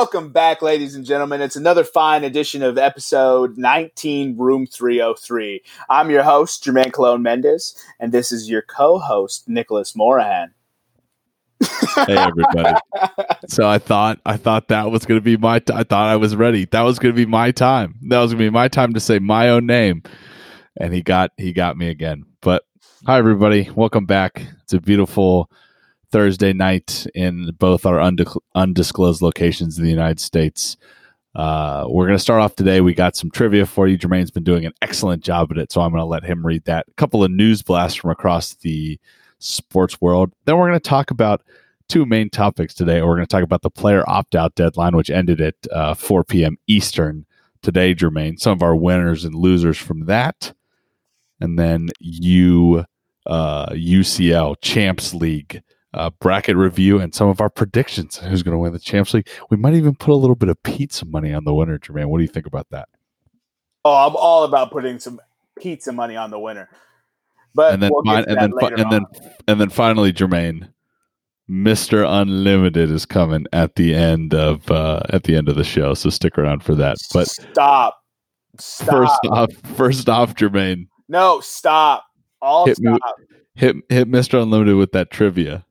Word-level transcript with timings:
Welcome 0.00 0.32
back, 0.32 0.62
ladies 0.62 0.94
and 0.94 1.04
gentlemen. 1.04 1.42
It's 1.42 1.56
another 1.56 1.84
fine 1.84 2.24
edition 2.24 2.62
of 2.62 2.78
episode 2.78 3.58
19, 3.58 4.34
Room 4.38 4.66
303. 4.66 5.62
I'm 5.90 6.10
your 6.10 6.22
host, 6.22 6.64
Jermaine 6.64 6.90
Colon 6.90 7.20
Mendez, 7.20 7.76
and 8.00 8.10
this 8.10 8.32
is 8.32 8.48
your 8.48 8.62
co 8.62 8.98
host, 8.98 9.46
Nicholas 9.46 9.94
Morahan. 9.94 10.54
hey 11.60 12.16
everybody. 12.16 12.80
So 13.48 13.68
i 13.68 13.76
thought 13.76 14.18
i 14.24 14.38
thought 14.38 14.68
that 14.68 14.90
was 14.90 15.04
going 15.04 15.20
to 15.20 15.24
be 15.24 15.36
my 15.36 15.58
t- 15.58 15.74
I 15.74 15.82
thought 15.82 16.08
i 16.08 16.16
was 16.16 16.34
ready. 16.34 16.64
That 16.64 16.80
was 16.80 16.98
going 16.98 17.14
to 17.14 17.16
be 17.16 17.26
my 17.26 17.50
time. 17.50 17.96
That 18.08 18.20
was 18.20 18.32
going 18.32 18.38
to 18.38 18.50
be 18.50 18.54
my 18.54 18.68
time 18.68 18.94
to 18.94 19.00
say 19.00 19.18
my 19.18 19.50
own 19.50 19.66
name. 19.66 20.02
And 20.78 20.94
he 20.94 21.02
got 21.02 21.32
he 21.36 21.52
got 21.52 21.76
me 21.76 21.88
again. 21.90 22.24
But 22.40 22.64
hi 23.04 23.18
everybody. 23.18 23.68
Welcome 23.76 24.06
back. 24.06 24.46
It's 24.62 24.72
a 24.72 24.80
beautiful 24.80 25.50
thursday 26.12 26.52
night 26.52 27.06
in 27.14 27.50
both 27.58 27.86
our 27.86 28.00
undisclosed 28.54 29.22
locations 29.22 29.78
in 29.78 29.84
the 29.84 29.90
united 29.90 30.20
states 30.20 30.76
uh, 31.36 31.86
we're 31.88 32.06
going 32.06 32.16
to 32.16 32.22
start 32.22 32.42
off 32.42 32.56
today 32.56 32.80
we 32.80 32.92
got 32.92 33.14
some 33.14 33.30
trivia 33.30 33.64
for 33.64 33.86
you 33.86 33.96
jermaine's 33.96 34.32
been 34.32 34.42
doing 34.42 34.66
an 34.66 34.72
excellent 34.82 35.22
job 35.22 35.50
at 35.52 35.58
it 35.58 35.70
so 35.70 35.80
i'm 35.80 35.92
going 35.92 36.00
to 36.00 36.04
let 36.04 36.24
him 36.24 36.44
read 36.44 36.64
that 36.64 36.84
a 36.88 36.94
couple 36.94 37.22
of 37.22 37.30
news 37.30 37.62
blasts 37.62 37.98
from 37.98 38.10
across 38.10 38.54
the 38.54 38.98
sports 39.40 40.00
world. 40.00 40.32
Then 40.44 40.56
we're 40.56 40.68
going 40.68 40.80
to 40.80 40.88
talk 40.88 41.10
about 41.10 41.42
two 41.88 42.06
main 42.06 42.30
topics 42.30 42.74
today. 42.74 43.02
We're 43.02 43.16
going 43.16 43.26
to 43.26 43.34
talk 43.34 43.42
about 43.42 43.62
the 43.62 43.70
player 43.70 44.08
opt 44.08 44.36
out 44.36 44.54
deadline, 44.54 44.96
which 44.96 45.10
ended 45.10 45.40
at 45.40 45.56
uh, 45.72 45.94
4 45.94 46.22
p.m. 46.24 46.56
Eastern 46.68 47.26
today, 47.62 47.94
Jermaine. 47.94 48.38
Some 48.38 48.52
of 48.52 48.62
our 48.62 48.76
winners 48.76 49.24
and 49.24 49.34
losers 49.34 49.78
from 49.78 50.06
that. 50.06 50.52
And 51.40 51.58
then 51.58 51.88
you, 51.98 52.84
uh, 53.26 53.70
UCL 53.70 54.56
Champs 54.60 55.14
League 55.14 55.62
uh, 55.94 56.10
bracket 56.20 56.56
review 56.56 57.00
and 57.00 57.14
some 57.14 57.28
of 57.28 57.40
our 57.40 57.50
predictions. 57.50 58.16
Who's 58.16 58.42
going 58.42 58.54
to 58.54 58.58
win 58.58 58.72
the 58.72 58.78
Champs 58.78 59.14
League? 59.14 59.28
We 59.50 59.56
might 59.56 59.74
even 59.74 59.94
put 59.94 60.12
a 60.12 60.16
little 60.16 60.36
bit 60.36 60.48
of 60.48 60.62
pizza 60.62 61.04
money 61.04 61.32
on 61.32 61.44
the 61.44 61.54
winner, 61.54 61.78
Jermaine. 61.78 62.06
What 62.06 62.18
do 62.18 62.24
you 62.24 62.28
think 62.28 62.46
about 62.46 62.68
that? 62.70 62.88
Oh, 63.84 64.06
I'm 64.06 64.16
all 64.16 64.44
about 64.44 64.70
putting 64.70 64.98
some 64.98 65.20
pizza 65.58 65.92
money 65.92 66.16
on 66.16 66.30
the 66.30 66.38
winner. 66.38 66.68
But 67.54 67.74
and 67.74 67.82
then 67.82 67.90
we'll 67.92 68.16
and 68.16 68.26
then 68.26 68.52
and 68.60 68.84
on. 68.84 68.90
then 68.90 69.06
and 69.48 69.60
then 69.60 69.70
finally, 69.70 70.12
Jermaine, 70.12 70.72
Mister 71.48 72.04
Unlimited 72.04 72.90
is 72.90 73.04
coming 73.04 73.46
at 73.52 73.74
the 73.74 73.94
end 73.94 74.34
of 74.34 74.70
uh, 74.70 75.02
at 75.08 75.24
the 75.24 75.34
end 75.34 75.48
of 75.48 75.56
the 75.56 75.64
show. 75.64 75.94
So 75.94 76.10
stick 76.10 76.38
around 76.38 76.62
for 76.62 76.76
that. 76.76 76.98
But 77.12 77.26
stop. 77.26 77.96
Stop. 78.58 78.88
First 78.88 79.18
off, 79.30 79.52
first 79.76 80.08
off, 80.08 80.34
Jermaine. 80.34 80.86
No, 81.08 81.40
stop. 81.40 82.04
All 82.40 82.66
hit 82.66 82.76
stop. 82.76 83.00
Me, 83.18 83.26
hit 83.54 83.76
hit 83.88 84.06
Mister 84.06 84.38
Unlimited 84.38 84.76
with 84.76 84.92
that 84.92 85.10
trivia. 85.10 85.64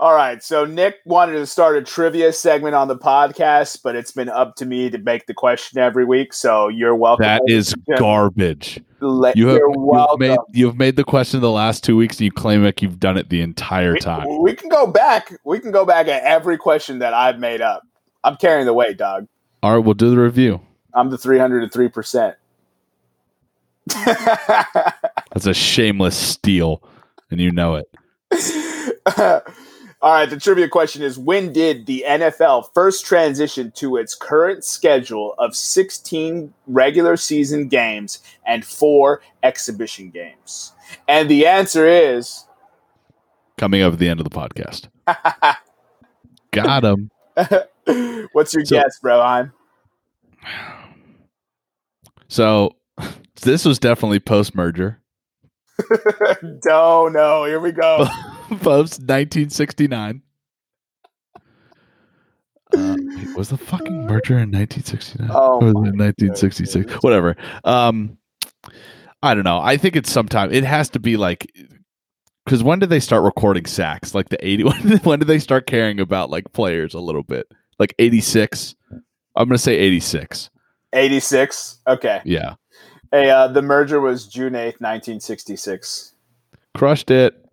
All 0.00 0.14
right. 0.14 0.40
So 0.44 0.64
Nick 0.64 1.00
wanted 1.04 1.32
to 1.32 1.46
start 1.46 1.76
a 1.76 1.82
trivia 1.82 2.32
segment 2.32 2.76
on 2.76 2.86
the 2.86 2.96
podcast, 2.96 3.82
but 3.82 3.96
it's 3.96 4.12
been 4.12 4.28
up 4.28 4.54
to 4.56 4.66
me 4.66 4.90
to 4.90 4.98
make 4.98 5.26
the 5.26 5.34
question 5.34 5.80
every 5.80 6.04
week. 6.04 6.32
So 6.32 6.68
you're 6.68 6.94
welcome. 6.94 7.24
That 7.24 7.42
is 7.48 7.74
garbage. 7.96 8.80
Let, 9.00 9.36
you 9.36 9.48
have, 9.48 9.58
you've 9.58 10.18
made 10.20 10.38
you've 10.52 10.76
made 10.76 10.94
the 10.94 11.04
question 11.04 11.40
the 11.40 11.50
last 11.50 11.82
two 11.82 11.96
weeks, 11.96 12.16
and 12.18 12.26
you 12.26 12.32
claim 12.32 12.62
like 12.62 12.80
you've 12.80 13.00
done 13.00 13.16
it 13.16 13.28
the 13.28 13.40
entire 13.40 13.94
we, 13.94 13.98
time. 13.98 14.42
We 14.42 14.54
can 14.54 14.68
go 14.68 14.86
back. 14.86 15.32
We 15.44 15.58
can 15.58 15.72
go 15.72 15.84
back 15.84 16.06
at 16.06 16.22
every 16.22 16.58
question 16.58 17.00
that 17.00 17.12
I've 17.12 17.40
made 17.40 17.60
up. 17.60 17.82
I'm 18.22 18.36
carrying 18.36 18.66
the 18.66 18.74
weight, 18.74 18.98
dog. 18.98 19.26
All 19.64 19.74
right, 19.74 19.84
we'll 19.84 19.94
do 19.94 20.10
the 20.10 20.20
review. 20.20 20.60
I'm 20.94 21.10
the 21.10 21.18
303 21.18 21.88
percent. 21.88 22.36
That's 23.86 25.46
a 25.46 25.54
shameless 25.54 26.16
steal, 26.16 26.84
and 27.32 27.40
you 27.40 27.50
know 27.50 27.76
it. 27.76 27.88
All 30.00 30.12
right, 30.12 30.30
the 30.30 30.38
trivia 30.38 30.68
question 30.68 31.02
is 31.02 31.18
when 31.18 31.52
did 31.52 31.86
the 31.86 32.04
NFL 32.06 32.72
first 32.72 33.04
transition 33.04 33.72
to 33.72 33.96
its 33.96 34.14
current 34.14 34.62
schedule 34.62 35.34
of 35.38 35.56
16 35.56 36.54
regular 36.68 37.16
season 37.16 37.66
games 37.66 38.20
and 38.46 38.64
4 38.64 39.20
exhibition 39.42 40.10
games? 40.10 40.72
And 41.08 41.28
the 41.28 41.46
answer 41.46 41.84
is 41.86 42.44
coming 43.56 43.82
up 43.82 43.94
at 43.94 43.98
the 43.98 44.08
end 44.08 44.20
of 44.20 44.24
the 44.24 44.30
podcast. 44.30 44.88
Got 46.52 46.84
him. 46.84 47.10
What's 48.32 48.54
your 48.54 48.64
so, 48.64 48.76
guess, 48.76 49.00
bro? 49.00 49.20
I'm 49.20 49.52
So, 52.28 52.76
this 53.42 53.64
was 53.64 53.80
definitely 53.80 54.20
post 54.20 54.54
merger. 54.54 55.00
Don't 56.62 57.12
know. 57.12 57.44
here 57.44 57.58
we 57.58 57.72
go. 57.72 58.06
Post 58.48 59.00
1969. 59.00 60.22
Uh, 62.76 62.96
was 63.36 63.48
the 63.48 63.56
fucking 63.56 64.06
merger 64.06 64.38
in 64.38 64.50
1969? 64.50 65.30
Oh, 65.32 65.60
or 65.60 65.72
1966? 65.72 66.74
Goodness. 66.74 67.02
Whatever. 67.02 67.36
Um, 67.64 68.18
I 69.22 69.34
don't 69.34 69.44
know. 69.44 69.58
I 69.58 69.76
think 69.76 69.96
it's 69.96 70.10
sometime. 70.10 70.52
It 70.52 70.64
has 70.64 70.90
to 70.90 71.00
be 71.00 71.16
like 71.16 71.50
because 72.44 72.62
when 72.62 72.78
did 72.78 72.88
they 72.88 73.00
start 73.00 73.24
recording 73.24 73.66
sacks? 73.66 74.14
Like 74.14 74.30
the 74.30 74.44
80. 74.46 74.64
When 74.68 74.88
did, 74.88 75.04
when 75.04 75.18
did 75.18 75.28
they 75.28 75.38
start 75.38 75.66
caring 75.66 76.00
about 76.00 76.30
like 76.30 76.52
players 76.52 76.94
a 76.94 77.00
little 77.00 77.22
bit? 77.22 77.46
Like 77.78 77.94
86. 77.98 78.74
I'm 78.90 79.48
gonna 79.48 79.58
say 79.58 79.76
86. 79.76 80.50
86. 80.92 81.78
Okay. 81.86 82.20
Yeah. 82.24 82.54
Hey, 83.10 83.30
uh, 83.30 83.48
the 83.48 83.62
merger 83.62 84.00
was 84.00 84.26
June 84.26 84.52
8th, 84.52 84.80
1966. 84.80 86.12
Crushed 86.74 87.10
it. 87.10 87.47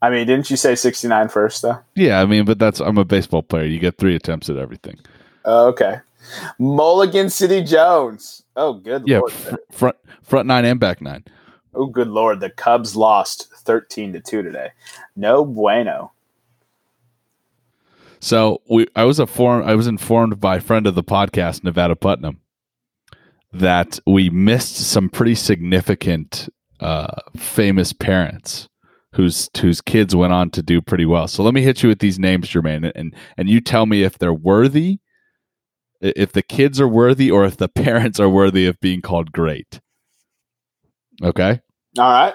I 0.00 0.10
mean, 0.10 0.26
didn't 0.26 0.48
you 0.50 0.56
say 0.56 0.74
69 0.74 1.28
first, 1.28 1.62
though? 1.62 1.78
Yeah, 1.94 2.20
I 2.20 2.26
mean, 2.26 2.44
but 2.44 2.58
that's, 2.58 2.80
I'm 2.80 2.98
a 2.98 3.04
baseball 3.04 3.42
player. 3.42 3.64
You 3.64 3.78
get 3.78 3.98
three 3.98 4.14
attempts 4.14 4.48
at 4.48 4.56
everything. 4.56 4.98
Uh, 5.44 5.66
okay. 5.66 5.96
Mulligan 6.58 7.30
City 7.30 7.62
Jones. 7.62 8.42
Oh, 8.54 8.74
good 8.74 9.04
yeah, 9.06 9.18
lord. 9.18 9.32
Fr- 9.32 9.56
front, 9.70 9.96
front 10.22 10.46
nine 10.46 10.64
and 10.64 10.78
back 10.78 11.00
nine. 11.00 11.24
Oh, 11.74 11.86
good 11.86 12.08
lord. 12.08 12.40
The 12.40 12.50
Cubs 12.50 12.96
lost 12.96 13.48
13 13.54 14.12
to 14.12 14.20
2 14.20 14.42
today. 14.42 14.70
No 15.16 15.44
bueno. 15.44 16.12
So 18.20 18.62
we, 18.68 18.86
I 18.96 19.04
was 19.04 19.20
informed. 19.20 19.68
I 19.68 19.74
was 19.74 19.86
informed 19.86 20.40
by 20.40 20.56
a 20.56 20.60
friend 20.60 20.86
of 20.86 20.94
the 20.94 21.04
podcast, 21.04 21.62
Nevada 21.62 21.94
Putnam, 21.94 22.40
that 23.52 24.00
we 24.06 24.28
missed 24.30 24.76
some 24.76 25.08
pretty 25.08 25.36
significant 25.36 26.48
uh, 26.80 27.20
famous 27.36 27.92
parents 27.92 28.68
whose 29.14 29.48
whose 29.60 29.80
kids 29.80 30.14
went 30.14 30.32
on 30.32 30.50
to 30.50 30.62
do 30.62 30.80
pretty 30.80 31.06
well. 31.06 31.28
So 31.28 31.42
let 31.42 31.54
me 31.54 31.62
hit 31.62 31.82
you 31.82 31.88
with 31.88 31.98
these 31.98 32.18
names, 32.18 32.48
Jermaine, 32.48 32.90
and 32.94 33.14
and 33.36 33.48
you 33.48 33.60
tell 33.60 33.86
me 33.86 34.02
if 34.02 34.18
they're 34.18 34.34
worthy, 34.34 34.98
if 36.00 36.32
the 36.32 36.42
kids 36.42 36.80
are 36.80 36.88
worthy, 36.88 37.30
or 37.30 37.44
if 37.44 37.56
the 37.56 37.68
parents 37.84 38.20
are 38.20 38.28
worthy 38.28 38.66
of 38.66 38.80
being 38.80 39.02
called 39.02 39.32
great. 39.32 39.80
Okay. 41.22 41.60
All 41.98 42.10
right. 42.10 42.34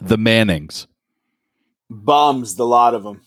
The 0.00 0.18
Mannings. 0.18 0.88
Bums, 1.88 2.56
the 2.56 2.66
lot 2.66 2.94
of 2.94 3.04
them. 3.04 3.20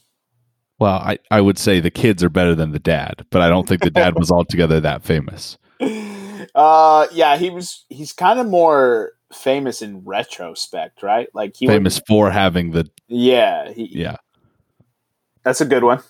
Well, 0.77 0.95
I, 0.95 1.19
I 1.31 1.39
would 1.39 1.57
say 1.57 1.79
the 1.79 1.91
kids 1.91 2.23
are 2.23 2.29
better 2.29 2.53
than 2.53 2.71
the 2.71 2.79
dad, 2.79 3.25
but 3.29 3.41
I 3.41 3.47
don't 3.47 3.67
think 3.67 3.81
the 3.81 3.89
dad 3.89 4.15
was 4.15 4.31
altogether 4.31 4.81
that 4.81 5.03
famous. 5.03 5.57
Uh, 6.53 7.07
yeah, 7.13 7.37
he 7.37 7.49
was. 7.49 7.85
He's 7.89 8.11
kind 8.11 8.39
of 8.39 8.47
more 8.47 9.11
famous 9.35 9.81
in 9.81 10.03
retrospect, 10.03 11.03
right? 11.03 11.27
Like 11.33 11.55
he 11.55 11.67
famous 11.67 11.99
for 12.07 12.31
having 12.31 12.71
the 12.71 12.89
yeah, 13.07 13.71
he, 13.71 13.89
yeah. 13.91 14.17
That's 15.43 15.61
a 15.61 15.65
good 15.65 15.83
one. 15.83 16.01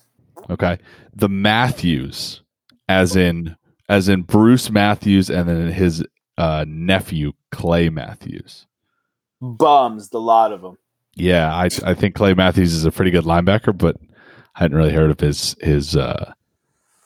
Okay, 0.50 0.78
the 1.14 1.30
Matthews, 1.30 2.42
as 2.88 3.16
in 3.16 3.56
as 3.90 4.10
in 4.10 4.22
Bruce 4.22 4.70
Matthews, 4.70 5.30
and 5.30 5.50
then 5.50 5.72
his 5.72 6.04
uh, 6.38 6.66
nephew 6.68 7.34
Clay 7.52 7.90
Matthews. 7.90 8.68
Bums, 9.42 10.10
the 10.10 10.20
lot 10.20 10.52
of 10.52 10.62
them. 10.62 10.78
Yeah, 11.16 11.54
I 11.54 11.70
I 11.84 11.94
think 11.94 12.16
Clay 12.16 12.34
Matthews 12.34 12.74
is 12.74 12.86
a 12.86 12.92
pretty 12.92 13.12
good 13.12 13.26
linebacker, 13.26 13.78
but 13.78 13.98
I 14.56 14.60
hadn't 14.60 14.78
really 14.78 14.94
heard 14.94 15.12
of 15.12 15.20
his 15.20 15.56
his 15.62 15.96
uh, 15.96 16.34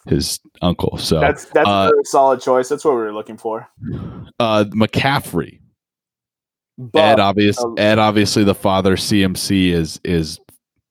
his 0.07 0.39
uncle. 0.61 0.97
So 0.97 1.19
that's 1.19 1.45
that's 1.45 1.67
uh, 1.67 1.91
a 1.99 2.05
solid 2.05 2.41
choice. 2.41 2.69
That's 2.69 2.83
what 2.83 2.91
we 2.91 3.01
were 3.01 3.13
looking 3.13 3.37
for. 3.37 3.67
Uh, 4.39 4.65
McCaffrey. 4.69 5.59
But, 6.81 6.99
Ed 6.99 7.19
obvious 7.19 7.61
uh, 7.61 7.73
Ed 7.73 7.99
obviously 7.99 8.45
the 8.45 8.55
father 8.55 8.95
CMC 8.95 9.71
is 9.71 9.99
is 10.05 10.39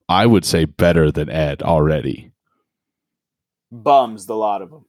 I 0.07 0.27
would 0.27 0.45
say 0.45 0.65
better 0.65 1.11
than 1.11 1.31
Ed 1.31 1.63
already. 1.63 2.31
Bums 3.71 4.27
the 4.27 4.35
lot 4.35 4.61
of 4.61 4.69
them. 4.69 4.85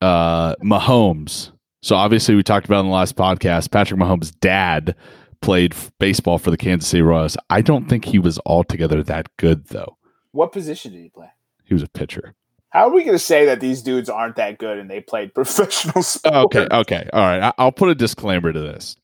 Uh 0.00 0.54
Mahomes. 0.56 1.50
So 1.82 1.96
obviously 1.96 2.36
we 2.36 2.44
talked 2.44 2.66
about 2.66 2.80
in 2.80 2.86
the 2.86 2.92
last 2.92 3.16
podcast 3.16 3.72
Patrick 3.72 3.98
Mahomes' 3.98 4.32
dad 4.38 4.94
played 5.42 5.74
baseball 5.98 6.38
for 6.38 6.52
the 6.52 6.56
Kansas 6.56 6.88
City 6.88 7.02
Royals. 7.02 7.36
I 7.48 7.60
don't 7.60 7.88
think 7.88 8.04
he 8.04 8.20
was 8.20 8.38
altogether 8.46 9.02
that 9.02 9.36
good 9.36 9.66
though. 9.66 9.96
What 10.30 10.52
position 10.52 10.92
did 10.92 11.02
he 11.02 11.08
play? 11.08 11.30
He 11.64 11.74
was 11.74 11.82
a 11.82 11.88
pitcher. 11.88 12.36
How 12.68 12.86
are 12.86 12.92
we 12.92 13.02
going 13.02 13.16
to 13.16 13.18
say 13.18 13.46
that 13.46 13.58
these 13.58 13.82
dudes 13.82 14.08
aren't 14.08 14.36
that 14.36 14.58
good 14.58 14.78
and 14.78 14.88
they 14.88 15.00
played 15.00 15.34
professional 15.34 16.04
sports? 16.04 16.36
Okay, 16.36 16.68
okay, 16.70 17.08
all 17.12 17.20
right. 17.20 17.52
I'll 17.58 17.72
put 17.72 17.88
a 17.88 17.96
disclaimer 17.96 18.52
to 18.52 18.60
this 18.60 18.96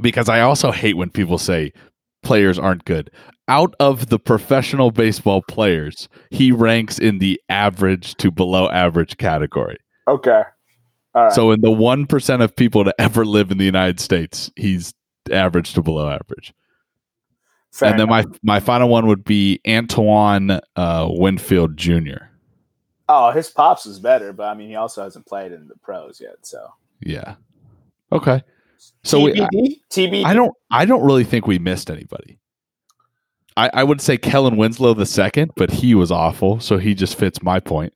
because 0.00 0.28
I 0.28 0.40
also 0.40 0.72
hate 0.72 0.96
when 0.96 1.10
people 1.10 1.38
say 1.38 1.72
players 2.22 2.58
aren't 2.58 2.84
good. 2.84 3.10
out 3.48 3.76
of 3.78 4.08
the 4.08 4.18
professional 4.18 4.90
baseball 4.90 5.40
players, 5.42 6.08
he 6.30 6.50
ranks 6.50 6.98
in 6.98 7.18
the 7.18 7.40
average 7.48 8.16
to 8.16 8.32
below 8.32 8.68
average 8.70 9.16
category. 9.18 9.78
Okay. 10.08 10.42
Right. 11.14 11.32
So 11.32 11.52
in 11.52 11.60
the 11.60 11.68
1% 11.68 12.42
of 12.42 12.56
people 12.56 12.84
to 12.84 12.94
ever 12.98 13.24
live 13.24 13.52
in 13.52 13.58
the 13.58 13.64
United 13.64 14.00
States, 14.00 14.50
he's 14.56 14.92
average 15.30 15.72
to 15.74 15.82
below 15.82 16.10
average. 16.10 16.52
Fair 17.72 17.90
and 17.90 18.00
then 18.00 18.08
my 18.08 18.24
my 18.42 18.58
final 18.58 18.88
one 18.88 19.06
would 19.06 19.22
be 19.22 19.60
Antoine 19.68 20.60
uh, 20.76 21.06
Winfield 21.10 21.76
Jr. 21.76 22.24
oh, 23.08 23.30
his 23.32 23.50
pops 23.50 23.84
is 23.84 23.98
better, 23.98 24.32
but 24.32 24.44
I 24.44 24.54
mean, 24.54 24.70
he 24.70 24.76
also 24.76 25.02
hasn't 25.02 25.26
played 25.26 25.52
in 25.52 25.68
the 25.68 25.76
pros 25.82 26.18
yet. 26.18 26.36
So 26.40 26.68
Yeah. 27.00 27.34
Okay. 28.12 28.42
So 29.04 29.20
we, 29.20 29.32
I, 29.40 29.46
TBD, 29.46 29.80
TBD. 29.90 30.24
I 30.24 30.34
don't 30.34 30.54
I 30.70 30.84
don't 30.84 31.04
really 31.04 31.24
think 31.24 31.46
we 31.46 31.58
missed 31.58 31.90
anybody. 31.90 32.38
I, 33.56 33.70
I 33.72 33.84
would 33.84 34.00
say 34.00 34.18
Kellen 34.18 34.56
Winslow 34.56 34.94
the 34.94 35.06
second, 35.06 35.52
but 35.56 35.70
he 35.70 35.94
was 35.94 36.10
awful, 36.12 36.60
so 36.60 36.76
he 36.76 36.94
just 36.94 37.16
fits 37.16 37.42
my 37.42 37.58
point. 37.58 37.94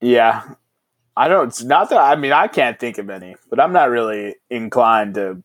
Yeah, 0.00 0.42
I 1.16 1.28
don't. 1.28 1.48
It's 1.48 1.62
not 1.62 1.90
that 1.90 1.98
I 1.98 2.16
mean 2.16 2.32
I 2.32 2.48
can't 2.48 2.78
think 2.78 2.98
of 2.98 3.10
any, 3.10 3.36
but 3.48 3.60
I'm 3.60 3.72
not 3.72 3.90
really 3.90 4.36
inclined 4.48 5.14
to 5.14 5.42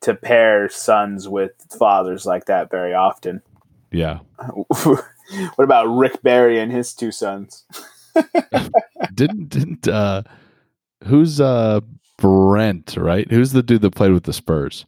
to 0.00 0.14
pair 0.14 0.68
sons 0.68 1.28
with 1.28 1.52
fathers 1.78 2.24
like 2.24 2.46
that 2.46 2.70
very 2.70 2.94
often. 2.94 3.42
Yeah. 3.90 4.20
what 4.84 5.04
about 5.58 5.86
Rick 5.86 6.22
Barry 6.22 6.58
and 6.60 6.72
his 6.72 6.94
two 6.94 7.10
sons? 7.10 7.64
didn't 9.14 9.48
didn't 9.48 9.86
uh 9.86 10.22
who's 11.04 11.40
uh 11.40 11.80
Brent, 12.18 12.96
right? 12.96 13.30
Who's 13.30 13.52
the 13.52 13.62
dude 13.62 13.82
that 13.82 13.94
played 13.94 14.12
with 14.12 14.24
the 14.24 14.32
Spurs? 14.32 14.84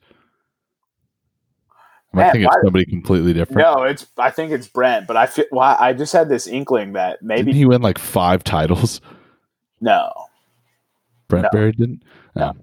Am 2.12 2.18
I 2.18 2.22
Man, 2.24 2.32
thinking 2.32 2.46
why- 2.48 2.62
somebody 2.64 2.84
completely 2.86 3.32
different? 3.32 3.58
No, 3.60 3.84
it's 3.84 4.06
I 4.18 4.30
think 4.30 4.50
it's 4.52 4.66
Brent, 4.66 5.06
but 5.06 5.16
I 5.16 5.26
feel 5.26 5.44
why 5.50 5.76
I 5.78 5.92
just 5.92 6.12
had 6.12 6.28
this 6.28 6.46
inkling 6.48 6.94
that 6.94 7.22
maybe 7.22 7.44
Didn't 7.44 7.56
he 7.56 7.66
win 7.66 7.82
like 7.82 7.98
five 7.98 8.42
titles? 8.44 9.00
no. 9.80 10.10
Brent 11.28 11.44
No. 11.44 11.48
Barry 11.52 11.72
didn't. 11.72 12.02
No. 12.34 12.52
Oh. 12.56 12.60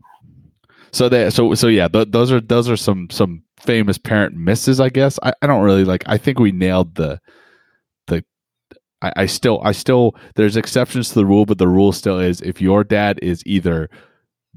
So 0.91 1.07
they 1.09 1.29
so 1.29 1.53
so 1.53 1.67
yeah, 1.67 1.87
th- 1.87 2.09
those 2.11 2.31
are 2.33 2.41
those 2.41 2.69
are 2.69 2.75
some 2.75 3.09
some 3.09 3.43
famous 3.59 3.97
parent 3.97 4.35
misses, 4.35 4.79
I 4.81 4.89
guess. 4.89 5.17
I, 5.23 5.31
I 5.41 5.47
don't 5.47 5.63
really 5.63 5.85
like. 5.85 6.03
I 6.07 6.17
think 6.17 6.39
we 6.39 6.51
nailed 6.51 6.95
the 6.95 7.21
the. 8.07 8.25
I, 9.01 9.13
I 9.15 9.25
still 9.27 9.61
I 9.63 9.71
still 9.71 10.15
there's 10.35 10.57
exceptions 10.57 11.09
to 11.09 11.15
the 11.15 11.25
rule, 11.25 11.45
but 11.45 11.57
the 11.57 11.67
rule 11.69 11.93
still 11.93 12.19
is 12.19 12.41
if 12.41 12.61
your 12.61 12.83
dad 12.83 13.19
is 13.21 13.41
either 13.45 13.89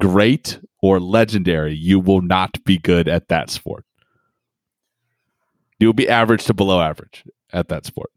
great 0.00 0.58
or 0.82 0.99
legendary, 0.99 1.75
you 1.75 2.00
will 2.00 2.23
not 2.23 2.62
be 2.64 2.79
good 2.79 3.08
at 3.08 3.29
that 3.29 3.50
sport. 3.50 3.85
You'll 5.79 5.93
be 5.93 6.08
average 6.08 6.44
to 6.47 6.55
below 6.55 6.81
average 6.81 7.25
at 7.52 7.69
that 7.69 7.87
sport. 7.87 8.11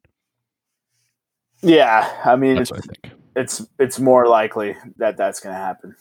Yeah, 1.62 2.10
I 2.26 2.36
mean 2.36 2.56
That's 2.56 2.72
it's 2.72 2.80
I 2.80 2.82
think. 2.82 3.14
it's 3.36 3.66
it's 3.80 4.00
more 4.00 4.28
likely 4.28 4.76
that 4.98 5.16
that's 5.18 5.40
going 5.40 5.54
to 5.56 5.60
happen. 5.62 5.96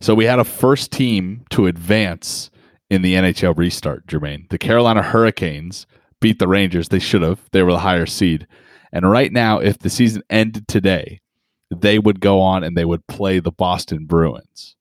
So 0.00 0.14
we 0.14 0.24
had 0.24 0.38
a 0.38 0.44
first 0.44 0.92
team 0.92 1.44
to 1.50 1.66
advance 1.66 2.50
in 2.88 3.02
the 3.02 3.14
NHL 3.14 3.56
restart, 3.58 4.06
Jermaine. 4.06 4.48
The 4.48 4.58
Carolina 4.58 5.02
Hurricanes 5.02 5.86
beat 6.20 6.38
the 6.38 6.48
Rangers. 6.48 6.88
They 6.88 6.98
should 6.98 7.22
have. 7.22 7.40
They 7.52 7.62
were 7.62 7.72
the 7.72 7.78
higher 7.78 8.06
seed. 8.06 8.46
And 8.92 9.10
right 9.10 9.32
now, 9.32 9.58
if 9.58 9.80
the 9.80 9.90
season 9.90 10.22
ended 10.30 10.66
today, 10.68 11.20
they 11.70 11.98
would 11.98 12.20
go 12.20 12.40
on 12.40 12.64
and 12.64 12.76
they 12.76 12.84
would 12.84 13.06
play 13.06 13.38
the 13.40 13.52
Boston 13.52 14.06
Bruins. 14.06 14.76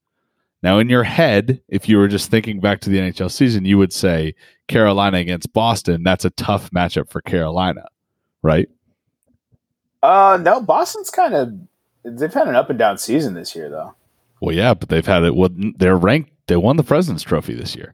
Now, 0.64 0.80
in 0.80 0.90
your 0.90 1.04
head, 1.04 1.62
if 1.68 1.88
you 1.88 1.98
were 1.98 2.08
just 2.08 2.32
thinking 2.32 2.60
back 2.60 2.82
to 2.82 2.90
the 2.90 2.98
NHL 2.98 3.32
season, 3.32 3.66
you 3.66 3.78
would 3.78 3.94
say 3.94 4.34
Carolina 4.68 5.18
against 5.18 5.54
Boston. 5.54 6.04
That's 6.04 6.26
a 6.26 6.30
tough 6.32 6.72
matchup 6.72 7.10
for 7.10 7.22
Carolina, 7.22 7.86
right? 8.42 8.70
Uh 10.04 10.38
no, 10.42 10.62
Boston's 10.62 11.10
kind 11.10 11.34
of 11.34 11.54
they've 12.04 12.34
had 12.34 12.48
an 12.48 12.56
up 12.56 12.70
and 12.70 12.78
down 12.78 12.98
season 12.98 13.34
this 13.34 13.56
year 13.56 13.70
though. 13.70 13.96
Well, 14.42 14.56
yeah, 14.56 14.74
but 14.74 14.90
they've 14.90 15.06
had 15.06 15.24
it. 15.24 15.36
Well, 15.36 15.50
they're 15.52 15.98
ranked. 15.98 16.32
They 16.48 16.56
won 16.56 16.78
the 16.78 16.84
President's 16.84 17.24
Trophy 17.24 17.56
this 17.56 17.76
year. 17.76 17.94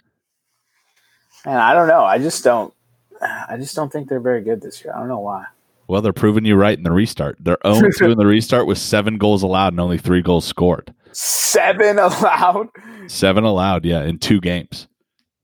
And 1.45 1.57
I 1.57 1.73
don't 1.73 1.87
know. 1.87 2.03
I 2.03 2.17
just 2.17 2.43
don't 2.43 2.73
I 3.21 3.55
just 3.57 3.75
don't 3.75 3.91
think 3.91 4.09
they're 4.09 4.19
very 4.19 4.41
good 4.41 4.61
this 4.61 4.83
year. 4.83 4.93
I 4.93 4.99
don't 4.99 5.07
know 5.07 5.19
why. 5.19 5.45
Well, 5.87 6.01
they're 6.01 6.13
proving 6.13 6.45
you 6.45 6.55
right 6.55 6.77
in 6.77 6.83
the 6.83 6.91
restart. 6.91 7.37
They're 7.39 7.57
0 7.65 7.89
2 7.97 8.11
in 8.11 8.17
the 8.17 8.25
restart 8.25 8.67
with 8.67 8.77
seven 8.77 9.17
goals 9.17 9.43
allowed 9.43 9.73
and 9.73 9.79
only 9.79 9.97
three 9.97 10.21
goals 10.21 10.45
scored. 10.45 10.93
Seven 11.11 11.99
allowed? 11.99 12.69
Seven 13.07 13.43
allowed, 13.43 13.85
yeah, 13.85 14.03
in 14.03 14.17
two 14.17 14.39
games. 14.39 14.87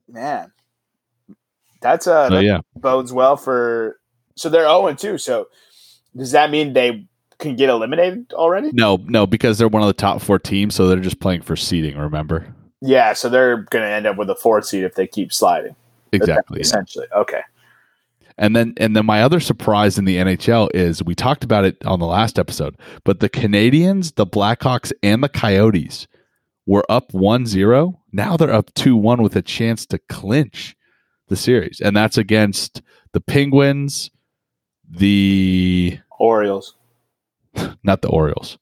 Man. 0.07 0.51
That's 1.81 2.07
uh 2.07 2.29
So, 2.29 2.35
that 2.35 2.43
yeah. 2.43 2.59
bodes 2.75 3.13
well 3.13 3.37
for 3.37 3.99
so 4.35 4.49
they're 4.49 4.63
0 4.63 4.87
and 4.87 4.97
2. 4.97 5.17
So 5.17 5.47
does 6.15 6.31
that 6.31 6.49
mean 6.49 6.73
they 6.73 7.05
can 7.39 7.55
get 7.55 7.69
eliminated 7.69 8.33
already? 8.33 8.71
No, 8.73 8.97
no, 9.05 9.27
because 9.27 9.57
they're 9.57 9.67
one 9.67 9.81
of 9.81 9.87
the 9.87 9.93
top 9.93 10.21
four 10.21 10.39
teams, 10.39 10.75
so 10.75 10.87
they're 10.87 10.99
just 10.99 11.19
playing 11.19 11.41
for 11.41 11.55
seeding, 11.55 11.97
remember? 11.97 12.53
Yeah, 12.81 13.13
so 13.13 13.29
they're 13.29 13.57
going 13.57 13.83
to 13.83 13.91
end 13.91 14.07
up 14.07 14.17
with 14.17 14.29
a 14.29 14.35
fourth 14.35 14.65
seed 14.65 14.83
if 14.83 14.95
they 14.95 15.07
keep 15.07 15.33
sliding. 15.33 15.75
Exactly. 16.11 16.59
yeah. 16.59 16.61
Essentially. 16.61 17.07
Okay. 17.15 17.41
And 18.39 18.55
then 18.55 18.73
and 18.77 18.95
then 18.95 19.05
my 19.05 19.21
other 19.21 19.41
surprise 19.41 19.99
in 19.99 20.05
the 20.05 20.15
NHL 20.15 20.69
is 20.73 21.03
we 21.03 21.13
talked 21.13 21.43
about 21.43 21.65
it 21.65 21.85
on 21.85 21.99
the 21.99 22.05
last 22.05 22.39
episode, 22.39 22.77
but 23.03 23.19
the 23.19 23.29
Canadiens, 23.29 24.15
the 24.15 24.25
Blackhawks, 24.25 24.93
and 25.03 25.21
the 25.21 25.29
Coyotes 25.29 26.07
were 26.65 26.85
up 26.89 27.11
1-0. 27.11 27.97
Now 28.13 28.37
they're 28.37 28.53
up 28.53 28.73
2-1 28.75 29.21
with 29.21 29.35
a 29.35 29.41
chance 29.41 29.85
to 29.87 29.99
clinch 30.07 30.77
the 31.27 31.35
series. 31.35 31.81
And 31.81 31.97
that's 31.97 32.17
against 32.17 32.81
the 33.11 33.19
Penguins, 33.19 34.09
the 34.89 35.99
Orioles. 36.17 36.75
not 37.83 38.01
the 38.01 38.09
Orioles. 38.09 38.57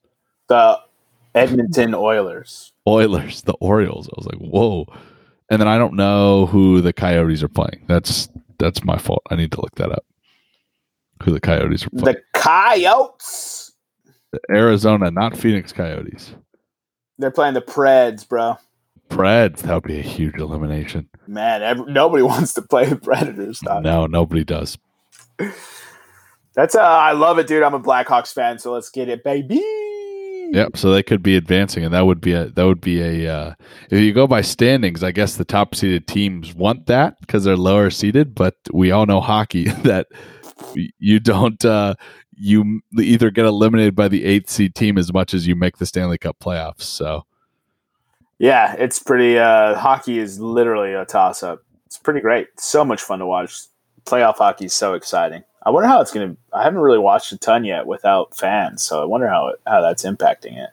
The 0.48 0.80
Edmonton 1.36 1.94
Oilers. 1.94 2.72
Oilers, 2.86 3.42
the 3.42 3.54
Orioles. 3.60 4.08
I 4.08 4.14
was 4.16 4.26
like, 4.26 4.38
whoa. 4.38 4.86
And 5.50 5.60
then 5.60 5.68
I 5.68 5.78
don't 5.78 5.94
know 5.94 6.46
who 6.46 6.80
the 6.80 6.92
Coyotes 6.92 7.44
are 7.44 7.48
playing. 7.48 7.84
That's 7.86 8.28
that's 8.58 8.84
my 8.84 8.98
fault. 8.98 9.22
I 9.30 9.36
need 9.36 9.52
to 9.52 9.60
look 9.60 9.74
that 9.76 9.92
up. 9.92 10.04
Who 11.22 11.32
the 11.32 11.40
Coyotes 11.40 11.86
are 11.86 11.90
playing. 11.90 12.04
The 12.04 12.22
Coyotes. 12.38 13.72
Arizona, 14.50 15.10
not 15.10 15.36
Phoenix 15.36 15.72
Coyotes. 15.72 16.34
They're 17.18 17.30
playing 17.30 17.54
the 17.54 17.62
Preds, 17.62 18.28
bro. 18.28 18.56
Preds, 19.08 19.60
that 19.62 19.74
would 19.74 19.84
be 19.84 19.98
a 19.98 20.02
huge 20.02 20.36
elimination. 20.36 21.08
Man, 21.26 21.62
ev 21.62 21.86
nobody 21.88 22.22
wants 22.24 22.54
to 22.54 22.62
play 22.62 22.86
the 22.86 22.96
Predators. 22.96 23.62
No, 23.62 24.06
nobody 24.06 24.44
does. 24.44 24.78
That's 26.54 26.74
uh, 26.74 26.82
I 26.82 27.12
love 27.12 27.38
it, 27.38 27.46
dude. 27.46 27.62
I'm 27.62 27.74
a 27.74 27.80
Blackhawks 27.80 28.32
fan, 28.32 28.58
so 28.58 28.72
let's 28.72 28.90
get 28.90 29.08
it, 29.08 29.24
baby. 29.24 29.62
Yep. 30.50 30.76
So 30.76 30.92
they 30.92 31.02
could 31.02 31.22
be 31.22 31.36
advancing, 31.36 31.84
and 31.84 31.92
that 31.92 32.06
would 32.06 32.20
be 32.20 32.32
a 32.32 32.46
that 32.46 32.64
would 32.64 32.80
be 32.80 33.02
a 33.02 33.32
uh, 33.32 33.54
if 33.90 34.00
you 34.00 34.12
go 34.12 34.26
by 34.26 34.40
standings, 34.40 35.04
I 35.04 35.12
guess 35.12 35.36
the 35.36 35.44
top 35.44 35.74
seeded 35.74 36.06
teams 36.06 36.54
want 36.54 36.86
that 36.86 37.20
because 37.20 37.44
they're 37.44 37.56
lower 37.56 37.90
seeded. 37.90 38.34
But 38.34 38.54
we 38.72 38.90
all 38.90 39.04
know 39.06 39.20
hockey 39.20 39.64
that 39.82 40.08
you 40.98 41.20
don't 41.20 41.62
uh, 41.64 41.94
you 42.34 42.80
either 42.98 43.30
get 43.30 43.44
eliminated 43.44 43.94
by 43.94 44.08
the 44.08 44.24
eighth 44.24 44.48
seed 44.48 44.74
team 44.74 44.96
as 44.96 45.12
much 45.12 45.34
as 45.34 45.46
you 45.46 45.54
make 45.54 45.76
the 45.78 45.86
Stanley 45.86 46.18
Cup 46.18 46.38
playoffs. 46.40 46.82
So 46.82 47.26
Yeah, 48.38 48.74
it's 48.78 48.98
pretty. 48.98 49.38
Uh, 49.38 49.74
hockey 49.74 50.18
is 50.18 50.40
literally 50.40 50.94
a 50.94 51.04
toss 51.04 51.42
up. 51.42 51.62
It's 51.86 51.98
pretty 51.98 52.20
great. 52.20 52.48
So 52.58 52.84
much 52.84 53.02
fun 53.02 53.18
to 53.18 53.26
watch. 53.26 53.54
Playoff 54.04 54.36
hockey 54.36 54.66
is 54.66 54.74
so 54.74 54.94
exciting. 54.94 55.44
I 55.68 55.70
wonder 55.70 55.86
how 55.86 56.00
it's 56.00 56.12
gonna. 56.12 56.34
I 56.54 56.62
haven't 56.62 56.80
really 56.80 56.98
watched 56.98 57.30
a 57.30 57.36
ton 57.36 57.62
yet 57.62 57.86
without 57.86 58.34
fans, 58.34 58.82
so 58.82 59.02
I 59.02 59.04
wonder 59.04 59.28
how 59.28 59.48
it, 59.48 59.60
how 59.66 59.82
that's 59.82 60.02
impacting 60.02 60.56
it. 60.56 60.70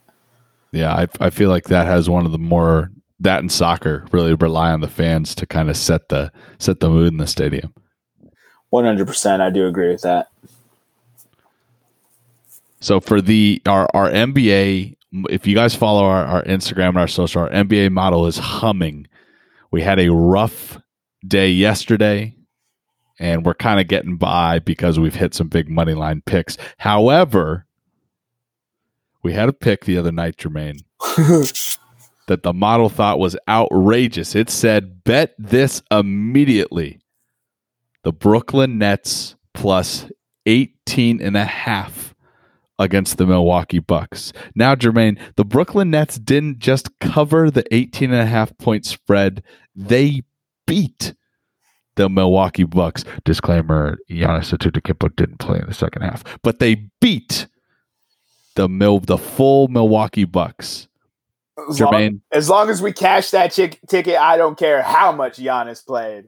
yeah, 0.72 0.96
I 0.96 1.08
I 1.20 1.30
feel 1.32 1.50
like 1.50 1.66
that 1.66 1.86
has 1.86 2.10
one 2.10 2.26
of 2.26 2.32
the 2.32 2.38
more 2.38 2.92
that 3.20 3.40
and 3.40 3.52
soccer 3.52 4.06
really 4.14 4.36
rely 4.36 4.72
on 4.72 4.80
the 4.80 4.88
fans 4.88 5.36
to 5.36 5.46
kind 5.46 5.70
of 5.70 5.76
set 5.76 6.08
the 6.08 6.32
set 6.60 6.80
the 6.80 6.90
mood 6.90 7.12
in 7.12 7.18
the 7.18 7.28
stadium. 7.28 7.74
One 8.70 8.86
hundred 8.86 9.08
percent, 9.08 9.42
I 9.42 9.50
do 9.50 9.68
agree 9.68 9.90
with 9.90 10.04
that. 10.04 10.30
So 12.80 13.02
for 13.02 13.20
the 13.20 13.62
our 13.66 13.90
our 13.94 14.10
NBA, 14.10 14.96
if 15.30 15.46
you 15.46 15.56
guys 15.56 15.76
follow 15.76 16.06
our, 16.06 16.24
our 16.24 16.44
Instagram 16.46 16.90
and 16.90 17.00
our 17.00 17.10
social, 17.10 17.42
our 17.42 17.50
NBA 17.50 17.92
model 17.92 18.28
is 18.28 18.38
humming. 18.38 19.08
We 19.72 19.82
had 19.82 20.00
a 20.00 20.10
rough 20.10 20.80
day 21.28 21.50
yesterday, 21.50 22.34
and 23.20 23.46
we're 23.46 23.54
kind 23.54 23.80
of 23.80 23.88
getting 23.88 24.18
by 24.18 24.60
because 24.60 25.00
we've 25.00 25.16
hit 25.16 25.34
some 25.34 25.48
big 25.48 25.70
money 25.70 25.94
line 25.94 26.22
picks. 26.26 26.58
However, 26.78 27.66
we 29.24 29.34
had 29.34 29.50
a 29.50 29.54
pick 29.54 29.86
the 29.86 29.98
other 29.98 30.12
night, 30.12 30.38
Jermaine, 30.38 30.84
that 32.28 32.44
the 32.44 32.54
model 32.54 32.90
thought 32.90 33.20
was 33.20 33.38
outrageous. 33.48 34.36
It 34.36 34.50
said, 34.50 35.04
bet 35.04 35.34
this 35.38 35.82
immediately. 35.90 37.00
The 38.04 38.14
Brooklyn 38.14 38.78
Nets 38.78 39.36
plus 39.54 40.06
18 40.46 41.22
and 41.22 41.36
a 41.36 41.46
half 41.46 42.14
against 42.78 43.18
the 43.18 43.26
Milwaukee 43.26 43.80
Bucks. 43.80 44.34
Now, 44.54 44.76
Jermaine, 44.76 45.18
the 45.38 45.46
Brooklyn 45.46 45.90
Nets 45.90 46.20
didn't 46.20 46.60
just 46.60 47.00
cover 47.00 47.50
the 47.50 47.66
18 47.74 48.12
and 48.12 48.22
a 48.22 48.26
half 48.26 48.56
point 48.58 48.86
spread, 48.86 49.42
they 49.76 50.24
beat 50.68 51.16
the 51.96 52.10
Milwaukee 52.10 52.64
Bucks. 52.64 53.04
Disclaimer: 53.24 53.98
Giannis 54.10 54.54
Antetokounmpo 54.56 55.16
didn't 55.16 55.40
play 55.40 55.60
in 55.60 55.66
the 55.68 55.74
second 55.74 56.02
half, 56.04 56.24
but 56.44 56.60
they 56.60 56.90
beat 57.02 57.48
the 58.56 58.70
Mil- 58.70 59.00
the 59.00 59.18
full 59.18 59.68
Milwaukee 59.68 60.26
Bucks. 60.26 60.88
As 61.70 61.80
long, 61.80 61.94
Jermaine, 61.94 62.22
as 62.34 62.50
long 62.50 62.70
as 62.70 62.82
we 62.82 62.92
cash 62.92 63.32
that 63.32 63.52
chick- 63.54 63.80
ticket, 63.88 64.18
I 64.20 64.36
don't 64.38 64.58
care 64.58 64.82
how 64.82 65.12
much 65.14 65.38
Giannis 65.38 65.86
played. 65.86 66.26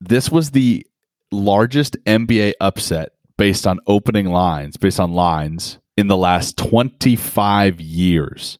this 0.00 0.30
was 0.30 0.50
the 0.50 0.86
largest 1.30 1.96
NBA 2.06 2.54
upset 2.60 3.12
based 3.36 3.66
on 3.66 3.78
opening 3.86 4.26
lines, 4.26 4.76
based 4.76 4.98
on 4.98 5.12
lines 5.12 5.78
in 5.96 6.06
the 6.08 6.16
last 6.16 6.56
25 6.58 7.80
years. 7.80 8.58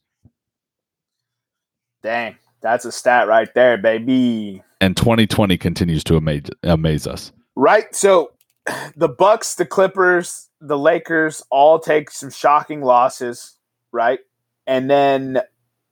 Dang, 2.02 2.36
that's 2.60 2.84
a 2.84 2.92
stat 2.92 3.28
right 3.28 3.52
there, 3.54 3.78
baby. 3.78 4.62
And 4.82 4.96
2020 4.96 5.56
continues 5.58 6.02
to 6.04 6.16
amaze, 6.16 6.50
amaze 6.64 7.06
us. 7.06 7.30
Right. 7.54 7.94
So 7.94 8.32
the 8.96 9.08
Bucks, 9.08 9.54
the 9.54 9.64
Clippers, 9.64 10.48
the 10.60 10.76
Lakers 10.76 11.40
all 11.50 11.78
take 11.78 12.10
some 12.10 12.30
shocking 12.30 12.82
losses, 12.82 13.56
right? 13.92 14.18
And 14.66 14.90
then 14.90 15.40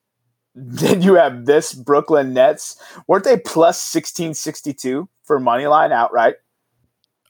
then 0.56 1.02
you 1.02 1.14
have 1.14 1.46
this 1.46 1.72
Brooklyn 1.72 2.34
Nets. 2.34 2.82
Weren't 3.06 3.22
they 3.22 3.36
plus 3.36 3.94
1662 3.94 5.08
for 5.22 5.38
money 5.38 5.68
line 5.68 5.92
outright? 5.92 6.34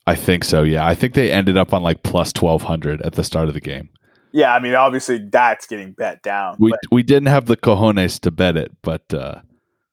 I 0.06 0.14
think 0.14 0.44
so. 0.44 0.62
Yeah. 0.62 0.86
I 0.86 0.94
think 0.94 1.12
they 1.12 1.30
ended 1.30 1.58
up 1.58 1.74
on 1.74 1.82
like 1.82 2.02
plus 2.02 2.32
1200 2.34 3.02
at 3.02 3.12
the 3.12 3.22
start 3.22 3.48
of 3.48 3.54
the 3.54 3.60
game. 3.60 3.90
Yeah, 4.32 4.54
I 4.54 4.60
mean 4.60 4.74
obviously 4.74 5.18
that's 5.18 5.66
getting 5.66 5.92
bet 5.92 6.22
down. 6.22 6.56
We, 6.58 6.72
we 6.90 7.02
didn't 7.02 7.26
have 7.26 7.44
the 7.46 7.56
cojones 7.58 8.18
to 8.20 8.30
bet 8.30 8.56
it, 8.56 8.72
but 8.80 9.12
uh, 9.12 9.40
but 9.42 9.49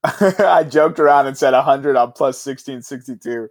I 0.39 0.63
joked 0.63 0.99
around 0.99 1.27
and 1.27 1.37
said 1.37 1.53
100 1.53 1.95
on 1.95 2.11
plus 2.13 2.45
1662. 2.45 3.49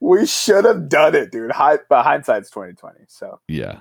We 0.00 0.26
should 0.26 0.64
have 0.64 0.88
done 0.88 1.14
it, 1.14 1.30
dude. 1.32 1.50
Hi, 1.52 1.78
but 1.88 2.02
hindsight's 2.04 2.50
2020. 2.50 3.00
So 3.08 3.40
yeah. 3.48 3.78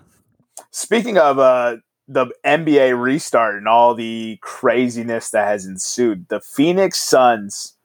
Speaking 0.71 1.17
of 1.17 1.37
uh, 1.39 1.77
the 2.07 2.27
NBA 2.45 2.99
restart 2.99 3.55
and 3.55 3.67
all 3.67 3.93
the 3.93 4.37
craziness 4.41 5.29
that 5.31 5.47
has 5.47 5.65
ensued, 5.65 6.27
the 6.29 6.39
Phoenix 6.41 6.97
Suns 6.99 7.75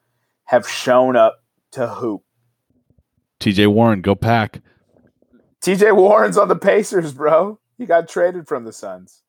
have 0.45 0.69
shown 0.69 1.17
up 1.17 1.43
to 1.73 1.87
hoop. 1.89 2.23
TJ 3.41 3.73
Warren, 3.73 4.01
go 4.03 4.15
pack. 4.15 4.61
TJ 5.63 5.95
Warren's 5.97 6.39
on 6.39 6.49
the 6.49 6.57
Pacers, 6.57 7.13
bro. 7.13 7.59
He 7.79 7.87
got 7.87 8.09
traded 8.09 8.47
from 8.49 8.65
the 8.65 8.73
Suns. 8.73 9.23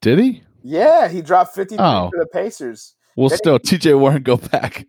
Did 0.00 0.18
he? 0.18 0.42
Yeah, 0.62 1.08
he 1.08 1.22
dropped 1.22 1.54
50 1.54 1.76
Oh. 1.78 2.10
for 2.10 2.18
the 2.18 2.26
Pacers. 2.26 2.94
Well, 3.20 3.28
Did 3.28 3.34
he? 3.34 3.38
still, 3.38 3.58
TJ 3.58 3.98
Warren, 3.98 4.22
go 4.22 4.38
back. 4.38 4.86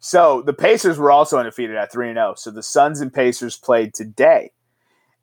So 0.00 0.42
the 0.42 0.52
Pacers 0.52 0.98
were 0.98 1.10
also 1.10 1.38
undefeated 1.38 1.76
at 1.76 1.90
3 1.90 2.12
0. 2.12 2.34
So 2.36 2.50
the 2.50 2.62
Suns 2.62 3.00
and 3.00 3.12
Pacers 3.12 3.56
played 3.56 3.94
today. 3.94 4.52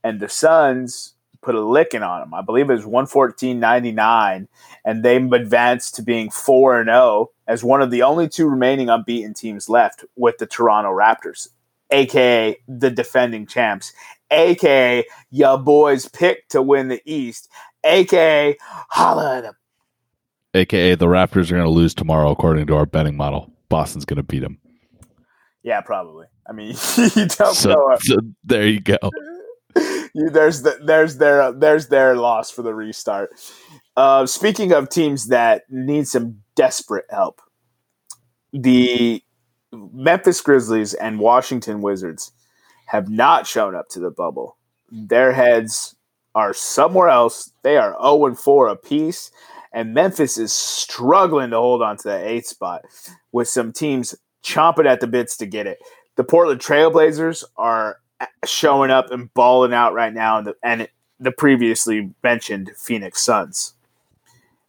And 0.03 0.19
the 0.19 0.27
Suns 0.27 1.13
put 1.41 1.53
a 1.53 1.61
licking 1.61 2.01
on 2.01 2.21
them. 2.21 2.33
I 2.33 2.41
believe 2.41 2.69
it 2.69 2.73
was 2.73 2.85
114 2.85 3.59
99. 3.59 4.47
And 4.83 5.03
they 5.03 5.17
advanced 5.17 5.95
to 5.95 6.01
being 6.01 6.31
4 6.31 6.83
0 6.83 7.29
as 7.47 7.63
one 7.63 7.83
of 7.83 7.91
the 7.91 8.01
only 8.01 8.27
two 8.27 8.47
remaining 8.47 8.89
unbeaten 8.89 9.35
teams 9.35 9.69
left 9.69 10.03
with 10.15 10.39
the 10.39 10.47
Toronto 10.47 10.89
Raptors, 10.91 11.49
aka 11.91 12.57
the 12.67 12.89
defending 12.89 13.45
champs, 13.45 13.93
aka 14.31 15.05
your 15.29 15.59
boys 15.59 16.07
picked 16.07 16.51
to 16.51 16.61
win 16.63 16.87
the 16.87 17.01
East, 17.05 17.49
aka 17.83 18.57
holla 18.89 19.37
at 19.37 19.45
'em. 19.45 19.53
AKA 20.57 20.95
the 20.95 21.05
Raptors 21.05 21.51
are 21.51 21.55
going 21.55 21.63
to 21.63 21.69
lose 21.69 21.93
tomorrow, 21.93 22.31
according 22.31 22.67
to 22.67 22.75
our 22.75 22.85
betting 22.85 23.15
model. 23.15 23.51
Boston's 23.69 24.05
going 24.05 24.17
to 24.17 24.23
beat 24.23 24.39
them. 24.39 24.59
Yeah, 25.63 25.81
probably. 25.81 26.27
I 26.47 26.53
mean, 26.53 26.75
you 26.97 27.25
don't 27.27 27.39
know. 27.39 27.53
So, 27.53 27.97
so 27.99 28.17
there 28.43 28.67
you 28.67 28.79
go. 28.79 28.97
you, 29.75 30.29
there's 30.29 30.61
the, 30.61 30.79
there's 30.83 31.17
their 31.17 31.51
there's 31.51 31.87
their 31.87 32.15
loss 32.15 32.49
for 32.51 32.61
the 32.61 32.73
restart. 32.73 33.31
Uh, 33.95 34.25
speaking 34.25 34.71
of 34.71 34.89
teams 34.89 35.27
that 35.27 35.63
need 35.69 36.07
some 36.07 36.41
desperate 36.55 37.05
help, 37.09 37.41
the 38.53 39.23
Memphis 39.71 40.41
Grizzlies 40.41 40.93
and 40.93 41.19
Washington 41.19 41.81
Wizards 41.81 42.31
have 42.85 43.09
not 43.09 43.45
shown 43.45 43.75
up 43.75 43.89
to 43.89 43.99
the 43.99 44.11
bubble. 44.11 44.57
Their 44.89 45.33
heads 45.33 45.95
are 46.35 46.53
somewhere 46.53 47.09
else. 47.09 47.51
They 47.63 47.77
are 47.77 47.97
0 48.01 48.27
and 48.27 48.39
4 48.39 48.69
apiece, 48.69 49.31
and 49.71 49.93
Memphis 49.93 50.37
is 50.37 50.53
struggling 50.53 51.51
to 51.51 51.57
hold 51.57 51.81
on 51.81 51.97
to 51.97 52.07
that 52.09 52.25
eighth 52.25 52.47
spot 52.47 52.85
with 53.31 53.47
some 53.47 53.71
teams 53.71 54.15
chomping 54.43 54.85
at 54.85 54.99
the 54.99 55.07
bits 55.07 55.37
to 55.37 55.45
get 55.45 55.67
it. 55.67 55.79
The 56.15 56.23
Portland 56.23 56.61
Trailblazers 56.61 57.43
are 57.57 57.99
showing 58.45 58.91
up 58.91 59.11
and 59.11 59.33
balling 59.33 59.73
out 59.73 59.93
right 59.93 60.13
now, 60.13 60.37
and 60.37 60.47
the, 60.47 60.55
and 60.63 60.87
the 61.19 61.31
previously 61.31 62.11
mentioned 62.23 62.71
Phoenix 62.75 63.21
Suns. 63.21 63.73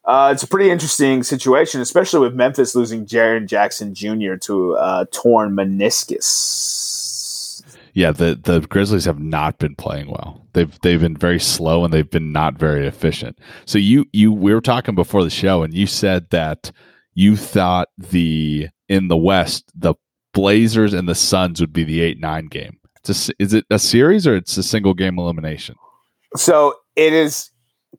Uh, 0.05 0.31
it's 0.33 0.43
a 0.43 0.49
pretty 0.49 0.71
interesting 0.71 1.23
situation, 1.23 1.83
especially 1.83 2.21
with 2.21 2.35
Memphis 2.35 2.75
losing 2.75 3.05
Jaren 3.05 3.47
Jackson 3.47 3.95
Jr. 3.95 4.37
to 4.37 4.75
a 4.75 5.07
torn 5.13 5.55
meniscus. 5.55 6.98
Yeah, 7.99 8.13
the 8.13 8.39
the 8.41 8.61
Grizzlies 8.61 9.07
have 9.07 9.19
not 9.19 9.59
been 9.59 9.75
playing 9.75 10.07
well. 10.07 10.47
They've 10.53 10.73
they've 10.83 11.01
been 11.01 11.17
very 11.17 11.41
slow 11.41 11.85
and 11.85 11.93
they've 11.93 12.09
been 12.09 12.31
not 12.31 12.57
very 12.57 12.87
efficient. 12.87 13.41
So 13.65 13.77
you 13.77 14.07
you 14.13 14.33
we 14.33 14.55
were 14.55 14.61
talking 14.61 14.95
before 14.95 15.25
the 15.25 15.31
show 15.31 15.65
and 15.65 15.75
you 15.75 15.89
said 15.89 16.31
that 16.31 16.71
you 17.15 17.37
thought 17.37 17.89
the 17.99 18.69
in 18.89 19.09
the 19.09 19.17
West 19.17 19.73
the 19.75 19.95
Blazers 20.33 20.93
and 20.93 21.09
the 21.09 21.17
Suns 21.17 21.61
would 21.61 21.73
be 21.73 21.83
the 21.83 22.01
eight 22.01 22.21
nine 22.21 22.47
game. 22.47 22.79
It's 22.99 23.31
a 23.31 23.33
is 23.41 23.53
it 23.53 23.65
a 23.69 23.81
series 23.81 24.29
or 24.29 24.37
it's 24.37 24.57
a 24.57 24.63
single 24.63 24.95
game 24.95 25.19
elimination? 25.19 25.75
So 26.37 26.77
it 26.95 27.13
is 27.13 27.51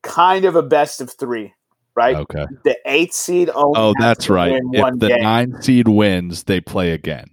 kind 0.01 0.46
of 0.46 0.56
a 0.56 0.63
best 0.63 1.01
of 1.01 1.12
three, 1.12 1.53
right? 1.94 2.15
Okay. 2.15 2.46
The 2.63 2.77
eight 2.86 3.13
seed 3.13 3.50
only. 3.53 3.77
Oh, 3.77 3.94
that's 4.00 4.29
right. 4.29 4.62
If 4.72 5.00
the 5.00 5.10
game. 5.10 5.22
nine 5.22 5.62
seed 5.62 5.89
wins, 5.89 6.46
they 6.46 6.62
play 6.62 6.91
again. 6.91 7.32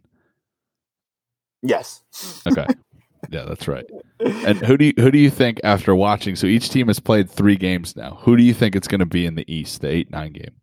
Yes. 1.63 2.03
Okay. 2.47 2.67
yeah, 3.31 3.45
that's 3.45 3.69
right. 3.69 3.87
And 4.21 4.59
who 4.59 4.77
do 4.77 4.87
you 4.87 4.93
who 4.97 5.11
do 5.11 5.19
you 5.19 5.31
think 5.31 5.61
after 5.65 5.95
watching? 5.95 6.37
So 6.37 6.47
each 6.47 6.71
team 6.71 6.89
has 6.89 7.01
played 7.01 7.31
three 7.31 7.57
games 7.57 7.97
now. 7.97 8.19
Who 8.23 8.37
do 8.37 8.43
you 8.43 8.55
think 8.55 8.77
it's 8.77 8.89
going 8.89 9.01
to 9.01 9.07
be 9.07 9.27
in 9.27 9.35
the 9.35 9.51
East, 9.53 9.81
the 9.81 9.89
eight 9.89 10.11
nine 10.11 10.33
game? 10.33 10.55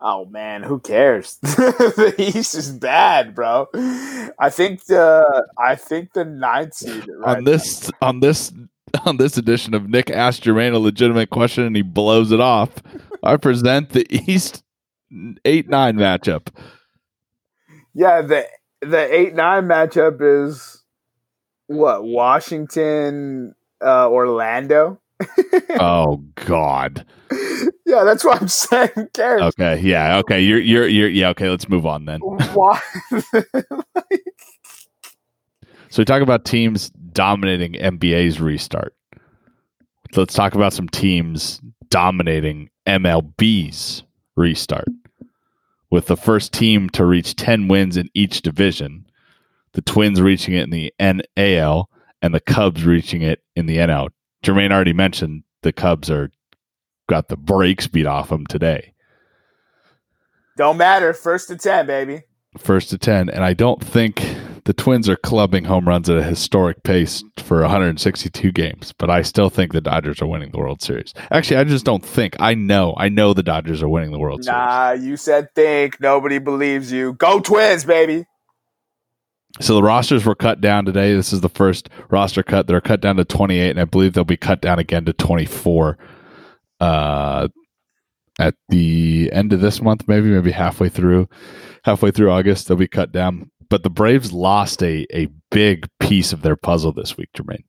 Oh 0.00 0.24
man, 0.26 0.62
who 0.62 0.80
cares? 0.80 1.36
the 1.42 2.14
East 2.16 2.54
is 2.54 2.70
bad, 2.70 3.34
bro. 3.34 3.68
I 4.38 4.48
think 4.48 4.84
the 4.86 5.46
I 5.58 5.76
think 5.76 6.14
the 6.14 6.24
ninth 6.24 6.74
seed 6.74 7.06
right 7.18 7.38
on 7.38 7.44
this 7.44 7.90
on 8.00 8.20
this 8.20 8.52
on 9.04 9.18
this 9.18 9.36
edition 9.36 9.74
of 9.74 9.88
Nick 9.88 10.10
asked 10.10 10.44
Jermaine 10.44 10.72
a 10.72 10.78
legitimate 10.78 11.30
question 11.30 11.64
and 11.64 11.76
he 11.76 11.82
blows 11.82 12.32
it 12.32 12.40
off. 12.40 12.70
I 13.22 13.36
present 13.36 13.90
the 13.90 14.06
East 14.10 14.62
eight 15.44 15.68
nine 15.68 15.96
matchup. 15.96 16.48
Yeah, 17.92 18.22
the 18.22 18.46
the 18.82 19.14
eight 19.14 19.34
nine 19.34 19.64
matchup 19.64 20.18
is 20.20 20.82
what 21.66 22.04
Washington, 22.04 23.54
uh, 23.84 24.08
Orlando. 24.08 25.00
Oh 25.78 26.24
God. 26.34 27.06
yeah, 27.86 28.04
that's 28.04 28.24
what 28.24 28.40
I'm 28.42 28.48
saying. 28.48 28.90
Okay. 29.18 29.80
Yeah. 29.80 30.18
Okay. 30.18 30.40
You're 30.40 30.58
you're 30.58 30.88
you're 30.88 31.08
yeah. 31.08 31.28
Okay. 31.30 31.48
Let's 31.48 31.68
move 31.68 31.86
on 31.86 32.04
then. 32.06 32.20
Why? 32.54 32.80
So 35.90 36.00
we 36.00 36.04
talk 36.04 36.22
about 36.22 36.44
teams 36.44 36.90
dominating 37.12 37.72
NBA's 37.72 38.40
restart. 38.40 38.94
Let's 40.14 40.34
talk 40.34 40.54
about 40.54 40.72
some 40.72 40.88
teams 40.88 41.60
dominating 41.88 42.70
MLB's 42.86 44.04
restart. 44.36 44.86
With 45.90 46.06
the 46.06 46.16
first 46.16 46.52
team 46.52 46.88
to 46.90 47.04
reach 47.04 47.34
10 47.36 47.66
wins 47.68 47.96
in 47.96 48.08
each 48.14 48.42
division, 48.42 49.06
the 49.72 49.82
Twins 49.82 50.20
reaching 50.20 50.54
it 50.54 50.62
in 50.62 50.70
the 50.70 50.92
NAL 51.00 51.90
and 52.22 52.34
the 52.34 52.40
Cubs 52.40 52.84
reaching 52.84 53.22
it 53.22 53.42
in 53.56 53.66
the 53.66 53.78
NL. 53.78 54.10
Jermaine 54.44 54.72
already 54.72 54.92
mentioned 54.92 55.42
the 55.62 55.72
Cubs 55.72 56.10
are 56.10 56.30
got 57.08 57.28
the 57.28 57.36
brakes 57.36 57.86
beat 57.88 58.06
off 58.06 58.28
them 58.28 58.46
today. 58.46 58.94
Don't 60.56 60.76
matter. 60.76 61.12
First 61.12 61.48
to 61.48 61.56
ten, 61.56 61.86
baby. 61.86 62.22
first 62.58 62.90
to 62.90 62.98
10 62.98 63.30
and 63.30 63.44
i 63.44 63.54
don't 63.54 63.82
think 63.82 64.20
the 64.64 64.72
twins 64.74 65.08
are 65.08 65.16
clubbing 65.16 65.64
home 65.64 65.88
runs 65.88 66.08
at 66.10 66.18
a 66.18 66.22
historic 66.22 66.82
pace 66.82 67.24
for 67.38 67.60
162 67.62 68.52
games 68.52 68.92
but 68.98 69.08
i 69.10 69.22
still 69.22 69.48
think 69.50 69.72
the 69.72 69.80
dodgers 69.80 70.20
are 70.20 70.26
winning 70.26 70.50
the 70.50 70.58
world 70.58 70.82
series 70.82 71.14
actually 71.30 71.56
i 71.56 71.64
just 71.64 71.84
don't 71.84 72.04
think 72.04 72.36
i 72.40 72.54
know 72.54 72.94
i 72.96 73.08
know 73.08 73.32
the 73.32 73.42
dodgers 73.42 73.82
are 73.82 73.88
winning 73.88 74.10
the 74.12 74.18
world 74.18 74.44
series 74.44 74.56
Nah, 74.56 74.92
you 74.92 75.16
said 75.16 75.48
think. 75.54 76.00
Nobody 76.00 76.38
believes 76.38 76.92
you. 76.92 77.14
Go 77.14 77.40
Twins, 77.40 77.84
baby. 77.84 78.26
so 79.60 79.74
the 79.74 79.82
rosters 79.82 80.24
were 80.24 80.34
cut 80.34 80.60
down 80.60 80.84
today 80.84 81.14
this 81.14 81.32
is 81.32 81.40
the 81.40 81.48
first 81.48 81.88
roster 82.10 82.42
cut 82.42 82.66
they're 82.66 82.80
cut 82.80 83.00
down 83.00 83.16
to 83.16 83.24
28 83.24 83.70
and 83.70 83.80
i 83.80 83.84
believe 83.84 84.12
they'll 84.12 84.24
be 84.24 84.36
cut 84.36 84.60
down 84.60 84.78
again 84.78 85.04
to 85.04 85.12
24 85.12 85.98
uh 86.80 87.48
at 88.38 88.54
the 88.70 89.28
end 89.34 89.52
of 89.52 89.60
this 89.60 89.82
month, 89.82 90.08
maybe 90.08 90.28
maybe 90.28 90.50
halfway 90.50 90.88
through, 90.88 91.28
halfway 91.84 92.10
through 92.10 92.30
August, 92.30 92.68
they'll 92.68 92.76
be 92.76 92.88
cut 92.88 93.12
down. 93.12 93.50
But 93.70 93.82
the 93.82 93.90
Braves 93.90 94.32
lost 94.32 94.82
a 94.82 95.06
a 95.14 95.28
big 95.50 95.88
piece 95.98 96.32
of 96.32 96.42
their 96.42 96.56
puzzle 96.56 96.92
this 96.92 97.16
week, 97.16 97.30
Jermaine. 97.34 97.64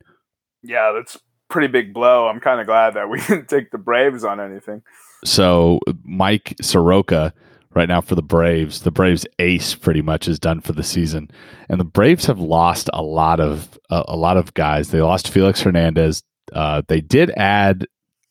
Yeah, 0.63 0.91
that's 0.93 1.17
pretty 1.49 1.67
big 1.67 1.93
blow. 1.93 2.27
I'm 2.27 2.39
kind 2.39 2.59
of 2.59 2.65
glad 2.65 2.95
that 2.95 3.09
we 3.09 3.19
didn't 3.27 3.47
take 3.47 3.71
the 3.71 3.77
Braves 3.77 4.23
on 4.23 4.39
anything. 4.39 4.81
So 5.23 5.79
Mike 6.03 6.55
Soroka 6.61 7.33
right 7.73 7.87
now 7.87 8.01
for 8.01 8.15
the 8.15 8.23
Braves. 8.23 8.81
The 8.81 8.91
Braves 8.91 9.25
ace 9.39 9.75
pretty 9.75 10.01
much 10.01 10.27
is 10.27 10.39
done 10.39 10.61
for 10.61 10.73
the 10.73 10.83
season, 10.83 11.29
and 11.69 11.79
the 11.79 11.85
Braves 11.85 12.25
have 12.25 12.39
lost 12.39 12.89
a 12.93 13.01
lot 13.01 13.39
of 13.39 13.79
uh, 13.89 14.03
a 14.07 14.17
lot 14.17 14.37
of 14.37 14.53
guys. 14.53 14.89
They 14.89 15.01
lost 15.01 15.29
Felix 15.29 15.61
Hernandez. 15.61 16.23
Uh, 16.51 16.81
they 16.87 17.01
did 17.01 17.31
add 17.31 17.87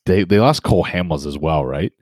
they 0.07 0.25
they 0.25 0.41
lost 0.41 0.63
Cole 0.63 0.85
Hamels 0.85 1.27
as 1.27 1.39
well, 1.39 1.65
right? 1.65 1.93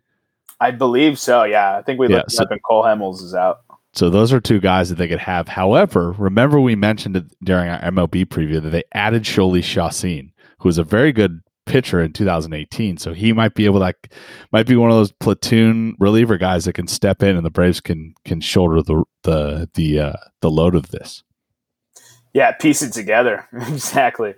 I 0.60 0.70
believe 0.72 1.18
so. 1.18 1.44
Yeah, 1.44 1.76
I 1.76 1.82
think 1.82 2.00
we 2.00 2.08
looked 2.08 2.32
yeah, 2.32 2.36
so, 2.36 2.44
up 2.44 2.50
and 2.50 2.62
Cole 2.62 2.82
Hamels 2.82 3.22
is 3.22 3.34
out. 3.34 3.58
So 3.98 4.10
those 4.10 4.32
are 4.32 4.40
two 4.40 4.60
guys 4.60 4.90
that 4.90 4.94
they 4.94 5.08
could 5.08 5.18
have. 5.18 5.48
However, 5.48 6.12
remember 6.12 6.60
we 6.60 6.76
mentioned 6.76 7.16
it 7.16 7.24
during 7.42 7.68
our 7.68 7.80
MLB 7.80 8.26
preview 8.26 8.62
that 8.62 8.70
they 8.70 8.84
added 8.92 9.24
Jhoulys 9.24 9.64
Chacin, 9.64 10.30
who 10.60 10.68
is 10.68 10.78
a 10.78 10.84
very 10.84 11.10
good 11.10 11.40
pitcher 11.66 12.00
in 12.00 12.12
2018. 12.12 12.98
So 12.98 13.12
he 13.12 13.32
might 13.32 13.54
be 13.54 13.64
able 13.64 13.80
to 13.80 13.86
like, 13.86 14.12
might 14.52 14.68
be 14.68 14.76
one 14.76 14.92
of 14.92 14.96
those 14.96 15.10
platoon 15.10 15.96
reliever 15.98 16.38
guys 16.38 16.64
that 16.66 16.74
can 16.74 16.86
step 16.86 17.24
in 17.24 17.34
and 17.34 17.44
the 17.44 17.50
Braves 17.50 17.80
can 17.80 18.14
can 18.24 18.40
shoulder 18.40 18.82
the 18.82 19.02
the 19.24 19.68
the 19.74 19.98
uh, 19.98 20.16
the 20.42 20.50
load 20.50 20.76
of 20.76 20.92
this. 20.92 21.24
Yeah, 22.32 22.52
piece 22.52 22.82
it 22.82 22.92
together 22.92 23.48
exactly. 23.52 24.34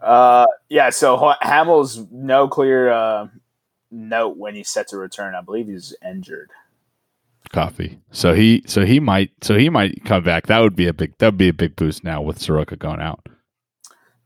Uh, 0.00 0.46
yeah, 0.68 0.90
so 0.90 1.34
Hamels 1.42 2.08
no 2.12 2.46
clear 2.46 2.88
uh, 2.92 3.26
note 3.90 4.36
when 4.36 4.54
he's 4.54 4.68
set 4.68 4.86
to 4.90 4.96
return. 4.96 5.34
I 5.34 5.40
believe 5.40 5.66
he's 5.66 5.92
injured. 6.08 6.52
Coffee. 7.50 7.98
So 8.10 8.34
he 8.34 8.62
so 8.66 8.84
he 8.84 9.00
might 9.00 9.30
so 9.42 9.56
he 9.56 9.68
might 9.68 10.04
come 10.04 10.22
back. 10.22 10.46
That 10.46 10.60
would 10.60 10.76
be 10.76 10.86
a 10.86 10.92
big 10.92 11.16
that 11.18 11.26
would 11.26 11.38
be 11.38 11.48
a 11.48 11.54
big 11.54 11.76
boost 11.76 12.04
now 12.04 12.22
with 12.22 12.38
Soroka 12.38 12.76
going 12.76 13.00
out. 13.00 13.28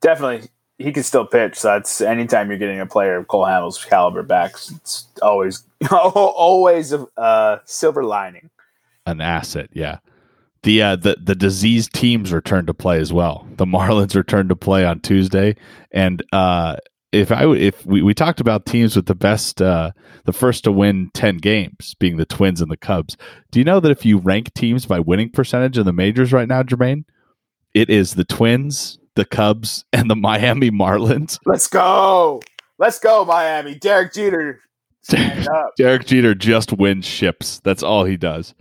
Definitely 0.00 0.49
he 0.78 0.92
can 0.92 1.02
still 1.02 1.26
pitch. 1.26 1.56
So 1.56 1.68
that's 1.68 2.00
anytime 2.00 2.49
you're 2.49 2.58
getting 2.58 2.80
a 2.80 2.87
player 2.87 3.16
of 3.16 3.28
Cole 3.28 3.46
Hamels' 3.46 3.87
caliber 3.87 4.23
back, 4.23 4.52
it's 4.52 5.08
always 5.23 5.64
always 5.90 6.92
a 6.92 7.06
uh, 7.16 7.58
silver 7.64 8.04
lining. 8.04 8.50
An 9.06 9.20
asset, 9.20 9.70
yeah. 9.73 9.99
The 10.62 10.82
uh, 10.82 10.96
the 10.96 11.16
the 11.23 11.35
diseased 11.35 11.92
teams 11.94 12.32
return 12.32 12.66
to 12.66 12.75
play 12.75 12.99
as 12.99 13.12
well. 13.12 13.46
The 13.56 13.66
Marlins 13.66 14.14
return 14.14 14.49
to 14.49 14.56
play 14.56 14.85
on 14.85 15.00
Tuesday, 15.00 15.56
and 15.92 16.23
uh, 16.32 16.76
if 17.12 17.30
I 17.30 17.46
if 17.54 17.84
we, 17.86 18.02
we 18.02 18.14
talked 18.14 18.40
about 18.40 18.66
teams 18.66 18.96
with 18.96 19.06
the 19.06 19.14
best 19.14 19.62
uh, 19.62 19.92
the 20.25 20.32
first 20.32 20.64
to 20.64 20.72
win 20.72 21.10
ten 21.14 21.36
games 21.38 21.94
being 21.98 22.16
the 22.16 22.26
Twins 22.26 22.60
and 22.60 22.70
the 22.70 22.76
Cubs. 22.76 23.16
Do 23.50 23.58
you 23.58 23.64
know 23.64 23.80
that 23.80 23.90
if 23.90 24.04
you 24.04 24.18
rank 24.18 24.52
teams 24.54 24.86
by 24.86 25.00
winning 25.00 25.30
percentage 25.30 25.78
in 25.78 25.86
the 25.86 25.92
majors 25.92 26.32
right 26.32 26.48
now, 26.48 26.62
Jermaine, 26.62 27.04
it 27.75 27.90
is 27.90 28.14
the 28.14 28.25
Twins, 28.25 28.98
the 29.14 29.25
Cubs, 29.25 29.84
and 29.92 30.10
the 30.10 30.16
Miami 30.16 30.70
Marlins. 30.70 31.38
Let's 31.46 31.68
go. 31.68 32.40
Let's 32.78 32.98
go, 32.98 33.25
Miami. 33.25 33.75
Derek 33.75 34.12
Jeter. 34.12 34.60
Derek 35.78 36.06
Jeter 36.06 36.34
just 36.34 36.72
wins 36.72 37.06
ships. 37.06 37.60
That's 37.60 37.82
all 37.82 38.04
he 38.04 38.16
does. 38.16 38.54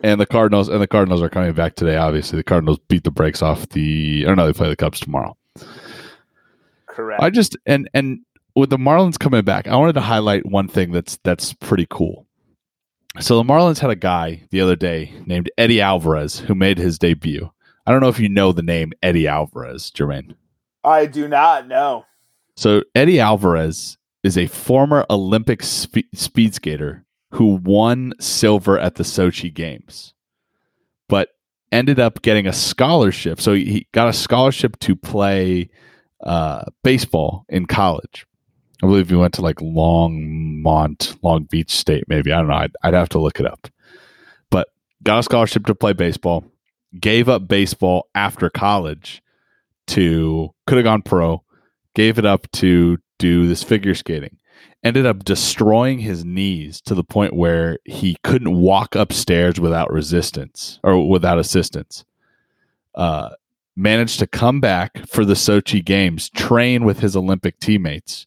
And 0.00 0.20
the 0.20 0.26
Cardinals 0.26 0.68
and 0.68 0.80
the 0.80 0.86
Cardinals 0.86 1.22
are 1.22 1.28
coming 1.28 1.52
back 1.52 1.74
today. 1.74 1.96
Obviously, 1.96 2.38
the 2.38 2.44
Cardinals 2.44 2.78
beat 2.88 3.04
the 3.04 3.10
brakes 3.10 3.42
off 3.42 3.68
the. 3.70 4.24
I 4.24 4.28
don't 4.28 4.36
know. 4.36 4.46
They 4.46 4.52
play 4.52 4.68
the 4.68 4.76
Cubs 4.76 5.00
tomorrow. 5.00 5.36
Correct. 6.96 7.22
I 7.22 7.28
just 7.28 7.58
and 7.66 7.90
and 7.92 8.20
with 8.54 8.70
the 8.70 8.78
Marlins 8.78 9.18
coming 9.18 9.44
back, 9.44 9.68
I 9.68 9.76
wanted 9.76 9.92
to 9.96 10.00
highlight 10.00 10.46
one 10.46 10.66
thing 10.66 10.92
that's 10.92 11.18
that's 11.24 11.52
pretty 11.52 11.86
cool. 11.90 12.26
So 13.20 13.36
the 13.36 13.42
Marlins 13.42 13.80
had 13.80 13.90
a 13.90 13.96
guy 13.96 14.44
the 14.50 14.62
other 14.62 14.76
day 14.76 15.12
named 15.26 15.50
Eddy 15.58 15.78
Alvarez 15.78 16.38
who 16.38 16.54
made 16.54 16.78
his 16.78 16.98
debut. 16.98 17.50
I 17.86 17.92
don't 17.92 18.00
know 18.00 18.08
if 18.08 18.18
you 18.18 18.30
know 18.30 18.52
the 18.52 18.62
name 18.62 18.94
Eddy 19.02 19.28
Alvarez, 19.28 19.90
Jermaine. 19.90 20.36
I 20.82 21.04
do 21.04 21.28
not 21.28 21.68
know. 21.68 22.06
So 22.56 22.82
Eddy 22.94 23.20
Alvarez 23.20 23.98
is 24.22 24.38
a 24.38 24.46
former 24.46 25.04
Olympic 25.10 25.62
spe- 25.62 26.14
speed 26.14 26.54
skater 26.54 27.04
who 27.32 27.56
won 27.56 28.14
silver 28.20 28.78
at 28.78 28.94
the 28.94 29.04
Sochi 29.04 29.52
Games, 29.52 30.14
but 31.10 31.28
ended 31.70 32.00
up 32.00 32.22
getting 32.22 32.46
a 32.46 32.54
scholarship. 32.54 33.38
So 33.38 33.52
he 33.52 33.86
got 33.92 34.08
a 34.08 34.14
scholarship 34.14 34.78
to 34.80 34.96
play 34.96 35.68
uh, 36.26 36.64
baseball 36.84 37.46
in 37.48 37.64
college. 37.64 38.26
I 38.82 38.86
believe 38.86 39.08
he 39.08 39.16
went 39.16 39.32
to 39.34 39.42
like 39.42 39.56
Longmont, 39.56 41.16
Long 41.22 41.44
Beach 41.44 41.70
State, 41.70 42.04
maybe. 42.08 42.30
I 42.30 42.38
don't 42.38 42.48
know. 42.48 42.56
I'd, 42.56 42.76
I'd 42.82 42.94
have 42.94 43.08
to 43.10 43.18
look 43.18 43.40
it 43.40 43.46
up. 43.46 43.68
But 44.50 44.68
got 45.02 45.20
a 45.20 45.22
scholarship 45.22 45.64
to 45.66 45.74
play 45.74 45.94
baseball 45.94 46.44
gave 47.00 47.28
up 47.28 47.48
baseball 47.48 48.08
after 48.14 48.50
college 48.50 49.22
to 49.88 50.50
could 50.66 50.78
have 50.78 50.84
gone 50.84 51.02
pro, 51.02 51.42
gave 51.94 52.18
it 52.18 52.26
up 52.26 52.50
to 52.52 52.98
do 53.18 53.46
this 53.46 53.62
figure 53.62 53.94
skating. 53.94 54.36
Ended 54.82 55.06
up 55.06 55.24
destroying 55.24 55.98
his 55.98 56.24
knees 56.24 56.80
to 56.82 56.94
the 56.94 57.04
point 57.04 57.34
where 57.34 57.78
he 57.84 58.16
couldn't 58.22 58.56
walk 58.56 58.94
upstairs 58.94 59.58
without 59.58 59.90
resistance 59.92 60.78
or 60.82 61.08
without 61.08 61.38
assistance. 61.38 62.04
Uh, 62.94 63.30
managed 63.76 64.18
to 64.18 64.26
come 64.26 64.60
back 64.60 65.06
for 65.06 65.24
the 65.24 65.34
Sochi 65.34 65.84
Games, 65.84 66.30
train 66.30 66.84
with 66.84 67.00
his 67.00 67.14
Olympic 67.14 67.60
teammates, 67.60 68.26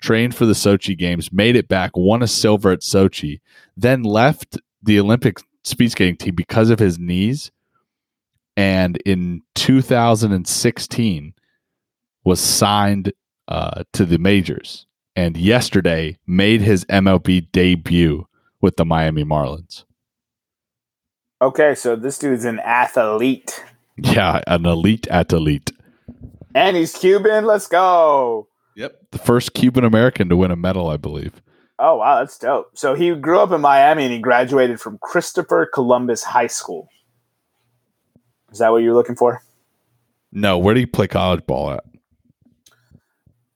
trained 0.00 0.34
for 0.34 0.46
the 0.46 0.52
Sochi 0.52 0.96
Games, 0.96 1.32
made 1.32 1.56
it 1.56 1.68
back, 1.68 1.92
won 1.96 2.22
a 2.22 2.28
silver 2.28 2.70
at 2.70 2.80
Sochi, 2.80 3.40
then 3.76 4.02
left 4.02 4.58
the 4.82 5.00
Olympic 5.00 5.40
speed 5.64 5.90
skating 5.90 6.16
team 6.16 6.34
because 6.34 6.70
of 6.70 6.78
his 6.78 6.98
knees 6.98 7.50
and 8.56 8.96
in 8.98 9.42
2016 9.54 11.34
was 12.24 12.40
signed 12.40 13.12
uh, 13.48 13.82
to 13.92 14.04
the 14.04 14.18
majors 14.18 14.86
and 15.16 15.36
yesterday 15.36 16.18
made 16.26 16.60
his 16.60 16.84
MLB 16.86 17.50
debut 17.52 18.26
with 18.60 18.76
the 18.76 18.84
Miami 18.84 19.24
Marlins. 19.24 19.84
Okay, 21.42 21.74
so 21.74 21.96
this 21.96 22.18
dude's 22.18 22.44
an 22.44 22.60
athlete. 22.60 23.62
Yeah, 23.96 24.40
an 24.46 24.66
elite 24.66 25.06
athlete. 25.08 25.72
And 26.54 26.76
he's 26.76 26.92
Cuban. 26.92 27.44
Let's 27.44 27.66
go. 27.66 28.48
Yep. 28.76 29.10
The 29.12 29.18
first 29.18 29.54
Cuban 29.54 29.84
American 29.84 30.28
to 30.28 30.36
win 30.36 30.50
a 30.50 30.56
medal, 30.56 30.88
I 30.88 30.96
believe. 30.96 31.42
Oh, 31.78 31.96
wow. 31.96 32.20
That's 32.20 32.38
dope. 32.38 32.70
So 32.74 32.94
he 32.94 33.14
grew 33.14 33.40
up 33.40 33.52
in 33.52 33.60
Miami 33.60 34.04
and 34.04 34.12
he 34.12 34.18
graduated 34.18 34.80
from 34.80 34.98
Christopher 34.98 35.68
Columbus 35.72 36.24
High 36.24 36.46
School. 36.46 36.88
Is 38.52 38.58
that 38.58 38.70
what 38.70 38.82
you're 38.82 38.94
looking 38.94 39.16
for? 39.16 39.42
No. 40.32 40.58
Where 40.58 40.74
do 40.74 40.80
you 40.80 40.86
play 40.86 41.08
college 41.08 41.46
ball 41.46 41.72
at? 41.72 41.84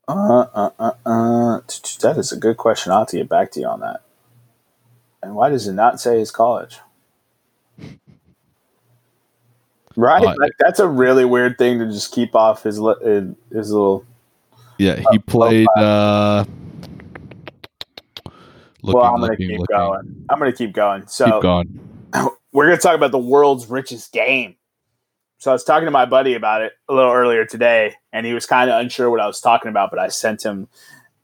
Uh, 0.08 0.46
uh, 0.54 0.70
uh, 0.78 0.92
uh. 1.04 1.60
That 2.00 2.16
is 2.16 2.32
a 2.32 2.36
good 2.36 2.56
question. 2.56 2.92
I'll 2.92 3.00
have 3.00 3.08
to 3.08 3.18
get 3.18 3.28
back 3.28 3.52
to 3.52 3.60
you 3.60 3.66
on 3.66 3.80
that. 3.80 4.02
And 5.22 5.34
why 5.34 5.50
does 5.50 5.66
it 5.66 5.72
not 5.74 6.00
say 6.00 6.18
his 6.18 6.30
college? 6.30 6.78
Right, 9.98 10.24
uh, 10.24 10.34
like 10.38 10.52
that's 10.60 10.78
a 10.78 10.86
really 10.86 11.24
weird 11.24 11.58
thing 11.58 11.80
to 11.80 11.86
just 11.86 12.12
keep 12.12 12.36
off 12.36 12.62
his 12.62 12.76
his 12.76 13.72
little. 13.72 14.04
Yeah, 14.78 15.02
he 15.10 15.18
played. 15.18 15.66
uh 15.76 16.44
looking, 18.80 19.00
Well, 19.00 19.02
I'm 19.02 19.20
gonna 19.20 19.36
keep 19.36 19.58
looking. 19.58 19.76
going. 19.76 20.26
I'm 20.30 20.38
gonna 20.38 20.52
keep 20.52 20.72
going. 20.72 21.04
So 21.08 21.24
keep 21.24 21.42
going. 21.42 21.80
we're 22.52 22.66
gonna 22.66 22.78
talk 22.78 22.94
about 22.94 23.10
the 23.10 23.18
world's 23.18 23.66
richest 23.66 24.12
game. 24.12 24.54
So 25.38 25.50
I 25.50 25.54
was 25.54 25.64
talking 25.64 25.86
to 25.86 25.90
my 25.90 26.06
buddy 26.06 26.34
about 26.34 26.62
it 26.62 26.74
a 26.88 26.94
little 26.94 27.12
earlier 27.12 27.44
today, 27.44 27.96
and 28.12 28.24
he 28.24 28.34
was 28.34 28.46
kind 28.46 28.70
of 28.70 28.80
unsure 28.80 29.10
what 29.10 29.20
I 29.20 29.26
was 29.26 29.40
talking 29.40 29.68
about. 29.68 29.90
But 29.90 29.98
I 29.98 30.06
sent 30.06 30.44
him, 30.44 30.68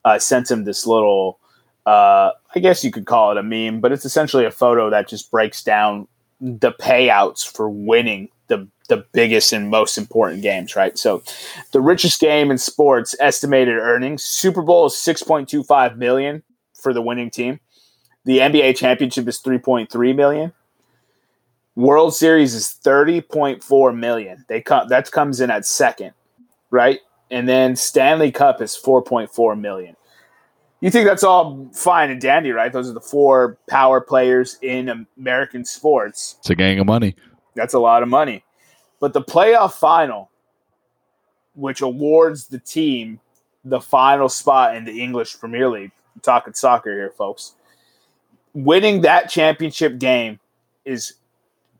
I 0.05 0.17
uh, 0.17 0.19
sent 0.19 0.51
him 0.51 0.65
this 0.65 0.85
little, 0.85 1.39
uh, 1.87 2.33
I 2.57 2.59
guess 2.59 2.83
you 2.83 2.91
could 2.91 3.07
call 3.07 3.31
it 3.31 3.37
a 3.37 3.43
meme, 3.45 3.81
but 3.81 3.93
it's 3.93 4.05
essentially 4.05 4.45
a 4.45 4.51
photo 4.51 4.91
that 4.91 5.07
just 5.07 5.31
breaks 5.31 5.63
down 5.63 6.09
the 6.41 6.73
payouts 6.73 7.47
for 7.49 7.71
winning 7.71 8.31
the 8.49 8.69
the 8.89 9.05
biggest 9.13 9.53
and 9.53 9.71
most 9.71 9.97
important 9.97 10.43
games. 10.43 10.77
Right. 10.77 10.99
So, 10.99 11.23
the 11.73 11.81
richest 11.81 12.21
game 12.21 12.51
in 12.51 12.59
sports 12.59 13.15
estimated 13.21 13.77
earnings 13.77 14.25
Super 14.25 14.63
Bowl 14.63 14.87
is 14.87 14.97
six 14.97 15.23
point 15.23 15.49
two 15.49 15.63
five 15.63 15.97
million 15.97 16.43
for 16.75 16.93
the 16.93 17.03
winning 17.03 17.31
team. 17.31 17.61
The 18.25 18.39
NBA 18.39 18.77
championship 18.77 19.29
is 19.29 19.39
three 19.39 19.59
point 19.59 19.91
three 19.91 20.13
million 20.13 20.53
World 21.77 22.15
Series 22.15 22.55
is 22.55 22.79
30.4 22.85 23.97
million. 23.97 24.45
They 24.49 24.61
come 24.61 24.89
that 24.89 25.11
comes 25.11 25.41
in 25.41 25.51
at 25.51 25.67
second, 25.67 26.13
right? 26.71 27.01
And 27.31 27.49
then 27.49 27.75
Stanley 27.75 28.31
Cup 28.31 28.63
is 28.63 28.79
4.4 28.81 29.59
million. 29.59 29.97
You 30.81 30.91
think 30.91 31.09
that's 31.09 31.25
all 31.25 31.69
fine 31.73 32.11
and 32.11 32.21
dandy, 32.21 32.53
right? 32.53 32.73
Those 32.73 32.91
are 32.91 32.93
the 32.93 33.01
four 33.01 33.59
power 33.69 34.01
players 34.01 34.59
in 34.61 35.07
American 35.19 35.65
sports. 35.65 36.37
It's 36.41 36.51
a 36.51 36.55
gang 36.55 36.79
of 36.79 36.87
money. 36.87 37.17
That's 37.55 37.75
a 37.75 37.79
lot 37.79 38.03
of 38.03 38.09
money. 38.09 38.45
But 39.01 39.13
the 39.13 39.23
playoff 39.23 39.75
final, 39.75 40.31
which 41.55 41.83
awards 41.83 42.49
the 42.49 42.59
team 42.59 43.21
the 43.65 43.81
final 43.81 44.29
spot 44.29 44.77
in 44.77 44.85
the 44.85 45.01
English 45.01 45.39
Premier 45.39 45.69
League, 45.69 45.93
I'm 46.15 46.21
talking 46.21 46.53
soccer 46.53 46.91
here, 46.91 47.11
folks, 47.11 47.55
winning 48.53 49.01
that 49.03 49.31
championship 49.31 49.99
game 49.99 50.39
is 50.85 51.15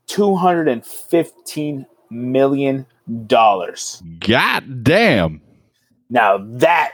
two 0.07 0.35
hundred 0.35 0.67
and 0.67 0.85
fifteen 0.85 1.85
million 2.09 2.85
dollars. 3.27 4.01
God 4.19 4.83
damn. 4.83 5.41
Now 6.09 6.39
that 6.57 6.93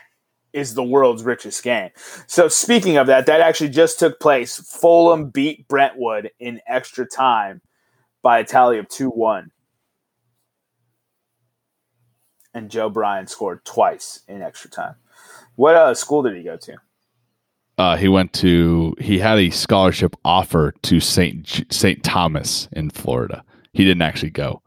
is 0.53 0.73
the 0.73 0.83
world's 0.83 1.23
richest 1.23 1.63
game. 1.63 1.89
So 2.27 2.47
speaking 2.47 2.97
of 2.97 3.07
that, 3.07 3.25
that 3.25 3.41
actually 3.41 3.69
just 3.69 3.99
took 3.99 4.19
place. 4.19 4.57
Fulham 4.57 5.29
beat 5.29 5.67
Brentwood 5.67 6.31
in 6.39 6.59
extra 6.67 7.05
time 7.05 7.61
by 8.21 8.39
a 8.39 8.43
tally 8.43 8.77
of 8.77 8.87
2-1. 8.87 9.49
And 12.53 12.69
Joe 12.69 12.89
Bryan 12.89 13.27
scored 13.27 13.63
twice 13.63 14.21
in 14.27 14.41
extra 14.41 14.69
time. 14.69 14.95
What 15.55 15.75
uh, 15.75 15.93
school 15.93 16.23
did 16.23 16.35
he 16.35 16.43
go 16.43 16.57
to? 16.57 16.77
Uh, 17.77 17.95
he 17.95 18.07
went 18.07 18.33
to 18.33 18.93
he 18.99 19.17
had 19.17 19.39
a 19.39 19.49
scholarship 19.49 20.15
offer 20.23 20.73
to 20.83 20.99
St. 20.99 21.65
St. 21.71 22.03
Thomas 22.03 22.67
in 22.73 22.89
Florida. 22.89 23.43
He 23.73 23.85
didn't 23.85 24.01
actually 24.01 24.31
go. 24.31 24.61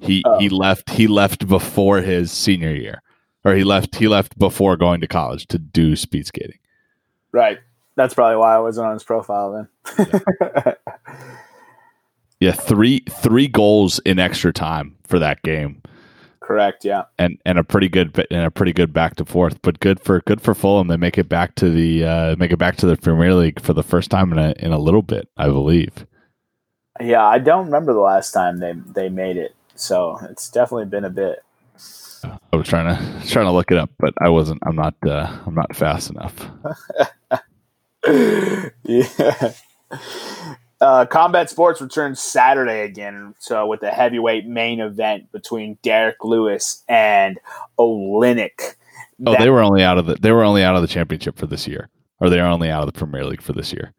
He 0.00 0.22
oh. 0.26 0.38
he 0.38 0.48
left 0.50 0.90
he 0.90 1.06
left 1.06 1.48
before 1.48 2.00
his 2.00 2.30
senior 2.30 2.74
year 2.74 3.02
or 3.44 3.54
he 3.54 3.64
left 3.64 3.96
he 3.96 4.08
left 4.08 4.38
before 4.38 4.76
going 4.76 5.00
to 5.00 5.08
college 5.08 5.46
to 5.48 5.58
do 5.58 5.96
speed 5.96 6.26
skating. 6.26 6.58
Right. 7.32 7.58
That's 7.96 8.14
probably 8.14 8.36
why 8.36 8.56
I 8.56 8.58
wasn't 8.58 8.86
on 8.86 8.92
his 8.94 9.04
profile 9.04 9.68
then. 9.96 10.06
yeah. 10.40 10.74
yeah, 12.44 12.52
three 12.52 13.00
three 13.08 13.48
goals 13.48 14.00
in 14.00 14.18
extra 14.18 14.52
time 14.52 14.94
for 15.04 15.18
that 15.18 15.42
game. 15.42 15.80
Correct. 16.40 16.84
Yeah, 16.84 17.04
and 17.18 17.38
and 17.46 17.58
a 17.58 17.64
pretty 17.64 17.88
good 17.88 18.26
and 18.30 18.44
a 18.44 18.50
pretty 18.50 18.74
good 18.74 18.92
back 18.92 19.16
to 19.16 19.24
forth, 19.24 19.62
but 19.62 19.80
good 19.80 19.98
for 19.98 20.20
good 20.20 20.42
for 20.42 20.54
Fulham. 20.54 20.88
They 20.88 20.98
make 20.98 21.16
it 21.16 21.26
back 21.26 21.54
to 21.54 21.70
the 21.70 22.04
uh, 22.04 22.36
make 22.36 22.52
it 22.52 22.58
back 22.58 22.76
to 22.76 22.86
the 22.86 22.98
Premier 22.98 23.32
League 23.32 23.60
for 23.60 23.72
the 23.72 23.82
first 23.82 24.10
time 24.10 24.30
in 24.30 24.38
a 24.38 24.54
in 24.58 24.72
a 24.72 24.78
little 24.78 25.00
bit, 25.00 25.26
I 25.38 25.46
believe. 25.46 26.06
Yeah, 27.00 27.24
I 27.24 27.38
don't 27.38 27.64
remember 27.64 27.94
the 27.94 28.00
last 28.00 28.32
time 28.32 28.58
they 28.58 28.74
they 28.74 29.08
made 29.08 29.38
it, 29.38 29.54
so 29.74 30.18
it's 30.28 30.50
definitely 30.50 30.84
been 30.84 31.06
a 31.06 31.10
bit. 31.10 31.42
I 32.52 32.56
was 32.56 32.68
trying 32.68 32.94
to 32.94 33.26
trying 33.28 33.46
to 33.46 33.52
look 33.52 33.70
it 33.70 33.78
up, 33.78 33.88
but 33.98 34.12
I 34.20 34.28
wasn't. 34.28 34.60
I'm 34.66 34.76
not. 34.76 34.94
Uh, 35.02 35.34
I'm 35.46 35.54
not 35.54 35.74
fast 35.74 36.10
enough. 36.10 36.46
yeah. 38.84 39.52
Uh, 40.84 41.06
combat 41.06 41.48
sports 41.48 41.80
returns 41.80 42.20
Saturday 42.20 42.82
again, 42.82 43.34
so 43.38 43.66
with 43.66 43.80
the 43.80 43.90
heavyweight 43.90 44.44
main 44.44 44.80
event 44.80 45.32
between 45.32 45.78
Derrick 45.82 46.22
Lewis 46.22 46.84
and 46.90 47.40
Oleinik. 47.78 48.74
Oh, 49.24 49.34
they 49.38 49.48
were 49.48 49.62
only 49.62 49.82
out 49.82 49.96
of 49.96 50.04
the. 50.04 50.16
They 50.16 50.30
were 50.30 50.44
only 50.44 50.62
out 50.62 50.76
of 50.76 50.82
the 50.82 50.88
championship 50.88 51.38
for 51.38 51.46
this 51.46 51.66
year, 51.66 51.88
or 52.20 52.28
they 52.28 52.38
are 52.38 52.46
only 52.46 52.68
out 52.68 52.86
of 52.86 52.92
the 52.92 52.98
Premier 52.98 53.24
League 53.24 53.40
for 53.40 53.54
this 53.54 53.72
year. 53.72 53.94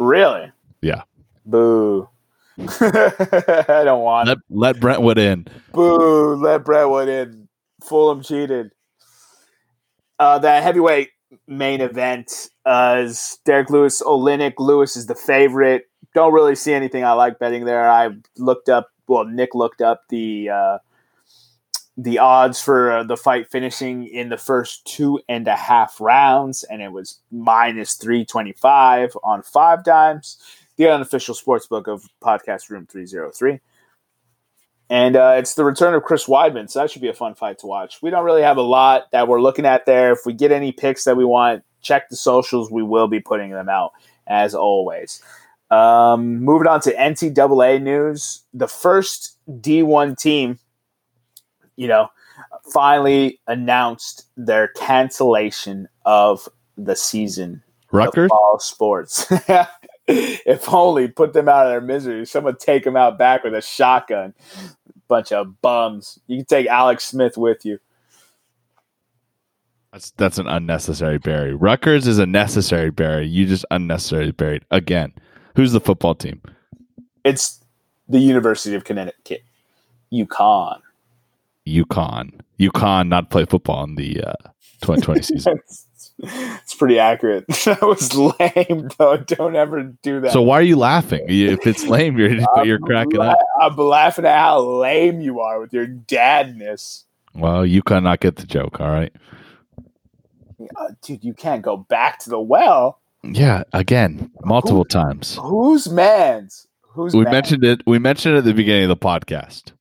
Really? 0.00 0.50
Yeah. 0.82 1.02
Boo. 1.44 2.08
I 2.58 3.82
don't 3.84 4.02
want 4.02 4.26
let, 4.26 4.38
let 4.50 4.80
Brentwood 4.80 5.18
in. 5.18 5.46
Boo! 5.72 6.34
Let 6.34 6.64
Brentwood 6.64 7.08
in. 7.08 7.48
Fulham 7.84 8.24
cheated. 8.24 8.72
Uh, 10.18 10.40
that 10.40 10.64
heavyweight 10.64 11.10
main 11.48 11.80
event 11.80 12.50
uh, 12.64 13.08
Derrick 13.44 13.70
Lewis, 13.70 14.02
Oleinik. 14.02 14.54
Lewis 14.58 14.96
is 14.96 15.06
the 15.06 15.14
favorite. 15.14 15.84
Don't 16.14 16.32
really 16.32 16.54
see 16.54 16.72
anything 16.72 17.04
I 17.04 17.12
like 17.12 17.38
betting 17.38 17.64
there. 17.64 17.88
I 17.88 18.10
looked 18.38 18.68
up. 18.68 18.90
Well, 19.06 19.24
Nick 19.24 19.54
looked 19.54 19.80
up 19.82 20.02
the 20.08 20.50
uh, 20.50 20.78
the 21.96 22.18
odds 22.18 22.60
for 22.60 22.90
uh, 22.90 23.02
the 23.04 23.16
fight 23.16 23.50
finishing 23.50 24.06
in 24.06 24.28
the 24.28 24.36
first 24.36 24.84
two 24.84 25.20
and 25.28 25.46
a 25.46 25.56
half 25.56 26.00
rounds, 26.00 26.64
and 26.64 26.82
it 26.82 26.92
was 26.92 27.20
minus 27.30 27.94
three 27.94 28.24
twenty 28.24 28.52
five 28.52 29.16
on 29.22 29.42
five 29.42 29.84
dimes. 29.84 30.38
the 30.76 30.88
unofficial 30.88 31.34
sports 31.34 31.66
book 31.66 31.86
of 31.86 32.04
Podcast 32.22 32.68
Room 32.70 32.86
303. 32.86 33.60
And 34.88 35.16
uh, 35.16 35.34
it's 35.36 35.54
the 35.54 35.64
return 35.64 35.94
of 35.94 36.04
Chris 36.04 36.26
Weidman, 36.26 36.70
so 36.70 36.78
that 36.78 36.90
should 36.90 37.02
be 37.02 37.08
a 37.08 37.14
fun 37.14 37.34
fight 37.34 37.58
to 37.58 37.66
watch. 37.66 38.00
We 38.02 38.10
don't 38.10 38.24
really 38.24 38.42
have 38.42 38.56
a 38.56 38.62
lot 38.62 39.10
that 39.10 39.26
we're 39.26 39.40
looking 39.40 39.66
at 39.66 39.84
there. 39.84 40.12
If 40.12 40.20
we 40.24 40.32
get 40.32 40.52
any 40.52 40.70
picks 40.70 41.04
that 41.04 41.16
we 41.16 41.24
want, 41.24 41.64
check 41.82 42.08
the 42.08 42.16
socials. 42.16 42.70
We 42.70 42.84
will 42.84 43.08
be 43.08 43.18
putting 43.20 43.50
them 43.50 43.68
out 43.68 43.92
as 44.28 44.54
always. 44.54 45.22
Um, 45.70 46.44
moving 46.44 46.68
on 46.68 46.80
to 46.82 46.94
NCAA 46.94 47.82
news, 47.82 48.42
the 48.54 48.68
first 48.68 49.36
D1 49.48 50.16
team, 50.16 50.60
you 51.74 51.88
know, 51.88 52.08
finally 52.72 53.40
announced 53.48 54.26
their 54.36 54.68
cancellation 54.68 55.88
of 56.04 56.48
the 56.76 56.94
season. 56.94 57.62
Rutgers? 57.90 58.28
Fall 58.28 58.58
sports. 58.60 59.26
if 60.08 60.72
only 60.72 61.08
put 61.08 61.32
them 61.32 61.48
out 61.48 61.66
of 61.66 61.72
their 61.72 61.80
misery. 61.80 62.24
Someone 62.26 62.56
take 62.56 62.84
them 62.84 62.96
out 62.96 63.18
back 63.18 63.44
with 63.44 63.54
a 63.54 63.62
shotgun. 63.62 64.34
Bunch 65.08 65.32
of 65.32 65.60
bums. 65.60 66.18
You 66.26 66.38
can 66.38 66.46
take 66.46 66.66
Alex 66.66 67.04
Smith 67.04 67.36
with 67.36 67.64
you. 67.64 67.78
That's 69.92 70.10
that's 70.12 70.38
an 70.38 70.46
unnecessary 70.46 71.18
bury. 71.18 71.54
Rutgers 71.54 72.06
is 72.06 72.18
a 72.18 72.26
necessary 72.26 72.90
bury. 72.90 73.26
You 73.26 73.46
just 73.46 73.64
unnecessarily 73.70 74.32
buried 74.32 74.64
again. 74.70 75.12
Who's 75.54 75.72
the 75.72 75.80
football 75.80 76.14
team? 76.14 76.42
It's 77.24 77.64
the 78.08 78.18
University 78.18 78.76
of 78.76 78.84
Connecticut. 78.84 79.42
UConn. 80.12 80.80
UConn. 81.66 82.40
UConn 82.60 83.08
not 83.08 83.30
play 83.30 83.44
football 83.44 83.84
in 83.84 83.94
the 83.96 84.22
uh, 84.22 84.34
2020 84.82 85.22
season. 85.22 85.60
it's 86.18 86.74
pretty 86.74 86.98
accurate. 86.98 87.46
that 87.64 87.82
was 87.82 88.14
lame, 88.14 88.88
though. 88.98 89.18
Don't 89.18 89.56
ever 89.56 89.82
do 90.02 90.20
that. 90.20 90.32
So 90.32 90.42
why 90.42 90.58
are 90.58 90.62
you 90.62 90.76
laughing? 90.76 91.26
If 91.28 91.66
it's 91.66 91.84
lame, 91.84 92.18
you're 92.18 92.38
you're 92.64 92.78
cracking 92.78 93.18
la- 93.18 93.32
up. 93.32 93.38
I'm 93.60 93.76
laughing 93.76 94.24
at 94.24 94.38
how 94.38 94.60
lame 94.60 95.20
you 95.20 95.40
are 95.40 95.60
with 95.60 95.72
your 95.72 95.86
dadness. 95.86 97.04
Well, 97.34 97.66
you 97.66 97.82
cannot 97.82 98.20
get 98.20 98.36
the 98.36 98.46
joke. 98.46 98.80
All 98.80 98.88
right, 98.88 99.12
uh, 100.60 100.88
dude. 101.02 101.24
You 101.24 101.34
can't 101.34 101.62
go 101.62 101.76
back 101.76 102.18
to 102.20 102.30
the 102.30 102.40
well. 102.40 103.00
Yeah, 103.22 103.64
again, 103.72 104.30
multiple 104.44 104.84
Who, 104.84 104.88
times. 104.88 105.38
Whose 105.42 105.88
man's? 105.88 106.66
Who's 106.80 107.14
we 107.14 107.24
mentioned 107.24 107.64
it. 107.64 107.82
We 107.86 107.98
mentioned 107.98 108.36
it 108.36 108.38
at 108.38 108.44
the 108.44 108.54
beginning 108.54 108.84
of 108.84 108.88
the 108.88 108.96
podcast, 108.96 109.72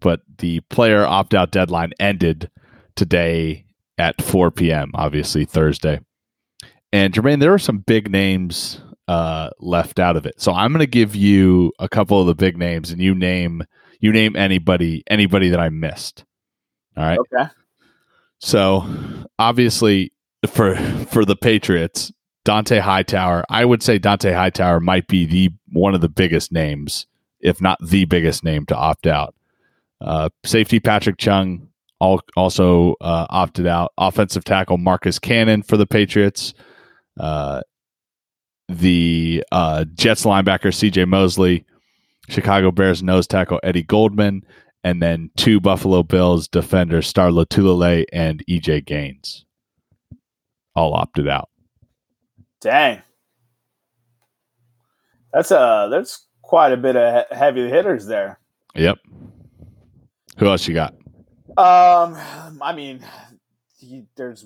but 0.00 0.22
the 0.38 0.60
player 0.60 1.04
opt 1.04 1.34
out 1.34 1.52
deadline 1.52 1.92
ended 2.00 2.50
today 2.96 3.65
at 3.98 4.20
4 4.22 4.50
p.m. 4.50 4.90
Obviously 4.94 5.44
Thursday. 5.44 6.00
And 6.92 7.12
Jermaine, 7.12 7.40
there 7.40 7.52
are 7.52 7.58
some 7.58 7.78
big 7.78 8.10
names 8.10 8.80
uh, 9.08 9.50
left 9.60 9.98
out 9.98 10.16
of 10.16 10.26
it. 10.26 10.40
So 10.40 10.52
I'm 10.52 10.72
going 10.72 10.80
to 10.80 10.86
give 10.86 11.14
you 11.14 11.72
a 11.78 11.88
couple 11.88 12.20
of 12.20 12.26
the 12.26 12.34
big 12.34 12.56
names, 12.56 12.90
and 12.90 13.00
you 13.00 13.14
name 13.14 13.62
you 14.00 14.12
name 14.12 14.36
anybody 14.36 15.02
anybody 15.06 15.48
that 15.50 15.60
I 15.60 15.68
missed. 15.68 16.24
All 16.96 17.04
right. 17.04 17.18
Okay. 17.18 17.50
So 18.38 18.86
obviously 19.38 20.12
for 20.46 20.76
for 21.10 21.24
the 21.24 21.36
Patriots, 21.36 22.12
Dante 22.44 22.78
Hightower, 22.78 23.44
I 23.48 23.64
would 23.64 23.82
say 23.82 23.98
Dante 23.98 24.32
Hightower 24.32 24.80
might 24.80 25.06
be 25.08 25.24
the 25.24 25.50
one 25.72 25.94
of 25.94 26.00
the 26.00 26.08
biggest 26.08 26.52
names, 26.52 27.06
if 27.40 27.60
not 27.60 27.78
the 27.84 28.04
biggest 28.04 28.44
name 28.44 28.66
to 28.66 28.76
opt 28.76 29.06
out. 29.06 29.34
Uh, 30.00 30.28
safety 30.44 30.78
Patrick 30.78 31.16
Chung 31.16 31.68
all, 32.00 32.20
also 32.36 32.94
uh, 33.00 33.26
opted 33.30 33.66
out. 33.66 33.92
Offensive 33.98 34.44
tackle 34.44 34.78
Marcus 34.78 35.18
Cannon 35.18 35.62
for 35.62 35.76
the 35.76 35.86
Patriots. 35.86 36.54
Uh, 37.18 37.62
the 38.68 39.44
uh, 39.52 39.84
Jets 39.94 40.24
linebacker 40.24 40.72
CJ 40.72 41.08
Mosley, 41.08 41.64
Chicago 42.28 42.70
Bears 42.70 43.02
nose 43.02 43.26
tackle 43.26 43.60
Eddie 43.62 43.84
Goldman, 43.84 44.42
and 44.84 45.02
then 45.02 45.30
two 45.36 45.60
Buffalo 45.60 46.02
Bills 46.02 46.48
defenders 46.48 47.06
Star 47.06 47.30
Lotulelei 47.30 48.04
and 48.12 48.44
EJ 48.46 48.84
Gaines. 48.84 49.44
All 50.74 50.94
opted 50.94 51.28
out. 51.28 51.48
Dang. 52.60 53.02
That's 55.32 55.50
a 55.50 55.58
uh, 55.58 55.88
that's 55.88 56.26
quite 56.42 56.72
a 56.72 56.76
bit 56.76 56.96
of 56.96 57.24
heavy 57.30 57.68
hitters 57.68 58.06
there. 58.06 58.38
Yep. 58.74 58.98
Who 60.38 60.46
else 60.46 60.66
you 60.66 60.74
got? 60.74 60.94
Um, 61.58 62.16
I 62.62 62.72
mean, 62.74 63.00
he, 63.78 64.04
there's 64.16 64.44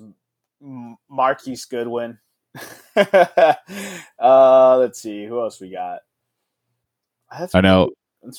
Marquise 1.09 1.65
Goodwin. 1.65 2.19
uh, 2.95 4.77
let's 4.77 5.01
see 5.01 5.25
who 5.25 5.41
else 5.41 5.59
we 5.59 5.71
got. 5.71 5.99
That's 7.37 7.55
I 7.55 7.61
know. 7.61 7.89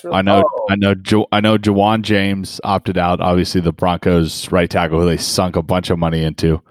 Really, 0.04 0.16
I 0.16 0.22
know. 0.22 0.44
Oh. 0.46 0.66
I 0.70 0.76
know. 0.76 0.94
Jo, 0.94 1.26
I 1.32 1.40
know. 1.40 1.58
Ja'Wuan 1.58 2.02
James 2.02 2.60
opted 2.62 2.96
out. 2.96 3.20
Obviously, 3.20 3.60
the 3.60 3.72
Broncos 3.72 4.50
right 4.52 4.70
tackle 4.70 5.00
who 5.00 5.06
they 5.06 5.16
sunk 5.16 5.56
a 5.56 5.62
bunch 5.62 5.90
of 5.90 5.98
money 5.98 6.22
into. 6.22 6.62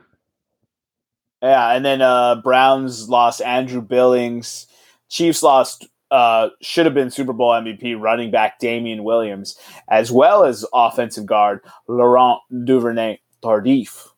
Yeah, 1.42 1.72
and 1.72 1.84
then 1.84 2.02
uh, 2.02 2.36
Browns 2.36 3.10
lost 3.10 3.42
Andrew 3.42 3.82
Billings. 3.82 4.68
Chiefs 5.10 5.44
lost 5.44 5.88
uh, 6.12 6.50
should 6.62 6.86
have 6.86 6.94
been 6.94 7.10
Super 7.10 7.34
Bowl 7.34 7.52
MVP 7.52 8.00
running 8.00 8.30
back 8.30 8.60
Damien 8.60 9.04
Williams, 9.04 9.58
as 9.88 10.12
well 10.12 10.44
as 10.44 10.66
offensive 10.74 11.26
guard 11.26 11.62
Laurent 11.88 12.40
Duvernay 12.66 13.20
Tardif. 13.42 14.10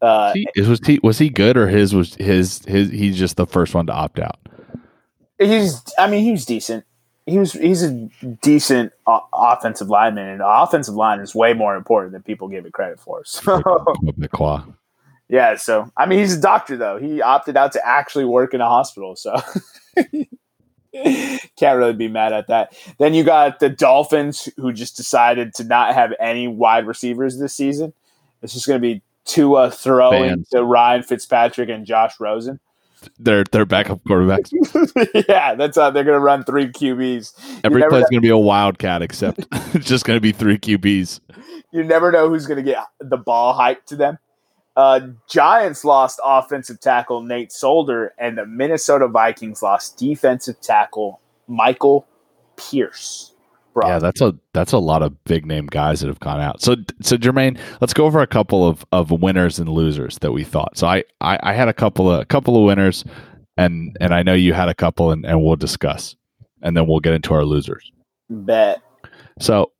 Uh, 0.00 0.32
he, 0.34 0.62
was 0.62 0.80
he 0.86 1.00
was 1.02 1.18
he 1.18 1.28
good 1.28 1.56
or 1.56 1.68
his 1.68 1.94
was 1.94 2.14
his 2.14 2.64
his 2.66 2.90
he's 2.90 3.18
just 3.18 3.36
the 3.36 3.46
first 3.46 3.74
one 3.74 3.86
to 3.86 3.92
opt 3.92 4.18
out? 4.18 4.38
He's. 5.38 5.82
I 5.98 6.08
mean, 6.08 6.24
he's 6.24 6.46
decent. 6.46 6.84
He 7.26 7.38
was. 7.38 7.52
He's 7.52 7.82
a 7.82 8.08
decent 8.40 8.92
uh, 9.06 9.20
offensive 9.32 9.88
lineman, 9.88 10.28
and 10.28 10.40
the 10.40 10.48
offensive 10.48 10.94
line 10.94 11.20
is 11.20 11.34
way 11.34 11.54
more 11.54 11.76
important 11.76 12.12
than 12.12 12.22
people 12.22 12.48
give 12.48 12.66
it 12.66 12.72
credit 12.72 13.00
for. 13.00 13.22
So, 13.34 13.60
yeah. 15.28 15.56
So, 15.56 15.90
I 15.96 16.06
mean, 16.06 16.18
he's 16.18 16.36
a 16.36 16.40
doctor 16.40 16.76
though. 16.76 16.98
He 16.98 17.22
opted 17.22 17.56
out 17.56 17.72
to 17.72 17.86
actually 17.86 18.24
work 18.24 18.54
in 18.54 18.60
a 18.60 18.68
hospital. 18.68 19.16
So. 19.16 19.36
Can't 21.56 21.78
really 21.78 21.92
be 21.92 22.08
mad 22.08 22.32
at 22.32 22.48
that. 22.48 22.76
Then 22.98 23.14
you 23.14 23.24
got 23.24 23.60
the 23.60 23.68
Dolphins, 23.68 24.48
who 24.56 24.72
just 24.72 24.96
decided 24.96 25.54
to 25.54 25.64
not 25.64 25.94
have 25.94 26.12
any 26.20 26.48
wide 26.48 26.86
receivers 26.86 27.38
this 27.38 27.54
season. 27.54 27.92
It's 28.42 28.52
just 28.52 28.66
going 28.66 28.80
to 28.80 28.82
be 28.82 29.02
Tua 29.24 29.70
throwing 29.70 30.28
Fans. 30.28 30.48
to 30.50 30.64
Ryan 30.64 31.02
Fitzpatrick 31.02 31.68
and 31.68 31.86
Josh 31.86 32.18
Rosen. 32.20 32.60
They're 33.18 33.44
they're 33.44 33.64
backup 33.64 34.02
quarterbacks. 34.04 34.52
yeah, 35.28 35.54
that's 35.54 35.76
how 35.76 35.90
they're 35.90 36.04
going 36.04 36.16
to 36.16 36.20
run 36.20 36.44
three 36.44 36.68
QBs. 36.68 37.60
Every 37.64 37.82
play 37.82 37.98
is 37.98 38.04
going 38.04 38.14
to 38.14 38.20
be 38.20 38.28
a 38.28 38.36
wildcat, 38.36 39.02
except 39.02 39.44
it's 39.74 39.86
just 39.88 40.04
going 40.04 40.16
to 40.16 40.20
be 40.20 40.32
three 40.32 40.58
QBs. 40.58 41.20
You 41.72 41.82
never 41.82 42.12
know 42.12 42.28
who's 42.28 42.46
going 42.46 42.58
to 42.58 42.62
get 42.62 42.84
the 43.00 43.16
ball 43.16 43.58
hyped 43.58 43.86
to 43.86 43.96
them. 43.96 44.18
Uh, 44.76 45.00
Giants 45.28 45.84
lost 45.84 46.20
offensive 46.24 46.80
tackle 46.80 47.22
Nate 47.22 47.52
Solder, 47.52 48.14
and 48.18 48.38
the 48.38 48.46
Minnesota 48.46 49.06
Vikings 49.08 49.62
lost 49.62 49.98
defensive 49.98 50.60
tackle 50.60 51.20
Michael 51.46 52.06
Pierce. 52.56 53.34
Bro. 53.74 53.88
Yeah, 53.88 53.98
that's 53.98 54.20
a 54.20 54.34
that's 54.52 54.72
a 54.72 54.78
lot 54.78 55.02
of 55.02 55.24
big 55.24 55.46
name 55.46 55.66
guys 55.66 56.00
that 56.00 56.08
have 56.08 56.20
gone 56.20 56.40
out. 56.40 56.60
So 56.60 56.76
so 57.00 57.16
Jermaine, 57.16 57.58
let's 57.80 57.94
go 57.94 58.04
over 58.04 58.20
a 58.20 58.26
couple 58.26 58.68
of, 58.68 58.84
of 58.92 59.10
winners 59.10 59.58
and 59.58 59.68
losers 59.68 60.18
that 60.18 60.32
we 60.32 60.44
thought. 60.44 60.76
So 60.76 60.86
I, 60.86 61.04
I, 61.22 61.38
I 61.42 61.52
had 61.54 61.68
a 61.68 61.72
couple 61.72 62.10
of 62.10 62.20
a 62.20 62.26
couple 62.26 62.56
of 62.58 62.64
winners 62.64 63.02
and 63.56 63.96
and 64.00 64.12
I 64.12 64.22
know 64.22 64.34
you 64.34 64.52
had 64.52 64.68
a 64.68 64.74
couple 64.74 65.10
and, 65.10 65.24
and 65.24 65.42
we'll 65.42 65.56
discuss. 65.56 66.16
And 66.60 66.76
then 66.76 66.86
we'll 66.86 67.00
get 67.00 67.14
into 67.14 67.34
our 67.34 67.44
losers. 67.44 67.90
Bet. 68.30 68.80
So 69.40 69.72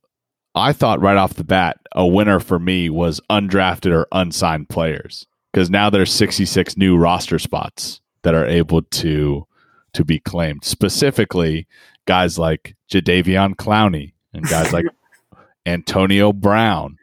I 0.55 0.73
thought 0.73 1.01
right 1.01 1.17
off 1.17 1.35
the 1.35 1.45
bat, 1.45 1.79
a 1.93 2.07
winner 2.07 2.41
for 2.41 2.59
me 2.59 2.91
was 2.91 3.21
undrafted 3.31 3.93
or 3.93 4.07
unsigned 4.13 4.69
players 4.69 5.27
because 5.53 5.71
now 5.71 5.91
there's 5.91 6.13
66 6.13 6.77
new 6.77 6.97
roster 6.97 7.39
spots 7.39 8.01
that 8.23 8.35
are 8.35 8.47
able 8.47 8.83
to 8.83 9.47
to 9.95 10.05
be 10.05 10.19
claimed. 10.19 10.65
Specifically, 10.65 11.67
guys 12.07 12.39
like 12.39 12.77
Jadeveon 12.91 13.55
Clowney 13.57 14.13
and 14.33 14.49
guys 14.49 14.73
like 14.73 14.87
Antonio 15.67 16.33
Brown, 16.33 16.99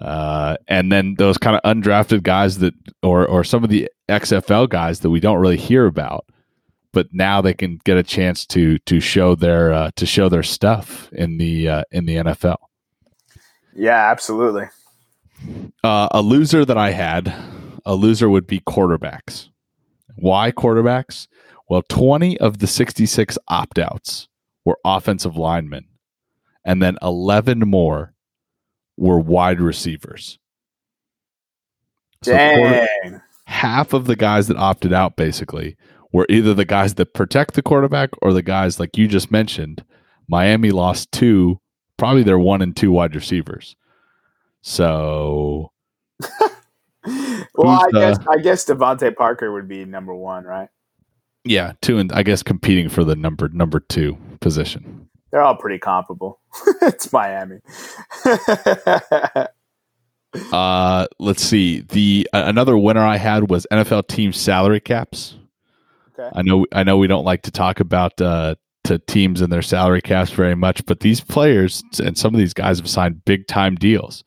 uh, 0.00 0.56
and 0.68 0.90
then 0.90 1.14
those 1.16 1.38
kind 1.38 1.56
of 1.56 1.62
undrafted 1.62 2.22
guys 2.22 2.58
that, 2.58 2.74
or 3.02 3.26
or 3.26 3.44
some 3.44 3.64
of 3.64 3.70
the 3.70 3.90
XFL 4.08 4.68
guys 4.68 5.00
that 5.00 5.10
we 5.10 5.20
don't 5.20 5.40
really 5.40 5.56
hear 5.56 5.86
about, 5.86 6.26
but 6.94 7.08
now 7.12 7.42
they 7.42 7.52
can 7.52 7.78
get 7.84 7.98
a 7.98 8.02
chance 8.02 8.46
to 8.46 8.78
to 8.78 9.00
show 9.00 9.34
their 9.34 9.72
uh, 9.72 9.90
to 9.96 10.06
show 10.06 10.30
their 10.30 10.42
stuff 10.42 11.12
in 11.12 11.36
the 11.36 11.68
uh, 11.68 11.82
in 11.90 12.06
the 12.06 12.16
NFL. 12.16 12.56
Yeah, 13.74 14.10
absolutely. 14.10 14.68
Uh, 15.82 16.08
a 16.12 16.22
loser 16.22 16.64
that 16.64 16.78
I 16.78 16.92
had, 16.92 17.34
a 17.84 17.94
loser 17.94 18.30
would 18.30 18.46
be 18.46 18.60
quarterbacks. 18.60 19.50
Why 20.16 20.52
quarterbacks? 20.52 21.26
Well, 21.68 21.82
20 21.88 22.38
of 22.38 22.58
the 22.58 22.66
66 22.66 23.36
opt 23.48 23.78
outs 23.78 24.28
were 24.64 24.78
offensive 24.84 25.36
linemen, 25.36 25.86
and 26.64 26.80
then 26.80 26.96
11 27.02 27.60
more 27.60 28.14
were 28.96 29.18
wide 29.18 29.60
receivers. 29.60 30.38
So 32.22 32.32
Dang. 32.32 33.20
half 33.46 33.92
of 33.92 34.06
the 34.06 34.16
guys 34.16 34.46
that 34.48 34.56
opted 34.56 34.92
out 34.92 35.16
basically 35.16 35.76
were 36.14 36.26
either 36.28 36.54
the 36.54 36.64
guys 36.64 36.94
that 36.94 37.12
protect 37.12 37.54
the 37.54 37.62
quarterback 37.62 38.08
or 38.22 38.32
the 38.32 38.40
guys 38.40 38.78
like 38.78 38.96
you 38.96 39.08
just 39.08 39.32
mentioned. 39.32 39.84
Miami 40.28 40.70
lost 40.70 41.10
two, 41.10 41.60
probably 41.98 42.22
their 42.22 42.38
one 42.38 42.62
and 42.62 42.76
two 42.76 42.92
wide 42.92 43.16
receivers. 43.16 43.74
So, 44.62 45.72
well, 47.56 47.68
I 47.68 47.88
guess 47.92 48.18
I 48.30 48.38
guess 48.38 48.64
DeVante 48.64 49.16
Parker 49.16 49.52
would 49.52 49.66
be 49.66 49.84
number 49.84 50.14
one, 50.14 50.44
right? 50.44 50.68
Yeah, 51.42 51.72
two 51.82 51.98
and 51.98 52.12
I 52.12 52.22
guess 52.22 52.44
competing 52.44 52.88
for 52.88 53.02
the 53.02 53.16
number 53.16 53.48
number 53.48 53.80
two 53.80 54.16
position. 54.40 55.08
They're 55.32 55.42
all 55.42 55.56
pretty 55.56 55.80
comparable. 55.80 56.38
it's 56.82 57.12
Miami. 57.12 57.58
uh, 60.52 61.08
let's 61.18 61.42
see. 61.42 61.80
The 61.80 62.28
uh, 62.32 62.44
another 62.46 62.78
winner 62.78 63.04
I 63.04 63.16
had 63.16 63.50
was 63.50 63.66
NFL 63.72 64.06
team 64.06 64.32
salary 64.32 64.78
caps. 64.78 65.38
Okay. 66.18 66.30
I 66.34 66.42
know 66.42 66.66
I 66.72 66.84
know 66.84 66.96
we 66.96 67.06
don't 67.06 67.24
like 67.24 67.42
to 67.42 67.50
talk 67.50 67.80
about 67.80 68.20
uh, 68.20 68.54
to 68.84 68.98
teams 68.98 69.40
and 69.40 69.52
their 69.52 69.62
salary 69.62 70.00
caps 70.00 70.30
very 70.30 70.54
much, 70.54 70.84
but 70.86 71.00
these 71.00 71.20
players 71.20 71.82
and 72.02 72.16
some 72.16 72.34
of 72.34 72.38
these 72.38 72.54
guys 72.54 72.78
have 72.78 72.88
signed 72.88 73.24
big 73.24 73.46
time 73.46 73.74
deals. 73.74 74.24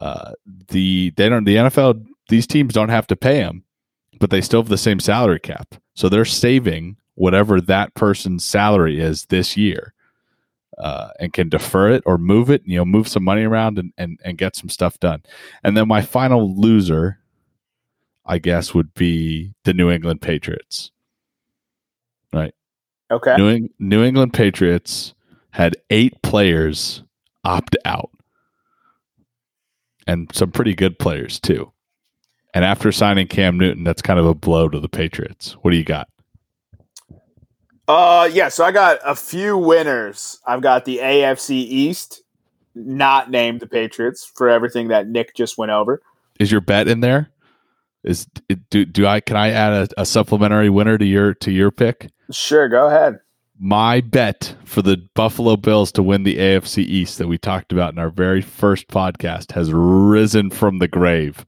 Uh, 0.00 0.32
the 0.68 1.12
they 1.16 1.28
don't 1.28 1.44
the 1.44 1.56
NFL 1.56 2.04
these 2.28 2.46
teams 2.46 2.72
don't 2.72 2.88
have 2.88 3.06
to 3.08 3.16
pay 3.16 3.40
them, 3.40 3.64
but 4.18 4.30
they 4.30 4.40
still 4.40 4.62
have 4.62 4.68
the 4.68 4.78
same 4.78 5.00
salary 5.00 5.40
cap, 5.40 5.74
so 5.94 6.08
they're 6.08 6.24
saving 6.24 6.96
whatever 7.16 7.60
that 7.60 7.94
person's 7.94 8.44
salary 8.44 9.00
is 9.00 9.26
this 9.26 9.56
year. 9.56 9.92
Uh, 10.76 11.10
and 11.20 11.32
can 11.32 11.48
defer 11.48 11.88
it 11.92 12.02
or 12.04 12.18
move 12.18 12.50
it, 12.50 12.60
you 12.64 12.76
know, 12.76 12.84
move 12.84 13.06
some 13.06 13.22
money 13.22 13.44
around 13.44 13.78
and, 13.78 13.92
and, 13.96 14.18
and 14.24 14.38
get 14.38 14.56
some 14.56 14.68
stuff 14.68 14.98
done. 14.98 15.22
And 15.62 15.76
then 15.76 15.86
my 15.86 16.02
final 16.02 16.60
loser, 16.60 17.20
I 18.26 18.38
guess, 18.38 18.74
would 18.74 18.92
be 18.94 19.54
the 19.62 19.72
New 19.72 19.88
England 19.88 20.20
Patriots. 20.20 20.90
Right. 22.34 22.54
Okay. 23.10 23.36
New, 23.36 23.68
New 23.78 24.02
England 24.02 24.32
Patriots 24.32 25.14
had 25.50 25.76
eight 25.90 26.20
players 26.22 27.02
opt 27.44 27.76
out 27.84 28.10
and 30.06 30.28
some 30.34 30.50
pretty 30.50 30.74
good 30.74 30.98
players 30.98 31.38
too. 31.38 31.72
And 32.52 32.64
after 32.64 32.92
signing 32.92 33.26
Cam 33.26 33.58
Newton, 33.58 33.84
that's 33.84 34.02
kind 34.02 34.18
of 34.18 34.26
a 34.26 34.34
blow 34.34 34.68
to 34.68 34.80
the 34.80 34.88
Patriots. 34.88 35.52
What 35.62 35.70
do 35.70 35.76
you 35.76 35.84
got? 35.84 36.08
Uh, 37.86 38.28
yeah. 38.32 38.48
So 38.48 38.64
I 38.64 38.72
got 38.72 38.98
a 39.04 39.14
few 39.14 39.58
winners. 39.58 40.40
I've 40.46 40.62
got 40.62 40.84
the 40.84 40.98
AFC 40.98 41.50
East, 41.50 42.22
not 42.74 43.30
named 43.30 43.60
the 43.60 43.66
Patriots 43.66 44.24
for 44.24 44.48
everything 44.48 44.88
that 44.88 45.08
Nick 45.08 45.34
just 45.34 45.58
went 45.58 45.72
over. 45.72 46.00
Is 46.38 46.50
your 46.50 46.60
bet 46.60 46.88
in 46.88 47.00
there? 47.00 47.30
Is 48.04 48.26
do 48.70 48.84
do 48.84 49.06
I 49.06 49.20
can 49.20 49.36
I 49.36 49.50
add 49.50 49.72
a, 49.72 50.02
a 50.02 50.06
supplementary 50.06 50.68
winner 50.68 50.98
to 50.98 51.04
your 51.04 51.34
to 51.34 51.50
your 51.50 51.70
pick? 51.70 52.10
Sure, 52.30 52.68
go 52.68 52.86
ahead. 52.86 53.20
My 53.58 54.00
bet 54.00 54.54
for 54.64 54.82
the 54.82 54.96
Buffalo 55.14 55.56
Bills 55.56 55.92
to 55.92 56.02
win 56.02 56.24
the 56.24 56.36
AFC 56.36 56.78
East 56.78 57.18
that 57.18 57.28
we 57.28 57.38
talked 57.38 57.72
about 57.72 57.92
in 57.92 57.98
our 57.98 58.10
very 58.10 58.40
first 58.40 58.88
podcast 58.88 59.52
has 59.52 59.72
risen 59.72 60.50
from 60.50 60.78
the 60.78 60.88
grave. 60.88 61.46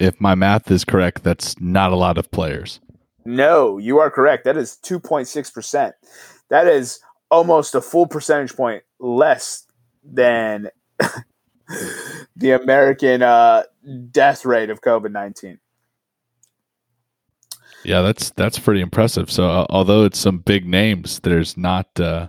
If 0.00 0.20
my 0.20 0.34
math 0.34 0.70
is 0.70 0.84
correct, 0.84 1.24
that's 1.24 1.58
not 1.60 1.92
a 1.92 1.96
lot 1.96 2.18
of 2.18 2.30
players. 2.30 2.80
No, 3.24 3.78
you 3.78 3.98
are 3.98 4.10
correct. 4.10 4.44
That 4.44 4.56
is 4.56 4.78
2.6%. 4.82 5.92
That 6.50 6.66
is 6.66 7.00
almost 7.30 7.74
a 7.74 7.80
full 7.80 8.06
percentage 8.06 8.54
point 8.56 8.82
less 8.98 9.64
than 10.02 10.68
the 12.36 12.52
American 12.52 13.22
uh, 13.22 13.64
death 14.10 14.44
rate 14.44 14.70
of 14.70 14.80
COVID 14.80 15.12
19. 15.12 15.58
Yeah, 17.84 18.02
that's 18.02 18.30
that's 18.30 18.58
pretty 18.58 18.80
impressive. 18.80 19.30
So, 19.30 19.48
uh, 19.48 19.66
although 19.70 20.04
it's 20.04 20.18
some 20.18 20.38
big 20.38 20.66
names, 20.66 21.20
there's 21.20 21.56
not 21.56 21.98
uh, 22.00 22.28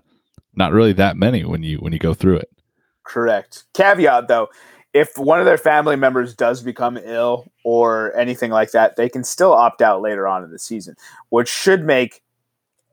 not 0.56 0.72
really 0.72 0.94
that 0.94 1.18
many 1.18 1.44
when 1.44 1.64
you 1.64 1.78
when 1.78 1.94
you 1.94 2.00
go 2.00 2.14
through 2.14 2.38
it. 2.38 2.50
Correct. 3.04 3.66
Caveat 3.74 4.28
though, 4.28 4.50
if 4.94 5.18
one 5.18 5.40
of 5.40 5.46
their 5.46 5.58
family 5.58 5.96
members 5.96 6.36
does 6.36 6.62
become 6.62 6.98
ill 6.98 7.52
or 7.64 8.16
anything 8.16 8.52
like 8.52 8.72
that, 8.72 8.96
they 8.96 9.10
can 9.10 9.24
still 9.24 9.54
opt 9.54 9.82
out 9.82 10.02
later 10.02 10.28
on 10.28 10.44
in 10.44 10.52
the 10.52 10.60
season, 10.60 10.96
which 11.30 11.50
should 11.50 11.84
make 11.84 12.22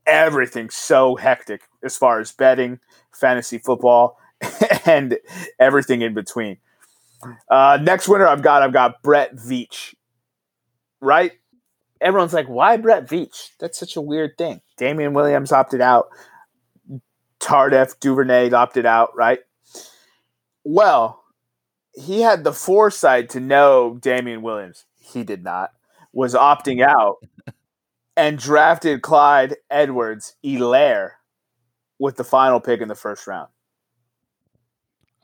everything 0.06 0.70
so 0.70 1.16
hectic 1.16 1.62
as 1.82 1.96
far 1.96 2.20
as 2.20 2.32
betting, 2.32 2.78
fantasy 3.12 3.58
football, 3.58 4.18
and 4.86 5.18
everything 5.58 6.02
in 6.02 6.14
between. 6.14 6.58
Uh, 7.50 7.78
next 7.82 8.08
winner 8.08 8.26
I've 8.26 8.42
got, 8.42 8.62
I've 8.62 8.72
got 8.72 9.02
Brett 9.02 9.36
Veach. 9.36 9.94
Right? 11.00 11.32
everyone's 12.00 12.32
like, 12.32 12.48
why 12.48 12.76
Brett 12.76 13.08
Veach? 13.08 13.50
That's 13.58 13.78
such 13.78 13.96
a 13.96 14.00
weird 14.00 14.36
thing. 14.36 14.60
Damien 14.76 15.14
Williams 15.14 15.52
opted 15.52 15.80
out. 15.80 16.08
Tardif 17.40 17.98
Duvernay 18.00 18.50
opted 18.52 18.86
out, 18.86 19.16
right? 19.16 19.40
Well, 20.64 21.22
he 21.94 22.20
had 22.20 22.44
the 22.44 22.52
foresight 22.52 23.30
to 23.30 23.40
know 23.40 23.98
Damien 24.00 24.42
Williams. 24.42 24.84
He 24.98 25.22
did 25.22 25.44
not. 25.44 25.70
Was 26.12 26.34
opting 26.34 26.82
out 26.82 27.16
and 28.16 28.38
drafted 28.38 29.02
Clyde 29.02 29.56
Edwards 29.70 30.34
Helaire 30.44 31.12
with 31.98 32.16
the 32.16 32.24
final 32.24 32.60
pick 32.60 32.80
in 32.80 32.88
the 32.88 32.94
first 32.94 33.26
round. 33.26 33.48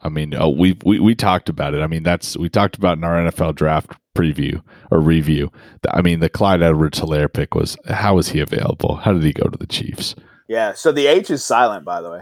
I 0.03 0.09
mean, 0.09 0.35
uh, 0.35 0.49
we, 0.49 0.77
we 0.85 0.99
we 0.99 1.15
talked 1.15 1.49
about 1.49 1.75
it. 1.75 1.81
I 1.81 1.87
mean, 1.87 2.03
that's 2.03 2.37
we 2.37 2.49
talked 2.49 2.77
about 2.77 2.99
in 2.99 3.05
our 3.05 3.17
NFL 3.17 3.55
draft 3.55 3.93
preview 4.17 4.63
or 4.91 5.01
review. 5.01 5.51
I 5.91 6.03
mean, 6.03 6.21
the 6.21 6.29
Clyde 6.29 6.63
Edwards 6.63 7.01
Helaire 7.01 7.33
pick 7.33 7.55
was 7.55 7.77
how 7.87 8.17
was 8.17 8.31
he 8.31 8.41
available? 8.41 8.97
How 8.97 9.13
did 9.13 9.23
he 9.23 9.33
go 9.33 9.49
to 9.49 9.57
the 9.57 9.67
Chiefs? 9.67 10.15
Yeah. 10.49 10.75
So 10.75 10.93
the 10.93 11.07
H 11.07 11.31
is 11.31 11.45
silent, 11.45 11.85
by 11.85 12.01
the 12.01 12.11
way. 12.11 12.21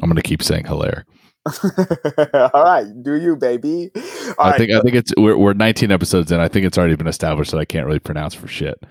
I'm 0.00 0.08
going 0.08 0.16
to 0.16 0.22
keep 0.22 0.42
saying 0.42 0.64
Helaire. 0.64 1.04
All 2.54 2.64
right, 2.64 2.86
do 3.02 3.14
you, 3.14 3.34
baby? 3.36 3.90
All 3.96 4.02
I 4.38 4.50
right. 4.50 4.58
think 4.58 4.72
I 4.72 4.80
think 4.80 4.94
it's 4.94 5.12
we're, 5.16 5.36
we're 5.36 5.54
19 5.54 5.90
episodes 5.90 6.30
in. 6.30 6.40
I 6.40 6.48
think 6.48 6.66
it's 6.66 6.76
already 6.76 6.96
been 6.96 7.06
established 7.06 7.52
that 7.52 7.58
I 7.58 7.64
can't 7.64 7.86
really 7.86 7.98
pronounce 7.98 8.34
for 8.34 8.48
shit. 8.48 8.82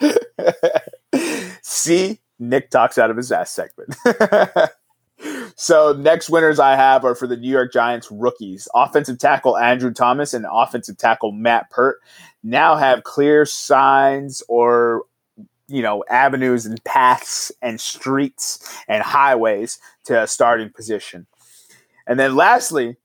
See, 1.62 2.20
Nick 2.38 2.70
talks 2.70 2.96
out 2.96 3.10
of 3.10 3.16
his 3.16 3.32
ass 3.32 3.50
segment. 3.50 3.96
so 5.56 5.92
next 5.92 6.30
winners 6.30 6.58
I 6.58 6.76
have 6.76 7.04
are 7.04 7.14
for 7.14 7.26
the 7.26 7.36
New 7.36 7.50
York 7.50 7.72
Giants 7.72 8.10
rookies. 8.10 8.68
Offensive 8.74 9.18
tackle 9.18 9.56
Andrew 9.56 9.92
Thomas 9.92 10.34
and 10.34 10.46
offensive 10.50 10.96
tackle 10.96 11.32
Matt 11.32 11.70
Peart 11.70 12.00
now 12.42 12.76
have 12.76 13.04
clear 13.04 13.44
signs 13.44 14.42
or 14.48 15.04
you 15.68 15.82
know 15.82 16.04
avenues 16.10 16.66
and 16.66 16.82
paths 16.84 17.52
and 17.62 17.80
streets 17.80 18.82
and 18.88 19.02
highways 19.02 19.78
to 20.04 20.22
a 20.22 20.26
starting 20.26 20.70
position. 20.70 21.26
And 22.06 22.18
then 22.18 22.34
lastly, 22.34 22.96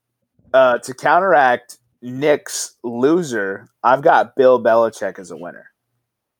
uh, 0.52 0.78
to 0.78 0.94
counteract 0.94 1.78
Nick's 2.02 2.76
loser, 2.82 3.68
I've 3.82 4.02
got 4.02 4.36
Bill 4.36 4.62
Belichick 4.62 5.18
as 5.18 5.30
a 5.30 5.36
winner 5.36 5.70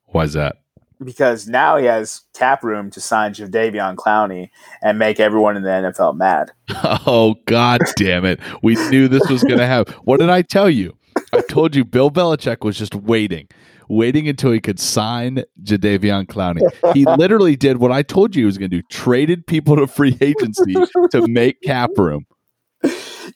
Why 0.07 0.25
is 0.25 0.33
that? 0.33 0.57
Because 1.03 1.47
now 1.47 1.77
he 1.77 1.85
has 1.85 2.23
cap 2.35 2.65
room 2.65 2.91
to 2.93 3.01
sign 3.01 3.35
Jadeveon 3.35 3.97
Clowney 3.97 4.51
and 4.83 4.99
make 4.99 5.21
everyone 5.21 5.57
in 5.57 5.63
the 5.63 5.69
NFL 5.69 6.17
mad. 6.17 6.53
Oh 7.09 7.37
god 7.47 7.81
damn 7.97 8.25
it. 8.25 8.41
We 8.63 8.75
knew 8.91 9.07
this 9.07 9.29
was 9.29 9.43
going 9.43 9.59
to 9.59 9.67
happen. 9.67 9.95
What 10.05 10.19
did 10.21 10.31
I 10.31 10.43
tell 10.43 10.69
you? 10.69 10.97
I 11.33 11.41
told 11.43 11.77
you 11.77 11.85
Bill 11.85 12.11
Belichick 12.11 12.65
was 12.65 12.77
just 12.77 12.95
waiting, 12.95 13.49
waiting 13.89 14.29
until 14.29 14.53
he 14.53 14.61
could 14.61 14.81
sign 14.81 15.43
Jadeveon 15.63 16.27
Clowney. 16.27 16.63
He 16.95 17.05
literally 17.19 17.57
did 17.57 17.77
what 17.79 17.93
I 17.93 18.03
told 18.03 18.35
you 18.35 18.43
he 18.43 18.47
was 18.47 18.59
going 18.59 18.71
to 18.71 18.79
do, 18.79 18.83
traded 18.91 19.47
people 19.47 19.77
to 19.77 19.87
free 19.87 20.17
agency 20.21 20.75
to 21.11 21.27
make 21.29 21.61
cap 21.63 21.91
room. 21.97 22.27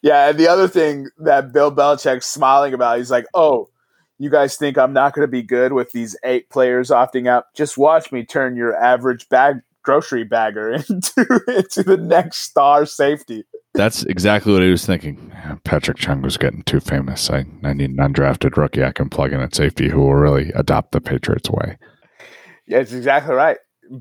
Yeah, 0.01 0.29
and 0.29 0.37
the 0.37 0.47
other 0.47 0.67
thing 0.67 1.09
that 1.19 1.53
Bill 1.53 1.71
Belichick's 1.71 2.25
smiling 2.25 2.73
about, 2.73 2.97
he's 2.97 3.11
like, 3.11 3.25
"Oh, 3.33 3.69
you 4.21 4.29
guys 4.29 4.55
think 4.55 4.77
I'm 4.77 4.93
not 4.93 5.13
going 5.13 5.23
to 5.23 5.31
be 5.31 5.41
good 5.41 5.73
with 5.73 5.91
these 5.91 6.15
eight 6.23 6.49
players 6.49 6.89
opting 6.89 7.27
out? 7.27 7.45
Just 7.55 7.77
watch 7.77 8.11
me 8.11 8.23
turn 8.23 8.55
your 8.55 8.75
average 8.75 9.27
bag 9.29 9.61
grocery 9.83 10.23
bagger 10.23 10.69
into 10.89 11.41
into 11.47 11.83
the 11.83 11.97
next 11.97 12.39
star 12.39 12.85
safety." 12.85 13.43
That's 13.73 14.03
exactly 14.03 14.53
what 14.53 14.61
he 14.61 14.69
was 14.69 14.85
thinking. 14.85 15.31
Patrick 15.63 15.97
Chung 15.97 16.21
was 16.21 16.37
getting 16.37 16.61
too 16.63 16.81
famous. 16.81 17.29
I, 17.29 17.45
I 17.63 17.73
need 17.73 17.89
an 17.89 17.97
undrafted 17.97 18.57
rookie 18.57 18.83
I 18.83 18.91
can 18.91 19.09
plug 19.09 19.31
in 19.31 19.39
at 19.39 19.55
safety 19.55 19.89
who 19.89 20.01
will 20.01 20.13
really 20.13 20.51
adopt 20.51 20.91
the 20.91 20.99
Patriots 20.99 21.49
way. 21.49 21.77
Yeah, 22.67 22.79
it's 22.79 22.93
exactly 22.93 23.33
right. 23.33 23.57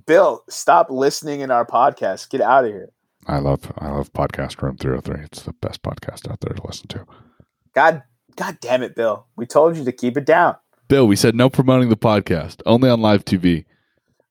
Bill, 0.07 0.43
stop 0.49 0.91
listening 0.91 1.41
in 1.41 1.51
our 1.51 1.65
podcast. 1.65 2.31
Get 2.31 2.41
out 2.41 2.65
of 2.65 2.71
here. 2.71 2.91
I 3.27 3.39
love 3.39 3.73
I 3.79 3.89
love 3.89 4.13
podcast 4.13 4.61
room 4.61 4.77
303. 4.77 5.25
It's 5.25 5.43
the 5.43 5.53
best 5.53 5.83
podcast 5.83 6.31
out 6.31 6.41
there 6.41 6.55
to 6.55 6.67
listen 6.67 6.89
to. 6.89 7.07
God, 7.75 8.03
God 8.41 8.57
damn 8.63 8.83
it, 8.83 8.95
Bill. 8.95 9.27
We 9.37 9.45
told 9.45 9.77
you 9.77 9.85
to 9.85 9.93
keep 9.93 10.17
it 10.17 10.25
down. 10.25 10.57
Bill, 10.89 11.07
we 11.07 11.15
said 11.15 11.35
no 11.35 11.51
promoting 11.51 11.91
the 11.91 11.97
podcast, 11.97 12.63
only 12.65 12.89
on 12.89 13.03
live 13.03 13.23
TV. 13.23 13.67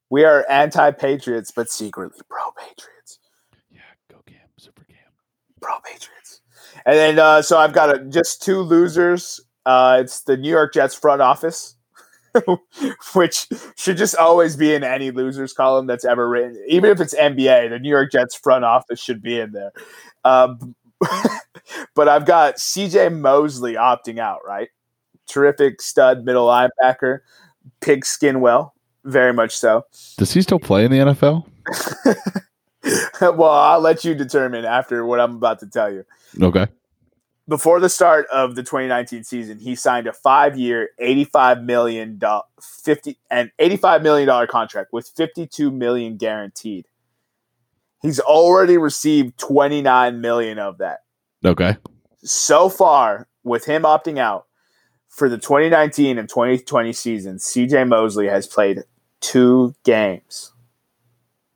We 0.09 0.23
are 0.23 0.49
anti-patriots, 0.49 1.51
but 1.51 1.69
secretly 1.69 2.19
pro-patriots. 2.27 3.19
Yeah, 3.69 3.81
go 4.09 4.17
Cam, 4.25 4.39
super 4.57 4.83
Cam. 4.85 4.97
Pro-patriots. 5.61 6.41
And 6.87 6.95
then, 6.95 7.19
uh, 7.19 7.43
so 7.43 7.59
I've 7.59 7.71
got 7.71 7.95
a, 7.95 8.03
just 8.05 8.41
two 8.41 8.61
losers. 8.61 9.41
Uh, 9.63 9.99
it's 10.01 10.23
the 10.23 10.37
New 10.37 10.49
York 10.49 10.73
Jets 10.73 10.95
front 10.95 11.21
office, 11.21 11.75
which 13.13 13.45
should 13.77 13.97
just 13.97 14.15
always 14.15 14.55
be 14.55 14.73
in 14.73 14.83
any 14.83 15.11
losers 15.11 15.53
column 15.53 15.85
that's 15.85 16.03
ever 16.03 16.27
written. 16.27 16.59
Even 16.67 16.89
if 16.89 16.99
it's 16.99 17.13
NBA, 17.13 17.69
the 17.69 17.77
New 17.77 17.89
York 17.89 18.11
Jets 18.11 18.33
front 18.33 18.65
office 18.65 18.99
should 18.99 19.21
be 19.21 19.39
in 19.39 19.51
there. 19.51 19.71
Um, 20.25 20.75
but 21.95 22.07
I've 22.07 22.25
got 22.25 22.55
CJ 22.57 23.19
Mosley 23.19 23.73
opting 23.73 24.19
out, 24.19 24.39
right? 24.45 24.69
Terrific 25.27 25.81
stud 25.81 26.25
middle 26.25 26.47
linebacker, 26.47 27.19
pigskin 27.81 28.41
well, 28.41 28.73
very 29.03 29.33
much 29.33 29.57
so. 29.57 29.85
Does 30.17 30.33
he 30.33 30.41
still 30.41 30.59
play 30.59 30.85
in 30.85 30.91
the 30.91 30.97
NFL? 30.97 31.45
well, 33.21 33.51
I'll 33.51 33.81
let 33.81 34.03
you 34.03 34.15
determine 34.15 34.65
after 34.65 35.05
what 35.05 35.19
I'm 35.19 35.35
about 35.35 35.59
to 35.59 35.67
tell 35.67 35.91
you. 35.91 36.05
Okay. 36.41 36.67
Before 37.47 37.79
the 37.79 37.89
start 37.89 38.27
of 38.31 38.55
the 38.55 38.61
2019 38.61 39.23
season, 39.23 39.57
he 39.57 39.73
signed 39.73 40.05
a 40.05 40.13
five-year, 40.13 40.89
85 40.99 41.63
million 41.63 42.19
dollar, 42.19 42.43
50 42.61 43.17
and 43.31 43.51
85 43.57 44.03
million 44.03 44.27
dollar 44.27 44.45
contract 44.45 44.93
with 44.93 45.07
52 45.15 45.71
million 45.71 46.17
guaranteed. 46.17 46.87
He's 48.01 48.19
already 48.19 48.77
received 48.77 49.37
29 49.37 50.21
million 50.21 50.59
of 50.59 50.77
that. 50.77 50.99
Okay. 51.43 51.77
So 52.23 52.69
far, 52.69 53.27
with 53.43 53.65
him 53.65 53.83
opting 53.83 54.17
out 54.17 54.45
for 55.07 55.29
the 55.29 55.37
2019 55.37 56.17
and 56.17 56.29
2020 56.29 56.93
season, 56.93 57.37
CJ 57.37 57.87
Mosley 57.87 58.27
has 58.27 58.47
played 58.47 58.83
two 59.19 59.75
games. 59.83 60.53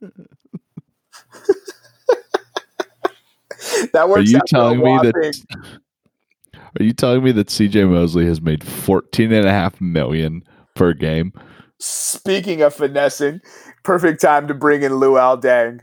that 3.92 4.08
works 4.08 4.20
Are 4.20 4.22
you 4.22 4.36
out 4.36 4.46
telling 4.46 4.78
me 4.80 4.98
that 5.02 5.42
Are 6.78 6.82
you 6.82 6.92
telling 6.92 7.24
me 7.24 7.32
that 7.32 7.46
CJ 7.48 7.88
Mosley 7.88 8.26
has 8.26 8.40
made 8.40 8.62
14 8.64 9.32
and 9.32 9.46
a 9.46 9.52
half 9.52 9.80
million 9.80 10.44
per 10.74 10.92
game? 10.92 11.32
Speaking 11.78 12.62
of 12.62 12.74
finessing, 12.74 13.40
perfect 13.82 14.20
time 14.20 14.48
to 14.48 14.54
bring 14.54 14.82
in 14.82 14.92
Luol 14.92 15.40
Deng. 15.40 15.80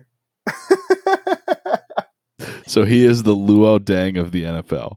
So 2.71 2.85
he 2.85 3.03
is 3.05 3.23
the 3.23 3.35
Luol 3.35 3.79
Deng 3.79 4.17
of 4.17 4.31
the 4.31 4.43
NFL. 4.43 4.95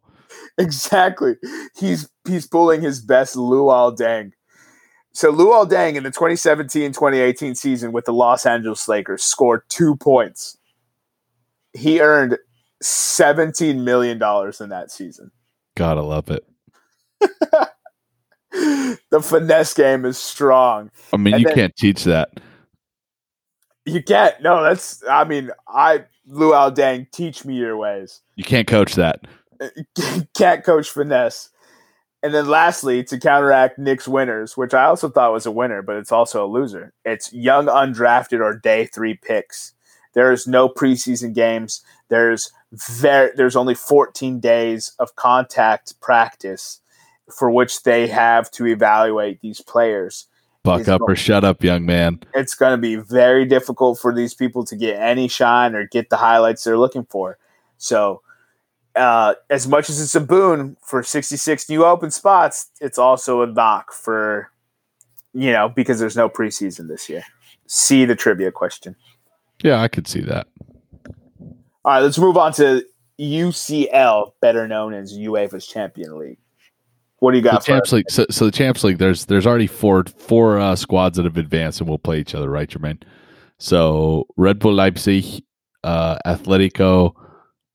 exactly. 0.58 1.34
He's 1.76 2.08
he's 2.24 2.46
pulling 2.46 2.82
his 2.82 3.00
best 3.00 3.34
Luol 3.34 3.96
Deng. 3.96 4.30
So 5.12 5.32
Luol 5.32 5.68
Deng 5.68 5.96
in 5.96 6.04
the 6.04 6.12
2017-2018 6.12 7.56
season 7.56 7.90
with 7.90 8.04
the 8.04 8.12
Los 8.12 8.46
Angeles 8.46 8.86
Lakers 8.86 9.24
scored 9.24 9.62
two 9.68 9.96
points. 9.96 10.56
He 11.72 12.00
earned 12.00 12.38
$17 12.84 13.82
million 13.82 14.18
in 14.22 14.68
that 14.68 14.92
season. 14.92 15.32
Gotta 15.76 16.02
love 16.02 16.30
it. 16.30 16.44
the 19.10 19.20
finesse 19.20 19.74
game 19.74 20.04
is 20.04 20.16
strong. 20.16 20.92
I 21.12 21.16
mean, 21.16 21.34
And 21.34 21.40
you 21.42 21.48
then- 21.48 21.56
can't 21.56 21.76
teach 21.76 22.04
that. 22.04 22.30
You 23.84 24.00
can't. 24.02 24.40
No, 24.42 24.62
that's. 24.62 25.02
I 25.10 25.24
mean, 25.24 25.50
I 25.68 26.04
Luol 26.28 26.74
Deng, 26.74 27.10
teach 27.10 27.44
me 27.44 27.54
your 27.54 27.76
ways. 27.76 28.20
You 28.36 28.44
can't 28.44 28.66
coach 28.66 28.94
that. 28.94 29.26
can't 30.34 30.64
coach 30.64 30.90
finesse. 30.90 31.50
And 32.22 32.32
then 32.32 32.48
lastly, 32.48 33.04
to 33.04 33.20
counteract 33.20 33.78
Nick's 33.78 34.08
winners, 34.08 34.56
which 34.56 34.72
I 34.72 34.84
also 34.84 35.10
thought 35.10 35.32
was 35.32 35.44
a 35.44 35.50
winner, 35.50 35.82
but 35.82 35.96
it's 35.96 36.12
also 36.12 36.44
a 36.44 36.48
loser. 36.48 36.94
It's 37.04 37.30
young 37.34 37.66
undrafted 37.66 38.40
or 38.40 38.56
day 38.56 38.86
three 38.86 39.14
picks. 39.14 39.74
There 40.14 40.32
is 40.32 40.46
no 40.46 40.68
preseason 40.68 41.34
games. 41.34 41.82
There's 42.08 42.50
very 42.72 43.30
there's 43.36 43.56
only 43.56 43.74
14 43.74 44.40
days 44.40 44.94
of 44.98 45.16
contact 45.16 46.00
practice 46.00 46.80
for 47.30 47.50
which 47.50 47.82
they 47.82 48.06
have 48.06 48.50
to 48.52 48.66
evaluate 48.66 49.40
these 49.42 49.60
players. 49.60 50.26
Buck 50.64 50.78
He's 50.78 50.88
up 50.88 51.00
going- 51.00 51.12
or 51.12 51.14
shut 51.16 51.44
up, 51.44 51.62
young 51.62 51.84
man. 51.86 52.20
It's 52.34 52.54
going 52.54 52.72
to 52.72 52.78
be 52.78 52.96
very 52.96 53.44
difficult 53.44 53.98
for 54.00 54.12
these 54.12 54.34
people 54.34 54.64
to 54.64 54.74
get 54.74 54.98
any 54.98 55.28
shine 55.28 55.74
or 55.74 55.86
get 55.86 56.08
the 56.10 56.16
highlights 56.16 56.64
they're 56.64 56.78
looking 56.78 57.04
for. 57.04 57.38
So, 57.76 58.22
uh, 58.96 59.34
as 59.50 59.68
much 59.68 59.90
as 59.90 60.00
it's 60.00 60.14
a 60.14 60.20
boon 60.20 60.76
for 60.80 61.02
66 61.02 61.68
new 61.68 61.84
open 61.84 62.10
spots, 62.10 62.70
it's 62.80 62.98
also 62.98 63.42
a 63.42 63.46
knock 63.46 63.92
for, 63.92 64.50
you 65.34 65.52
know, 65.52 65.68
because 65.68 66.00
there's 66.00 66.16
no 66.16 66.28
preseason 66.30 66.88
this 66.88 67.08
year. 67.10 67.24
See 67.66 68.06
the 68.06 68.16
trivia 68.16 68.50
question. 68.50 68.96
Yeah, 69.62 69.80
I 69.82 69.88
could 69.88 70.08
see 70.08 70.20
that. 70.22 70.46
All 71.84 71.92
right, 71.92 72.00
let's 72.00 72.18
move 72.18 72.38
on 72.38 72.52
to 72.54 72.84
UCL, 73.20 74.32
better 74.40 74.66
known 74.66 74.94
as 74.94 75.12
UEFA's 75.12 75.66
Champion 75.66 76.18
League. 76.18 76.38
What 77.24 77.30
do 77.30 77.38
you 77.38 77.42
got? 77.42 77.64
So 77.64 77.72
Champions 77.72 77.92
League. 77.94 78.10
So, 78.10 78.26
so 78.28 78.44
the 78.44 78.50
Champions 78.50 78.84
League. 78.84 78.98
There's 78.98 79.24
there's 79.24 79.46
already 79.46 79.66
four 79.66 80.04
four 80.18 80.58
uh, 80.58 80.76
squads 80.76 81.16
that 81.16 81.24
have 81.24 81.38
advanced 81.38 81.80
and 81.80 81.88
will 81.88 81.98
play 81.98 82.20
each 82.20 82.34
other, 82.34 82.50
right, 82.50 82.68
Jermaine? 82.68 83.02
So 83.58 84.26
Red 84.36 84.58
Bull 84.58 84.74
Leipzig, 84.74 85.42
uh, 85.84 86.18
Atletico, 86.26 87.14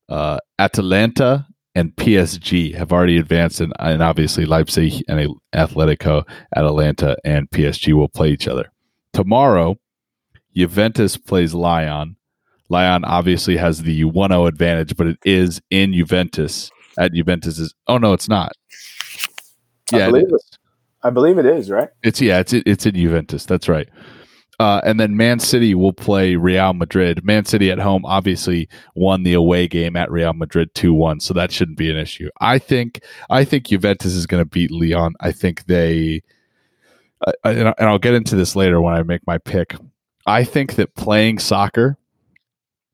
uh, 0.08 0.38
Atalanta, 0.60 1.48
and 1.74 1.90
PSG 1.96 2.76
have 2.76 2.92
already 2.92 3.18
advanced, 3.18 3.60
and, 3.60 3.72
and 3.80 4.04
obviously 4.04 4.46
Leipzig 4.46 5.02
and 5.08 5.34
Atletico, 5.52 6.22
Atalanta, 6.54 7.16
and 7.24 7.50
PSG 7.50 7.92
will 7.92 8.08
play 8.08 8.30
each 8.30 8.46
other 8.46 8.70
tomorrow. 9.12 9.74
Juventus 10.54 11.16
plays 11.16 11.54
Lyon. 11.54 12.14
Lyon 12.68 13.04
obviously 13.04 13.56
has 13.56 13.82
the 13.82 14.04
1-0 14.04 14.46
advantage, 14.46 14.96
but 14.96 15.08
it 15.08 15.18
is 15.24 15.60
in 15.70 15.92
Juventus 15.92 16.70
at 17.00 17.12
Juventus's. 17.12 17.74
Oh 17.88 17.98
no, 17.98 18.12
it's 18.12 18.28
not. 18.28 18.52
Yeah, 19.92 20.06
I 20.06 20.10
believe 20.10 20.28
it, 20.28 20.34
it. 20.34 20.58
I 21.02 21.10
believe 21.10 21.38
it 21.38 21.46
is 21.46 21.70
right. 21.70 21.88
It's 22.02 22.20
yeah, 22.20 22.40
it's 22.40 22.52
it's 22.52 22.86
in 22.86 22.94
Juventus. 22.94 23.46
That's 23.46 23.68
right. 23.68 23.88
Uh, 24.58 24.78
and 24.84 25.00
then 25.00 25.16
Man 25.16 25.38
City 25.38 25.74
will 25.74 25.94
play 25.94 26.36
Real 26.36 26.74
Madrid. 26.74 27.24
Man 27.24 27.46
City 27.46 27.70
at 27.70 27.78
home 27.78 28.04
obviously 28.04 28.68
won 28.94 29.22
the 29.22 29.32
away 29.32 29.66
game 29.66 29.96
at 29.96 30.10
Real 30.10 30.34
Madrid 30.34 30.74
two 30.74 30.92
one, 30.92 31.18
so 31.18 31.32
that 31.32 31.50
shouldn't 31.50 31.78
be 31.78 31.90
an 31.90 31.96
issue. 31.96 32.28
I 32.42 32.58
think 32.58 33.02
I 33.30 33.44
think 33.44 33.68
Juventus 33.68 34.12
is 34.12 34.26
going 34.26 34.42
to 34.42 34.48
beat 34.48 34.70
Lyon. 34.70 35.14
I 35.20 35.32
think 35.32 35.64
they, 35.64 36.22
uh, 37.26 37.32
and 37.44 37.74
I'll 37.78 37.98
get 37.98 38.12
into 38.12 38.36
this 38.36 38.54
later 38.54 38.82
when 38.82 38.92
I 38.92 39.02
make 39.02 39.26
my 39.26 39.38
pick. 39.38 39.74
I 40.26 40.44
think 40.44 40.74
that 40.74 40.94
playing 40.94 41.38
soccer 41.38 41.96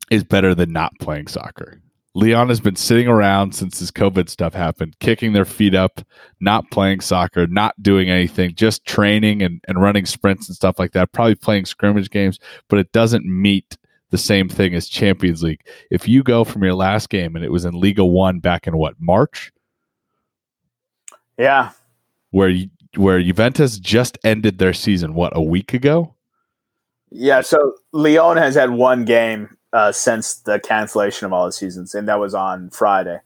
is 0.08 0.22
better 0.22 0.54
than 0.54 0.72
not 0.72 0.92
playing 1.00 1.26
soccer. 1.26 1.80
Lyon 2.16 2.48
has 2.48 2.60
been 2.60 2.76
sitting 2.76 3.08
around 3.08 3.54
since 3.54 3.78
this 3.78 3.90
COVID 3.90 4.30
stuff 4.30 4.54
happened, 4.54 4.98
kicking 5.00 5.34
their 5.34 5.44
feet 5.44 5.74
up, 5.74 6.00
not 6.40 6.70
playing 6.70 7.00
soccer, 7.00 7.46
not 7.46 7.74
doing 7.82 8.08
anything, 8.08 8.54
just 8.54 8.86
training 8.86 9.42
and, 9.42 9.62
and 9.68 9.82
running 9.82 10.06
sprints 10.06 10.48
and 10.48 10.56
stuff 10.56 10.78
like 10.78 10.92
that, 10.92 11.12
probably 11.12 11.34
playing 11.34 11.66
scrimmage 11.66 12.08
games, 12.08 12.38
but 12.70 12.78
it 12.78 12.90
doesn't 12.92 13.26
meet 13.26 13.76
the 14.08 14.16
same 14.16 14.48
thing 14.48 14.74
as 14.74 14.88
Champions 14.88 15.42
League. 15.42 15.60
If 15.90 16.08
you 16.08 16.22
go 16.22 16.42
from 16.42 16.64
your 16.64 16.72
last 16.72 17.10
game 17.10 17.36
and 17.36 17.44
it 17.44 17.52
was 17.52 17.66
in 17.66 17.74
Liga 17.74 18.06
One 18.06 18.40
back 18.40 18.66
in 18.66 18.78
what, 18.78 18.94
March? 18.98 19.52
Yeah. 21.36 21.72
Where 22.30 22.54
where 22.96 23.22
Juventus 23.22 23.78
just 23.78 24.16
ended 24.24 24.56
their 24.56 24.72
season, 24.72 25.12
what, 25.12 25.36
a 25.36 25.42
week 25.42 25.74
ago? 25.74 26.14
Yeah, 27.10 27.42
so 27.42 27.74
Lyon 27.92 28.38
has 28.38 28.54
had 28.54 28.70
one 28.70 29.04
game 29.04 29.54
uh, 29.76 29.92
since 29.92 30.36
the 30.36 30.58
cancellation 30.58 31.26
of 31.26 31.34
all 31.34 31.44
the 31.44 31.52
seasons, 31.52 31.94
and 31.94 32.08
that 32.08 32.18
was 32.18 32.34
on 32.34 32.70
Friday 32.70 33.20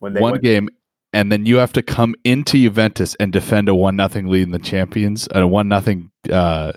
when 0.00 0.14
they 0.14 0.20
one 0.20 0.32
went- 0.32 0.42
game, 0.42 0.68
and 1.12 1.30
then 1.30 1.46
you 1.46 1.58
have 1.58 1.72
to 1.74 1.82
come 1.82 2.16
into 2.24 2.58
Juventus 2.58 3.14
and 3.20 3.32
defend 3.32 3.68
a 3.68 3.74
one 3.74 3.94
nothing 3.94 4.26
lead 4.26 4.42
in 4.42 4.50
the 4.50 4.58
Champions, 4.58 5.28
a 5.32 5.46
one 5.46 5.68
nothing, 5.68 6.10
uh, 6.28 6.72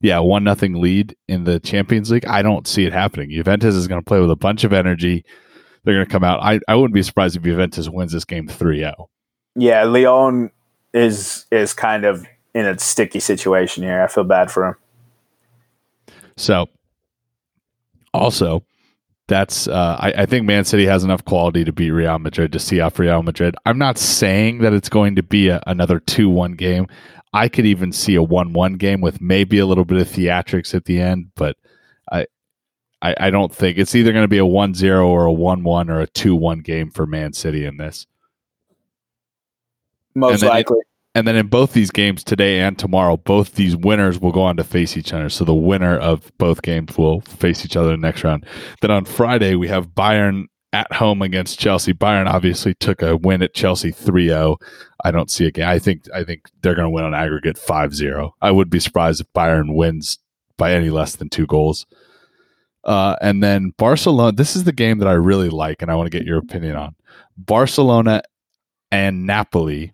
yeah, 0.00 0.18
one 0.18 0.42
nothing 0.42 0.80
lead 0.82 1.14
in 1.28 1.44
the 1.44 1.60
Champions 1.60 2.10
League. 2.10 2.26
I 2.26 2.42
don't 2.42 2.66
see 2.66 2.84
it 2.84 2.92
happening. 2.92 3.30
Juventus 3.30 3.76
is 3.76 3.86
going 3.86 4.00
to 4.00 4.04
play 4.04 4.18
with 4.18 4.30
a 4.32 4.36
bunch 4.36 4.64
of 4.64 4.72
energy. 4.72 5.24
They're 5.84 5.94
going 5.94 6.06
to 6.06 6.10
come 6.10 6.24
out. 6.24 6.40
I, 6.42 6.58
I 6.66 6.74
wouldn't 6.74 6.94
be 6.94 7.02
surprised 7.04 7.36
if 7.36 7.44
Juventus 7.44 7.88
wins 7.88 8.10
this 8.10 8.24
game 8.24 8.48
3-0. 8.48 9.06
Yeah, 9.54 9.84
Lyon 9.84 10.50
is 10.92 11.46
is 11.52 11.74
kind 11.74 12.04
of 12.04 12.26
in 12.54 12.66
a 12.66 12.76
sticky 12.76 13.20
situation 13.20 13.84
here. 13.84 14.02
I 14.02 14.08
feel 14.08 14.24
bad 14.24 14.50
for 14.50 14.66
him. 14.66 14.74
So 16.36 16.68
also, 18.14 18.64
that's 19.26 19.68
uh, 19.68 19.96
I, 19.98 20.22
I, 20.22 20.26
think 20.26 20.46
Man 20.46 20.64
City 20.64 20.86
has 20.86 21.02
enough 21.02 21.24
quality 21.24 21.64
to 21.64 21.72
beat 21.72 21.90
Real 21.90 22.18
Madrid 22.18 22.52
to 22.52 22.58
see 22.58 22.80
off 22.80 22.98
Real 22.98 23.22
Madrid. 23.22 23.56
I'm 23.66 23.78
not 23.78 23.98
saying 23.98 24.58
that 24.58 24.72
it's 24.72 24.88
going 24.88 25.16
to 25.16 25.22
be 25.22 25.48
a, 25.48 25.62
another 25.66 25.98
two 25.98 26.30
one 26.30 26.52
game. 26.52 26.86
I 27.32 27.48
could 27.48 27.66
even 27.66 27.92
see 27.92 28.14
a 28.14 28.22
one 28.22 28.52
one 28.52 28.74
game 28.74 29.00
with 29.00 29.20
maybe 29.20 29.58
a 29.58 29.66
little 29.66 29.84
bit 29.84 30.00
of 30.00 30.08
theatrics 30.08 30.74
at 30.74 30.84
the 30.84 31.00
end, 31.00 31.32
but 31.34 31.56
I 32.10 32.26
I, 33.02 33.14
I 33.18 33.30
don't 33.30 33.54
think 33.54 33.78
it's 33.78 33.94
either 33.94 34.12
going 34.12 34.24
to 34.24 34.28
be 34.28 34.38
a 34.38 34.42
1-0 34.42 35.06
or 35.06 35.26
a 35.26 35.32
one 35.32 35.64
one 35.64 35.90
or 35.90 36.00
a 36.00 36.06
two 36.06 36.36
one 36.36 36.60
game 36.60 36.90
for 36.90 37.06
Man 37.06 37.32
City 37.32 37.64
in 37.64 37.76
this. 37.76 38.06
Most 40.14 40.42
likely. 40.42 40.78
It, 40.78 40.86
and 41.14 41.28
then 41.28 41.36
in 41.36 41.46
both 41.46 41.72
these 41.72 41.90
games 41.90 42.24
today 42.24 42.60
and 42.60 42.78
tomorrow, 42.78 43.16
both 43.16 43.54
these 43.54 43.76
winners 43.76 44.20
will 44.20 44.32
go 44.32 44.42
on 44.42 44.56
to 44.56 44.64
face 44.64 44.96
each 44.96 45.12
other. 45.12 45.28
So 45.28 45.44
the 45.44 45.54
winner 45.54 45.96
of 45.96 46.32
both 46.38 46.62
games 46.62 46.98
will 46.98 47.20
face 47.22 47.64
each 47.64 47.76
other 47.76 47.92
in 47.92 48.00
the 48.00 48.06
next 48.06 48.24
round. 48.24 48.44
Then 48.80 48.90
on 48.90 49.04
Friday, 49.04 49.54
we 49.54 49.68
have 49.68 49.88
Bayern 49.88 50.46
at 50.72 50.92
home 50.92 51.22
against 51.22 51.60
Chelsea. 51.60 51.94
Bayern 51.94 52.26
obviously 52.26 52.74
took 52.74 53.00
a 53.00 53.16
win 53.16 53.42
at 53.42 53.54
Chelsea 53.54 53.92
3-0. 53.92 54.56
I 55.04 55.10
don't 55.12 55.30
see 55.30 55.46
a 55.46 55.52
game. 55.52 55.68
I 55.68 55.78
think 55.78 56.04
I 56.12 56.24
think 56.24 56.48
they're 56.62 56.74
going 56.74 56.86
to 56.86 56.90
win 56.90 57.04
on 57.04 57.14
aggregate 57.14 57.56
5-0. 57.56 58.32
I 58.42 58.50
would 58.50 58.70
be 58.70 58.80
surprised 58.80 59.20
if 59.20 59.32
Bayern 59.32 59.76
wins 59.76 60.18
by 60.58 60.72
any 60.72 60.90
less 60.90 61.14
than 61.14 61.28
two 61.28 61.46
goals. 61.46 61.86
Uh, 62.82 63.14
and 63.22 63.42
then 63.42 63.72
Barcelona. 63.78 64.32
This 64.32 64.56
is 64.56 64.64
the 64.64 64.72
game 64.72 64.98
that 64.98 65.08
I 65.08 65.12
really 65.12 65.48
like, 65.48 65.80
and 65.80 65.90
I 65.90 65.94
want 65.94 66.10
to 66.10 66.18
get 66.18 66.26
your 66.26 66.38
opinion 66.38 66.74
on. 66.74 66.96
Barcelona 67.36 68.22
and 68.90 69.26
Napoli 69.26 69.93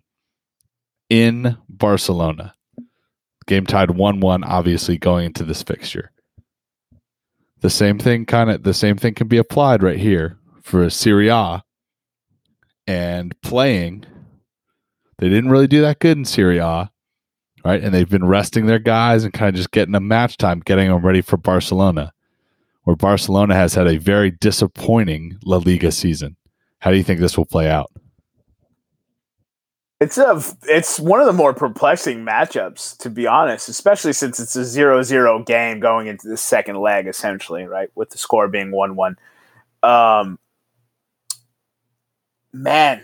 in 1.11 1.57
Barcelona. 1.67 2.55
Game 3.45 3.65
tied 3.65 3.91
1 3.91 4.19
1, 4.21 4.43
obviously, 4.45 4.97
going 4.97 5.25
into 5.25 5.43
this 5.43 5.61
fixture. 5.61 6.09
The 7.59 7.69
same 7.69 7.99
thing 7.99 8.25
kind 8.25 8.49
of 8.49 8.63
the 8.63 8.73
same 8.73 8.97
thing 8.97 9.13
can 9.13 9.27
be 9.27 9.37
applied 9.37 9.83
right 9.83 9.99
here 9.99 10.37
for 10.63 10.89
Serie 10.89 11.27
A 11.27 11.63
and 12.87 13.39
playing. 13.41 14.05
They 15.17 15.27
didn't 15.27 15.51
really 15.51 15.67
do 15.67 15.81
that 15.81 15.99
good 15.99 16.17
in 16.17 16.23
Serie 16.23 16.59
A, 16.59 16.89
right? 17.65 17.83
And 17.83 17.93
they've 17.93 18.09
been 18.09 18.25
resting 18.25 18.65
their 18.65 18.79
guys 18.79 19.25
and 19.25 19.33
kind 19.33 19.49
of 19.49 19.55
just 19.55 19.71
getting 19.71 19.91
them 19.91 20.07
match 20.07 20.37
time, 20.37 20.61
getting 20.61 20.89
them 20.89 21.05
ready 21.05 21.21
for 21.21 21.35
Barcelona, 21.35 22.13
where 22.83 22.95
Barcelona 22.95 23.53
has 23.53 23.75
had 23.75 23.87
a 23.87 23.97
very 23.97 24.31
disappointing 24.31 25.37
La 25.43 25.57
Liga 25.57 25.91
season. 25.91 26.37
How 26.79 26.89
do 26.89 26.95
you 26.95 27.03
think 27.03 27.19
this 27.19 27.37
will 27.37 27.45
play 27.45 27.69
out? 27.69 27.91
It's 30.01 30.17
a 30.17 30.41
it's 30.63 30.99
one 30.99 31.19
of 31.19 31.27
the 31.27 31.33
more 31.33 31.53
perplexing 31.53 32.25
matchups, 32.25 32.97
to 32.97 33.09
be 33.11 33.27
honest, 33.27 33.69
especially 33.69 34.13
since 34.13 34.39
it's 34.39 34.55
a 34.55 34.61
0-0 34.61 35.45
game 35.45 35.79
going 35.79 36.07
into 36.07 36.27
the 36.27 36.37
second 36.37 36.77
leg, 36.77 37.05
essentially, 37.05 37.65
right? 37.65 37.91
With 37.93 38.09
the 38.09 38.17
score 38.17 38.47
being 38.47 38.71
one 38.71 38.95
one. 38.95 39.15
Um, 39.83 40.39
man, 42.51 43.03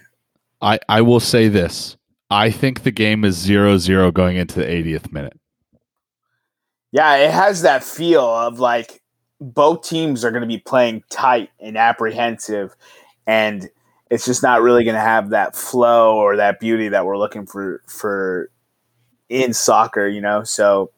I 0.60 0.80
I 0.90 1.02
will 1.02 1.20
say 1.20 1.50
this: 1.50 1.98
I 2.32 2.50
think 2.50 2.82
the 2.82 2.90
game 2.90 3.24
is 3.24 3.46
0-0 3.46 4.12
going 4.16 4.38
into 4.38 4.56
the 4.56 4.66
80th 4.66 5.12
minute. 5.12 5.40
Yeah, 6.92 7.16
it 7.18 7.30
has 7.30 7.62
that 7.62 7.84
feel 7.84 8.26
of 8.26 8.60
like 8.60 9.04
both 9.40 9.88
teams 9.88 10.26
are 10.26 10.32
going 10.32 10.42
to 10.42 10.48
be 10.48 10.58
playing 10.58 11.04
tight 11.12 11.52
and 11.60 11.78
apprehensive, 11.78 12.76
and 13.28 13.70
it's 14.10 14.26
just 14.26 14.44
not 14.44 14.62
really 14.62 14.84
going 14.84 14.96
to 14.96 15.02
have 15.02 15.30
that 15.30 15.56
flow 15.56 16.16
or 16.16 16.38
that 16.38 16.60
beauty 16.60 16.90
that 16.90 17.06
we're 17.06 17.18
looking 17.18 17.46
for 17.46 17.82
for 17.88 18.50
in 19.30 19.54
soccer, 19.54 20.08
you 20.08 20.22
know. 20.22 20.44
So, 20.44 20.92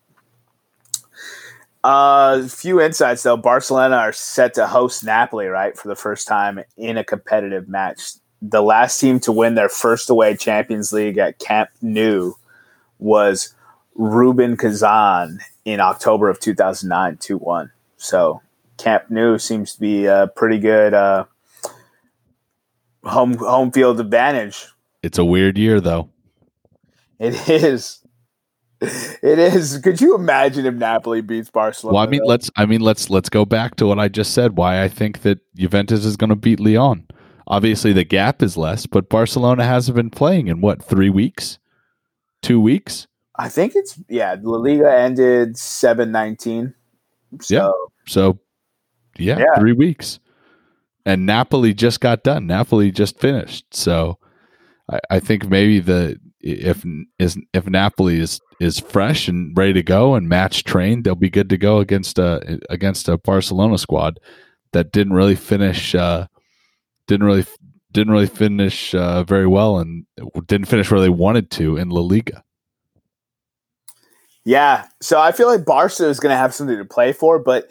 a 1.84 1.88
uh, 1.88 2.48
few 2.48 2.82
insights 2.82 3.24
though. 3.24 3.38
Barcelona 3.38 3.96
are 3.96 4.12
set 4.12 4.54
to 4.56 4.68
host 4.68 5.04
Napoli, 5.04 5.48
right, 5.48 5.78
for 5.78 5.88
the 5.88 5.96
first 5.96 6.28
time 6.28 6.60
in 6.78 6.98
a 6.98 7.04
competitive 7.04 7.68
match. 7.68 8.14
The 8.42 8.62
last 8.62 9.00
team 9.00 9.20
to 9.22 9.32
win 9.32 9.56
their 9.56 9.70
first 9.70 10.10
away 10.10 10.36
Champions 10.36 10.94
League 10.94 11.18
at 11.18 11.40
Camp 11.40 11.70
Nou 11.82 12.34
was 13.00 13.54
Rubin 13.96 14.56
Kazan 14.56 15.40
in 15.66 15.80
October 15.80 16.30
of 16.30 16.40
2009, 16.40 17.18
2 17.18 17.38
1. 17.38 17.72
So, 17.98 18.42
Camp 18.78 19.06
Nou 19.10 19.38
seems 19.38 19.74
to 19.74 19.80
be 19.80 20.06
a 20.06 20.32
pretty 20.36 20.60
good. 20.60 20.94
Uh, 20.94 21.26
home 23.04 23.38
home 23.38 23.72
field 23.72 24.00
advantage. 24.00 24.66
It's 25.04 25.18
a 25.18 25.26
weird 25.26 25.58
year 25.58 25.80
though. 25.80 26.10
It 27.20 27.50
is. 27.50 28.00
It 28.82 29.40
is. 29.40 29.78
Could 29.80 30.00
you 30.00 30.16
imagine 30.16 30.66
if 30.66 30.74
Napoli 30.74 31.22
beats 31.22 31.50
Barcelona? 31.50 31.96
Well, 31.96 32.04
I 32.04 32.08
mean, 32.08 32.22
let's. 32.24 32.50
I 32.56 32.66
mean, 32.66 32.80
let's 32.80 33.10
let's 33.10 33.28
go 33.28 33.44
back 33.44 33.76
to 33.76 33.86
what 33.86 34.00
I 34.00 34.08
just 34.08 34.34
said. 34.34 34.56
Why 34.56 34.82
I 34.82 34.88
think 34.88 35.22
that 35.24 35.40
Juventus 35.56 36.06
is 36.06 36.16
going 36.16 36.30
to 36.30 36.36
beat 36.36 36.62
Lyon. 36.62 37.06
Obviously, 37.48 37.92
the 37.92 38.06
gap 38.06 38.42
is 38.42 38.56
less, 38.56 38.86
but 38.86 39.10
Barcelona 39.10 39.66
hasn't 39.66 39.96
been 39.96 40.10
playing 40.10 40.48
in 40.48 40.62
what 40.62 40.82
three 40.82 41.10
weeks, 41.10 41.60
two 42.42 42.62
weeks. 42.62 43.08
I 43.36 43.50
think 43.50 43.76
it's 43.76 44.00
yeah. 44.08 44.38
La 44.42 44.58
Liga 44.58 44.98
ended 44.98 45.58
seven 45.58 46.14
nineteen. 46.14 46.74
So, 47.42 47.54
yeah. 47.54 47.72
So, 48.08 48.40
yeah, 49.18 49.40
yeah, 49.40 49.60
three 49.60 49.74
weeks 49.74 50.20
and 51.06 51.26
Napoli 51.26 51.74
just 51.74 52.02
got 52.02 52.24
done. 52.24 52.48
Napoli 52.48 52.92
just 52.92 53.20
finished. 53.20 53.74
So 53.74 54.18
I, 54.90 55.00
I 55.10 55.20
think 55.20 55.50
maybe 55.50 55.80
the 55.80 56.20
if 56.42 56.86
is 57.18 57.38
if 57.54 57.68
Napoli 57.68 58.20
is 58.20 58.40
is 58.60 58.80
fresh 58.80 59.28
and 59.28 59.58
ready 59.58 59.74
to 59.74 59.84
go 59.84 60.16
and 60.16 60.30
match 60.30 60.64
trained, 60.64 61.04
they'll 61.04 61.16
be 61.16 61.30
good 61.30 61.50
to 61.50 61.58
go 61.58 61.80
against 61.80 62.20
a 62.20 62.60
against 62.70 63.10
a 63.10 63.18
Barcelona 63.18 63.78
squad 63.78 64.20
that 64.72 64.92
didn't 64.92 65.14
really 65.14 65.36
finish 65.36 65.96
uh, 65.96 66.28
didn't 67.08 67.26
really 67.26 67.46
didn't 67.92 68.14
really 68.14 68.28
finish 68.28 68.94
uh, 68.94 69.24
very 69.24 69.48
well 69.48 69.80
and 69.80 70.06
didn't 70.48 70.68
finish 70.68 70.92
where 70.92 71.02
they 71.02 71.10
wanted 71.10 71.50
to 71.52 71.78
in 71.78 71.90
La 71.90 72.02
Liga. 72.02 72.44
Yeah, 74.46 74.88
so 75.02 75.20
I 75.20 75.32
feel 75.32 75.48
like 75.48 75.66
Barca 75.66 76.08
is 76.08 76.20
going 76.20 76.32
to 76.32 76.38
have 76.38 76.56
something 76.56 76.78
to 76.78 76.86
play 76.86 77.14
for, 77.14 77.40
but 77.40 77.70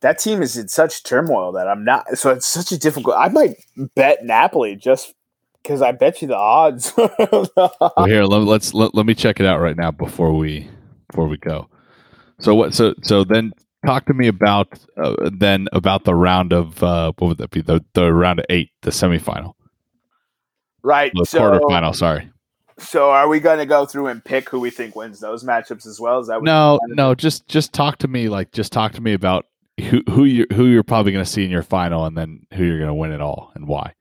that 0.00 0.18
team 0.18 0.42
is 0.42 0.56
in 0.56 0.68
such 0.68 1.02
turmoil 1.02 1.52
that 1.52 1.68
I'm 1.68 1.84
not. 1.84 2.18
So 2.18 2.30
it's 2.30 2.46
such 2.46 2.72
a 2.72 2.78
difficult. 2.78 3.16
I 3.18 3.28
might 3.28 3.56
bet 3.94 4.24
Napoli 4.24 4.76
just 4.76 5.14
because 5.62 5.82
I 5.82 5.92
bet 5.92 6.22
you 6.22 6.28
the 6.28 6.36
odds. 6.36 6.92
well, 6.96 8.06
here, 8.06 8.24
let, 8.24 8.42
let's 8.42 8.74
let, 8.74 8.94
let 8.94 9.06
me 9.06 9.14
check 9.14 9.40
it 9.40 9.46
out 9.46 9.60
right 9.60 9.76
now 9.76 9.90
before 9.90 10.32
we 10.32 10.68
before 11.08 11.26
we 11.26 11.36
go. 11.36 11.68
So 12.38 12.54
what? 12.54 12.74
So 12.74 12.94
so 13.02 13.24
then 13.24 13.52
talk 13.84 14.06
to 14.06 14.14
me 14.14 14.28
about 14.28 14.78
uh, 14.96 15.30
then 15.32 15.68
about 15.72 16.04
the 16.04 16.14
round 16.14 16.52
of 16.52 16.82
uh, 16.82 17.12
what 17.18 17.28
would 17.28 17.38
that 17.38 17.50
be? 17.50 17.60
The 17.60 17.84
the 17.92 18.12
round 18.12 18.40
of 18.40 18.46
eight, 18.48 18.70
the 18.82 18.90
semifinal, 18.90 19.52
right? 20.82 21.12
The 21.14 21.26
so, 21.26 21.40
quarterfinal. 21.40 21.94
Sorry. 21.94 22.30
So 22.78 23.10
are 23.10 23.28
we 23.28 23.40
going 23.40 23.58
to 23.58 23.66
go 23.66 23.84
through 23.84 24.06
and 24.06 24.24
pick 24.24 24.48
who 24.48 24.58
we 24.58 24.70
think 24.70 24.96
wins 24.96 25.20
those 25.20 25.44
matchups 25.44 25.86
as 25.86 26.00
well? 26.00 26.18
Is 26.20 26.28
that 26.28 26.42
no, 26.42 26.80
no? 26.88 27.14
Just 27.14 27.46
just 27.46 27.74
talk 27.74 27.98
to 27.98 28.08
me 28.08 28.30
like 28.30 28.52
just 28.52 28.72
talk 28.72 28.92
to 28.92 29.02
me 29.02 29.12
about 29.12 29.44
who 29.80 30.02
who 30.08 30.24
you 30.24 30.46
who 30.52 30.66
you're 30.66 30.82
probably 30.82 31.12
going 31.12 31.24
to 31.24 31.30
see 31.30 31.44
in 31.44 31.50
your 31.50 31.62
final, 31.62 32.06
and 32.06 32.16
then 32.16 32.46
who 32.54 32.64
you're 32.64 32.78
going 32.78 32.88
to 32.88 32.94
win 32.94 33.12
it 33.12 33.20
all, 33.20 33.52
and 33.54 33.66
why. 33.66 33.94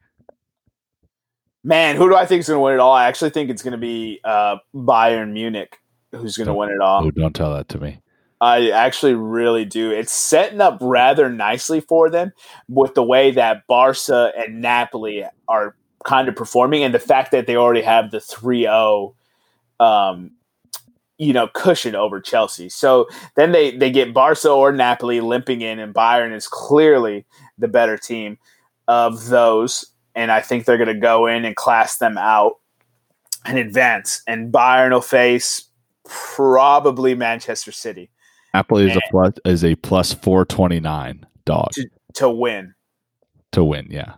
Man, 1.64 1.98
who 1.98 2.08
do 2.10 2.16
I 2.16 2.26
think 2.26 2.40
is 2.40 2.48
going 2.48 2.58
to 2.58 2.62
win 2.62 2.74
it 2.74 2.80
all? 2.80 2.94
I 2.94 3.08
actually 3.08 3.32
think 3.32 3.50
it's 3.50 3.62
going 3.62 3.74
to 3.74 3.78
be 3.78 4.22
uh, 4.24 4.58
Bayern 4.74 5.34
Munich 5.34 5.78
who's 6.12 6.38
going 6.38 6.48
to 6.48 6.54
win 6.54 6.70
it 6.70 6.82
all. 6.82 7.06
Oh, 7.06 7.12
don't 7.12 7.36
tell 7.36 7.54
that 7.54 7.70
to 7.70 7.80
me. 7.80 8.02
I 8.42 8.70
actually 8.70 9.16
really 9.16 9.66
do. 9.66 9.92
It's 9.92 10.14
setting 10.14 10.62
up 10.62 10.78
rather 10.82 11.30
nicely 11.30 11.82
for 11.82 12.10
them 12.10 12.32
with 12.70 12.94
the 12.94 13.04
way 13.04 13.32
that 13.32 13.68
Barca 13.68 14.32
and 14.38 14.62
Napoli 14.62 15.26
are 15.48 15.76
kind 16.06 16.30
of 16.30 16.36
performing 16.36 16.84
and 16.84 16.94
the 16.94 17.00
fact 17.00 17.32
that 17.32 17.48
they 17.48 17.58
already 17.58 17.82
have 17.82 18.12
the 18.12 18.20
3-0 18.20 19.14
um, 19.80 20.32
you 21.20 21.34
know 21.34 21.48
cushion 21.54 21.96
over 21.96 22.20
Chelsea. 22.20 22.70
So 22.70 23.08
then 23.36 23.52
they 23.52 23.78
they 23.78 23.92
get 23.92 24.14
Barca 24.14 24.50
or 24.50 24.72
Napoli 24.72 25.22
limping 25.22 25.62
in 25.62 25.78
and 25.78 25.94
Bayern 25.94 26.34
is 26.34 26.48
clearly 26.48 27.26
the 27.60 27.68
better 27.68 27.98
team 27.98 28.40
of 28.88 29.28
those 29.28 29.86
and 30.16 30.32
I 30.32 30.42
think 30.42 30.66
they're 30.66 30.78
going 30.78 30.88
to 30.88 31.00
go 31.00 31.28
in 31.28 31.46
and 31.46 31.56
class 31.56 31.98
them 31.98 32.18
out 32.18 32.54
and 33.46 33.58
advance 33.58 34.24
and 34.26 34.52
Bayern 34.52 34.92
will 34.92 35.02
face 35.02 35.66
probably 36.06 37.14
Manchester 37.14 37.72
City. 37.72 38.10
Napoli 38.54 38.88
is 38.88 38.94
and 38.94 39.02
a 39.06 39.12
plus 39.12 39.34
is 39.46 39.64
a 39.64 39.76
plus 39.76 40.14
429 40.14 41.26
dog 41.46 41.70
to, 41.74 41.90
to 42.16 42.30
win. 42.30 42.74
To 43.52 43.64
win, 43.64 43.88
yeah. 43.90 44.14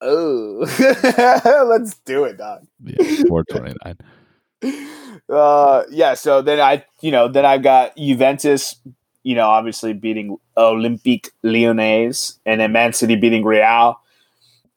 Oh, 0.00 0.64
let's 1.68 1.98
do 2.00 2.24
it, 2.24 2.38
dog. 2.38 2.66
Yeah, 2.84 3.24
four 3.28 3.44
twenty 3.44 3.74
nine. 3.84 3.98
uh, 4.62 5.82
yeah. 5.90 6.14
So 6.14 6.42
then 6.42 6.60
I, 6.60 6.84
you 7.00 7.10
know, 7.10 7.28
then 7.28 7.44
I've 7.44 7.62
got 7.62 7.96
Juventus. 7.96 8.76
You 9.22 9.34
know, 9.34 9.48
obviously 9.48 9.92
beating 9.92 10.38
Olympique 10.56 11.28
Lyonnais, 11.42 12.38
and 12.46 12.60
then 12.60 12.72
Man 12.72 12.92
City 12.92 13.16
beating 13.16 13.44
Real, 13.44 14.00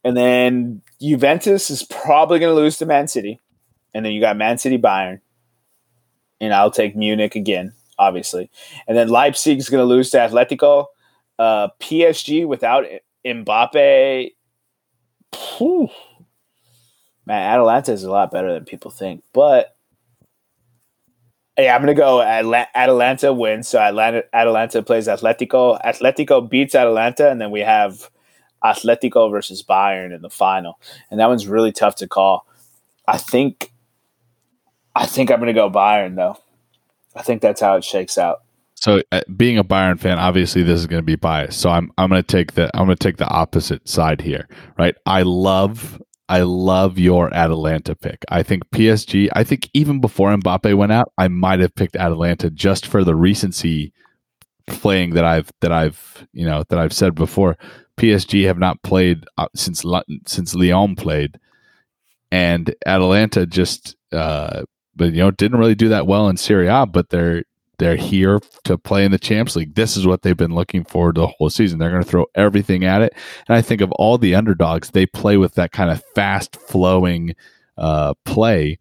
and 0.03 0.17
then 0.17 0.81
Juventus 1.01 1.69
is 1.69 1.83
probably 1.83 2.39
going 2.39 2.53
to 2.53 2.59
lose 2.59 2.77
to 2.77 2.85
Man 2.85 3.07
City, 3.07 3.39
and 3.93 4.05
then 4.05 4.11
you 4.11 4.19
got 4.19 4.35
Man 4.35 4.57
City 4.57 4.77
Bayern, 4.77 5.21
and 6.41 6.53
I'll 6.53 6.71
take 6.71 6.95
Munich 6.95 7.35
again, 7.35 7.73
obviously, 7.97 8.49
and 8.87 8.97
then 8.97 9.07
Leipzig 9.09 9.59
is 9.59 9.69
going 9.69 9.81
to 9.81 9.85
lose 9.85 10.09
to 10.09 10.17
Atletico. 10.17 10.87
Uh, 11.39 11.69
PSG 11.79 12.45
without 12.45 12.85
Mbappe 13.25 14.31
Whew. 15.33 15.89
Man, 17.25 17.41
Atalanta 17.41 17.93
is 17.93 18.03
a 18.03 18.11
lot 18.11 18.31
better 18.31 18.53
than 18.53 18.65
people 18.65 18.91
think. 18.91 19.23
But 19.33 19.75
yeah, 21.57 21.75
I'm 21.75 21.81
gonna 21.81 21.93
go 21.93 22.21
Atalanta 22.21 23.33
wins. 23.33 23.67
So 23.67 23.79
Atlanta, 23.79 24.23
Atalanta 24.33 24.81
plays 24.81 25.07
Atletico. 25.07 25.81
Atletico 25.83 26.47
beats 26.49 26.75
Atalanta, 26.75 27.29
and 27.29 27.39
then 27.39 27.51
we 27.51 27.61
have 27.61 28.09
Atletico 28.63 29.29
versus 29.29 29.63
Bayern 29.63 30.15
in 30.15 30.21
the 30.21 30.29
final, 30.29 30.79
and 31.09 31.19
that 31.19 31.29
one's 31.29 31.47
really 31.47 31.71
tough 31.71 31.95
to 31.95 32.07
call. 32.07 32.47
I 33.07 33.17
think, 33.17 33.71
I 34.95 35.05
think 35.05 35.31
I'm 35.31 35.39
gonna 35.39 35.53
go 35.53 35.69
Bayern 35.69 36.15
though. 36.15 36.37
I 37.15 37.21
think 37.21 37.41
that's 37.41 37.61
how 37.61 37.75
it 37.75 37.83
shakes 37.83 38.17
out. 38.17 38.43
So, 38.75 39.03
uh, 39.11 39.21
being 39.35 39.57
a 39.59 39.63
Bayern 39.63 39.99
fan, 39.99 40.17
obviously 40.17 40.63
this 40.63 40.79
is 40.79 40.87
going 40.87 41.01
to 41.01 41.05
be 41.05 41.15
biased. 41.15 41.59
So, 41.59 41.69
I'm 41.69 41.91
I'm 41.97 42.09
going 42.09 42.23
to 42.23 42.27
take 42.27 42.53
the 42.53 42.71
I'm 42.73 42.85
going 42.85 42.97
to 42.97 43.03
take 43.03 43.17
the 43.17 43.27
opposite 43.27 43.87
side 43.87 44.21
here, 44.21 44.47
right? 44.77 44.95
I 45.05 45.21
love 45.21 46.01
I 46.31 46.43
love 46.43 46.97
your 46.97 47.33
Atalanta 47.33 47.93
pick. 47.93 48.23
I 48.29 48.41
think 48.41 48.63
PSG. 48.69 49.27
I 49.33 49.43
think 49.43 49.69
even 49.73 49.99
before 49.99 50.33
Mbappe 50.33 50.73
went 50.77 50.93
out, 50.93 51.11
I 51.17 51.27
might 51.27 51.59
have 51.59 51.75
picked 51.75 51.97
Atalanta 51.97 52.49
just 52.49 52.87
for 52.87 53.03
the 53.03 53.15
recency 53.15 53.91
playing 54.65 55.09
that 55.15 55.25
I've 55.25 55.51
that 55.59 55.73
I've 55.73 56.25
you 56.31 56.45
know 56.45 56.63
that 56.69 56.79
I've 56.79 56.93
said 56.93 57.15
before. 57.15 57.57
PSG 57.97 58.45
have 58.45 58.57
not 58.57 58.81
played 58.81 59.25
uh, 59.37 59.47
since 59.55 59.83
since 60.25 60.55
Lyon 60.55 60.95
played, 60.95 61.37
and 62.31 62.73
Atalanta 62.85 63.45
just 63.45 63.97
uh, 64.13 64.63
but 64.95 65.11
you 65.11 65.19
know 65.19 65.31
didn't 65.31 65.59
really 65.59 65.75
do 65.75 65.89
that 65.89 66.07
well 66.07 66.29
in 66.29 66.37
Serie 66.37 66.67
A, 66.67 66.85
but 66.85 67.09
they're 67.09 67.43
they're 67.81 67.95
here 67.95 68.39
to 68.63 68.77
play 68.77 69.03
in 69.03 69.11
the 69.11 69.17
Champs 69.17 69.55
League. 69.55 69.73
This 69.73 69.97
is 69.97 70.05
what 70.05 70.21
they've 70.21 70.37
been 70.37 70.53
looking 70.53 70.83
for 70.83 71.11
the 71.11 71.25
whole 71.25 71.49
season. 71.49 71.79
They're 71.79 71.89
going 71.89 72.03
to 72.03 72.07
throw 72.07 72.27
everything 72.35 72.85
at 72.85 73.01
it. 73.01 73.11
And 73.47 73.57
I 73.57 73.63
think 73.63 73.81
of 73.81 73.91
all 73.93 74.19
the 74.19 74.35
underdogs, 74.35 74.91
they 74.91 75.07
play 75.07 75.35
with 75.35 75.55
that 75.55 75.71
kind 75.71 75.89
of 75.89 76.03
fast 76.13 76.57
flowing 76.57 77.33
uh, 77.79 78.13
play, 78.23 78.77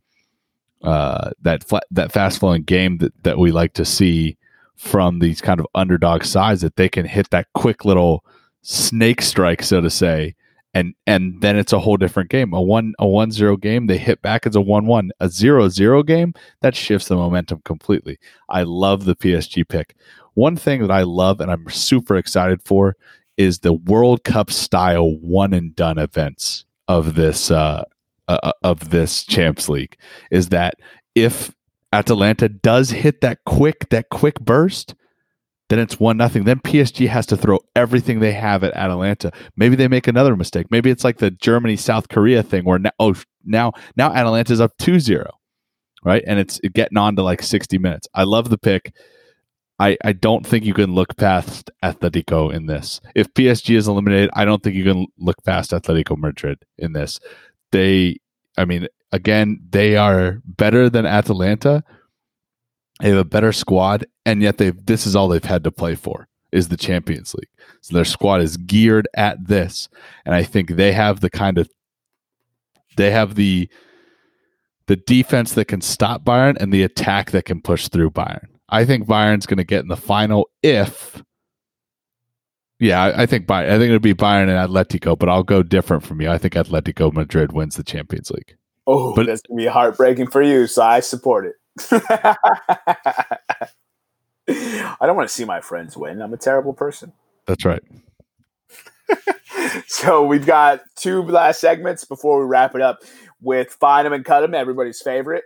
uh, 0.82 1.30
that 1.40 1.64
that 1.90 2.12
fast 2.12 2.40
flowing 2.40 2.62
game 2.62 2.98
that, 2.98 3.22
that 3.22 3.38
we 3.38 3.52
like 3.52 3.72
to 3.72 3.86
see 3.86 4.36
from 4.76 5.18
these 5.18 5.40
kind 5.40 5.60
of 5.60 5.66
underdog 5.74 6.22
sides 6.24 6.60
that 6.60 6.76
they 6.76 6.90
can 6.90 7.06
hit 7.06 7.30
that 7.30 7.46
quick 7.54 7.86
little 7.86 8.22
snake 8.60 9.22
strike, 9.22 9.62
so 9.62 9.80
to 9.80 9.88
say, 9.88 10.34
and 10.74 10.94
and 11.06 11.40
then 11.40 11.56
it's 11.56 11.72
a 11.72 11.78
whole 11.78 11.96
different 11.96 12.30
game. 12.30 12.52
A 12.52 12.62
one 12.62 12.94
a 12.98 13.06
one 13.06 13.30
zero 13.30 13.56
game, 13.56 13.86
they 13.86 13.98
hit 13.98 14.22
back 14.22 14.46
as 14.46 14.54
a 14.54 14.60
one 14.60 14.86
one. 14.86 15.10
A 15.20 15.28
zero 15.28 15.68
zero 15.68 16.02
game 16.02 16.32
that 16.60 16.76
shifts 16.76 17.08
the 17.08 17.16
momentum 17.16 17.60
completely. 17.64 18.18
I 18.48 18.62
love 18.62 19.04
the 19.04 19.16
PSG 19.16 19.68
pick. 19.68 19.96
One 20.34 20.56
thing 20.56 20.82
that 20.82 20.90
I 20.90 21.02
love 21.02 21.40
and 21.40 21.50
I'm 21.50 21.68
super 21.70 22.16
excited 22.16 22.62
for 22.62 22.96
is 23.36 23.60
the 23.60 23.72
World 23.72 24.24
Cup 24.24 24.50
style 24.50 25.16
one 25.18 25.52
and 25.52 25.74
done 25.74 25.98
events 25.98 26.64
of 26.88 27.14
this 27.14 27.50
uh, 27.50 27.84
uh, 28.28 28.38
uh 28.42 28.52
of 28.62 28.90
this 28.90 29.24
Champs 29.24 29.68
League. 29.68 29.96
Is 30.30 30.50
that 30.50 30.74
if 31.14 31.52
Atalanta 31.92 32.48
does 32.48 32.90
hit 32.90 33.20
that 33.22 33.44
quick 33.44 33.88
that 33.88 34.10
quick 34.10 34.38
burst, 34.40 34.94
then 35.70 35.78
it's 35.78 36.00
one 36.00 36.16
nothing. 36.16 36.44
Then 36.44 36.58
PSG 36.58 37.06
has 37.08 37.26
to 37.26 37.36
throw 37.36 37.60
everything 37.76 38.18
they 38.18 38.32
have 38.32 38.64
at 38.64 38.74
Atalanta. 38.74 39.30
Maybe 39.56 39.76
they 39.76 39.88
make 39.88 40.08
another 40.08 40.36
mistake. 40.36 40.66
Maybe 40.68 40.90
it's 40.90 41.04
like 41.04 41.18
the 41.18 41.30
Germany 41.30 41.76
South 41.76 42.08
Korea 42.08 42.42
thing 42.42 42.64
where 42.64 42.78
now 42.80 42.90
oh 42.98 43.14
now 43.44 43.72
now 43.96 44.12
Atalanta's 44.12 44.60
up 44.60 44.76
2-0. 44.78 45.26
Right? 46.04 46.24
And 46.26 46.38
it's 46.38 46.58
getting 46.74 46.98
on 46.98 47.14
to 47.16 47.22
like 47.22 47.42
60 47.42 47.78
minutes. 47.78 48.08
I 48.14 48.24
love 48.24 48.50
the 48.50 48.58
pick. 48.58 48.92
I, 49.78 49.96
I 50.04 50.12
don't 50.12 50.46
think 50.46 50.64
you 50.64 50.74
can 50.74 50.94
look 50.94 51.16
past 51.16 51.70
Atletico 51.82 52.52
in 52.52 52.66
this. 52.66 53.00
If 53.14 53.32
PSG 53.32 53.76
is 53.76 53.86
eliminated, 53.86 54.30
I 54.34 54.44
don't 54.44 54.62
think 54.62 54.76
you 54.76 54.84
can 54.84 55.06
look 55.18 55.36
past 55.44 55.70
Atletico 55.70 56.18
Madrid 56.18 56.58
in 56.78 56.94
this. 56.94 57.20
They 57.70 58.18
I 58.58 58.64
mean, 58.64 58.88
again, 59.12 59.60
they 59.70 59.96
are 59.96 60.40
better 60.44 60.90
than 60.90 61.06
Atalanta, 61.06 61.84
they 63.00 63.08
have 63.10 63.18
a 63.18 63.24
better 63.24 63.52
squad, 63.52 64.06
and 64.26 64.42
yet 64.42 64.58
they 64.58 64.70
this 64.70 65.06
is 65.06 65.16
all 65.16 65.28
they've 65.28 65.44
had 65.44 65.64
to 65.64 65.72
play 65.72 65.94
for 65.94 66.28
is 66.52 66.68
the 66.68 66.76
Champions 66.76 67.34
League. 67.34 67.48
So 67.80 67.94
their 67.94 68.04
squad 68.04 68.40
is 68.40 68.56
geared 68.56 69.08
at 69.14 69.46
this, 69.46 69.88
and 70.24 70.34
I 70.34 70.42
think 70.42 70.70
they 70.70 70.92
have 70.92 71.20
the 71.20 71.30
kind 71.30 71.58
of 71.58 71.68
they 72.96 73.10
have 73.10 73.34
the 73.34 73.68
the 74.86 74.96
defense 74.96 75.52
that 75.54 75.66
can 75.66 75.80
stop 75.80 76.24
Bayern 76.24 76.56
and 76.60 76.72
the 76.72 76.82
attack 76.82 77.30
that 77.30 77.44
can 77.44 77.62
push 77.62 77.88
through 77.88 78.10
Bayern. 78.10 78.46
I 78.68 78.84
think 78.84 79.06
Bayern's 79.06 79.46
going 79.46 79.58
to 79.58 79.64
get 79.64 79.82
in 79.82 79.88
the 79.88 79.96
final 79.96 80.48
if 80.62 81.22
yeah, 82.80 83.02
I, 83.02 83.22
I 83.22 83.26
think 83.26 83.46
Bayern, 83.46 83.70
I 83.70 83.78
think 83.78 83.88
it'll 83.88 83.98
be 83.98 84.14
Bayern 84.14 84.48
and 84.48 84.70
Atletico, 84.70 85.16
but 85.16 85.28
I'll 85.28 85.42
go 85.42 85.62
different 85.62 86.02
from 86.02 86.20
you. 86.20 86.30
I 86.30 86.38
think 86.38 86.54
Atletico 86.54 87.12
Madrid 87.12 87.52
wins 87.52 87.76
the 87.76 87.84
Champions 87.84 88.30
League. 88.30 88.56
Oh, 88.86 89.14
but 89.14 89.26
that's 89.26 89.42
gonna 89.42 89.58
be 89.58 89.66
heartbreaking 89.66 90.28
for 90.28 90.42
you, 90.42 90.66
so 90.66 90.82
I 90.82 91.00
support 91.00 91.46
it. 91.46 91.54
I 94.48 95.06
don't 95.06 95.16
want 95.16 95.28
to 95.28 95.34
see 95.34 95.44
my 95.44 95.60
friends 95.60 95.96
win. 95.96 96.20
I'm 96.20 96.32
a 96.32 96.36
terrible 96.38 96.72
person. 96.72 97.12
That's 97.46 97.64
right. 97.64 97.82
so 99.86 100.24
we've 100.24 100.46
got 100.46 100.80
two 100.96 101.22
last 101.22 101.60
segments 101.60 102.04
before 102.04 102.40
we 102.40 102.46
wrap 102.46 102.74
it 102.74 102.80
up 102.80 102.98
with 103.40 103.70
Find 103.70 104.06
'em 104.06 104.12
and 104.12 104.24
Cut 104.24 104.44
'em, 104.44 104.54
everybody's 104.54 105.00
favorite, 105.00 105.44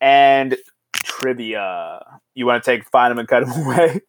and 0.00 0.56
trivia. 0.94 2.00
You 2.34 2.46
want 2.46 2.62
to 2.62 2.70
take 2.70 2.84
Find 2.90 3.10
'em 3.10 3.18
and 3.18 3.28
Cut 3.28 3.42
'em 3.44 3.50
away? 3.66 4.00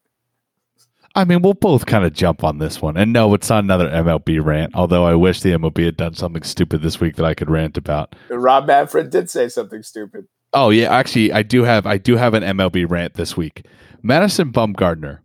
I 1.16 1.26
mean, 1.26 1.42
we'll 1.42 1.56
both 1.56 1.88
kind 1.88 2.06
of 2.06 2.14
jump 2.14 2.44
on 2.44 2.60
this 2.60 2.80
one. 2.80 2.96
And 2.96 3.12
no, 3.12 3.34
it's 3.34 3.50
not 3.50 3.64
another 3.64 3.90
MLB 3.90 4.44
rant, 4.44 4.76
although 4.76 5.04
I 5.06 5.16
wish 5.16 5.42
the 5.42 5.52
MLB 5.52 5.86
had 5.86 5.98
done 5.98 6.14
something 6.14 6.44
stupid 6.44 6.84
this 6.84 7.00
week 7.00 7.16
that 7.16 7.26
I 7.26 7.34
could 7.34 7.50
rant 7.50 7.76
about. 7.76 8.16
Rob 8.30 8.68
Manfred 8.68 9.10
did 9.10 9.28
say 9.28 9.50
something 9.50 9.82
stupid. 9.82 10.28
Oh 10.60 10.72
yeah, 10.72 10.92
actually 10.92 11.32
I 11.32 11.44
do 11.44 11.66
have 11.66 11.86
I 11.86 12.00
do 12.00 12.16
have 12.16 12.34
an 12.34 12.42
MLB 12.42 12.90
rant 12.90 13.14
this 13.14 13.38
week. 13.38 13.68
Madison 14.02 14.52
Bumgarner 14.52 15.20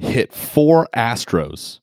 hit 0.00 0.32
four 0.32 0.88
Astros 0.92 1.78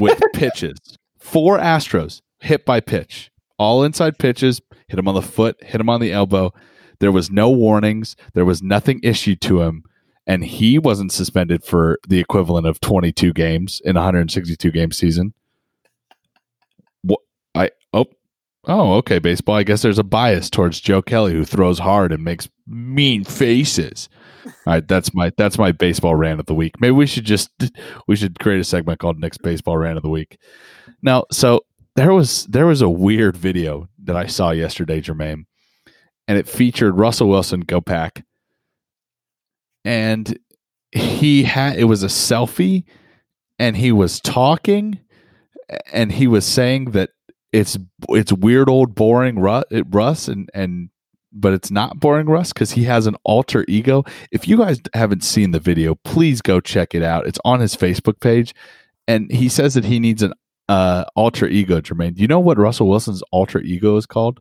with 0.00 0.22
pitches. 0.32 0.78
Four 1.18 1.58
Astros 1.58 2.22
hit 2.38 2.64
by 2.64 2.78
pitch. 2.78 3.32
All 3.58 3.82
inside 3.82 4.20
pitches, 4.20 4.60
hit 4.86 4.96
him 4.96 5.08
on 5.08 5.16
the 5.16 5.22
foot, 5.22 5.60
hit 5.60 5.80
him 5.80 5.90
on 5.90 6.00
the 6.00 6.12
elbow. 6.12 6.52
There 7.00 7.10
was 7.10 7.32
no 7.32 7.50
warnings, 7.50 8.14
there 8.32 8.44
was 8.44 8.62
nothing 8.62 9.00
issued 9.02 9.40
to 9.40 9.62
him 9.62 9.82
and 10.24 10.44
he 10.44 10.78
wasn't 10.78 11.10
suspended 11.10 11.64
for 11.64 11.98
the 12.06 12.20
equivalent 12.20 12.64
of 12.64 12.80
22 12.80 13.32
games 13.32 13.82
in 13.84 13.96
a 13.96 14.00
162 14.00 14.70
game 14.70 14.92
season. 14.92 15.34
What 17.02 17.18
I 17.56 17.70
oh 17.92 18.06
oh 18.66 18.94
okay 18.94 19.18
baseball. 19.18 19.56
I 19.56 19.62
guess 19.62 19.82
there's 19.82 19.98
a 19.98 20.04
bias 20.04 20.50
towards 20.50 20.80
Joe 20.80 21.02
Kelly 21.02 21.32
who 21.32 21.44
throws 21.44 21.78
hard 21.78 22.12
and 22.12 22.24
makes 22.24 22.48
mean 22.66 23.24
faces. 23.24 24.08
All 24.44 24.52
right, 24.66 24.86
that's 24.86 25.14
my 25.14 25.32
that's 25.36 25.58
my 25.58 25.72
baseball 25.72 26.14
rant 26.14 26.40
of 26.40 26.46
the 26.46 26.54
week. 26.54 26.80
Maybe 26.80 26.92
we 26.92 27.06
should 27.06 27.24
just 27.24 27.50
we 28.06 28.16
should 28.16 28.38
create 28.40 28.60
a 28.60 28.64
segment 28.64 28.98
called 28.98 29.18
Nick's 29.18 29.38
baseball 29.38 29.76
rant 29.76 29.96
of 29.96 30.02
the 30.02 30.08
week. 30.08 30.38
Now, 31.02 31.24
so 31.30 31.64
there 31.96 32.12
was 32.12 32.44
there 32.46 32.66
was 32.66 32.82
a 32.82 32.88
weird 32.88 33.36
video 33.36 33.88
that 34.04 34.16
I 34.16 34.26
saw 34.26 34.50
yesterday, 34.50 35.00
Jermaine, 35.00 35.44
and 36.26 36.38
it 36.38 36.48
featured 36.48 36.96
Russell 36.96 37.28
Wilson 37.28 37.60
go 37.60 37.80
pack 37.80 38.24
and 39.84 40.38
he 40.92 41.44
had 41.44 41.76
it 41.76 41.84
was 41.84 42.02
a 42.02 42.08
selfie 42.08 42.84
and 43.58 43.76
he 43.76 43.92
was 43.92 44.20
talking 44.20 45.00
and 45.92 46.12
he 46.12 46.26
was 46.26 46.44
saying 46.44 46.86
that 46.92 47.10
it's 47.52 47.78
it's 48.08 48.32
weird 48.32 48.68
old 48.68 48.94
boring 48.94 49.38
Russ 49.38 50.28
and 50.28 50.50
and 50.54 50.90
but 51.32 51.52
it's 51.52 51.70
not 51.70 51.98
boring 51.98 52.26
Russ 52.26 52.52
because 52.52 52.72
he 52.72 52.84
has 52.84 53.06
an 53.06 53.16
alter 53.24 53.64
ego. 53.68 54.04
If 54.30 54.46
you 54.46 54.58
guys 54.58 54.80
haven't 54.94 55.24
seen 55.24 55.52
the 55.52 55.60
video, 55.60 55.94
please 55.94 56.42
go 56.42 56.60
check 56.60 56.94
it 56.94 57.02
out. 57.02 57.26
It's 57.26 57.38
on 57.44 57.60
his 57.60 57.74
Facebook 57.74 58.20
page, 58.20 58.54
and 59.08 59.30
he 59.30 59.48
says 59.48 59.74
that 59.74 59.84
he 59.84 59.98
needs 59.98 60.22
an 60.22 60.34
uh, 60.68 61.04
alter 61.14 61.46
ego. 61.46 61.80
Jermaine, 61.80 62.14
do 62.14 62.22
you 62.22 62.28
know 62.28 62.40
what 62.40 62.58
Russell 62.58 62.88
Wilson's 62.88 63.22
alter 63.30 63.60
ego 63.60 63.96
is 63.96 64.06
called? 64.06 64.40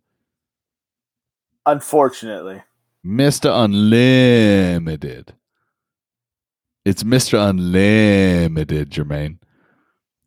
Unfortunately, 1.66 2.64
Mr. 3.06 3.52
Unlimited. 3.54 5.34
It's 6.84 7.04
Mr. 7.04 7.50
Unlimited, 7.50 8.90
Jermaine. 8.90 9.38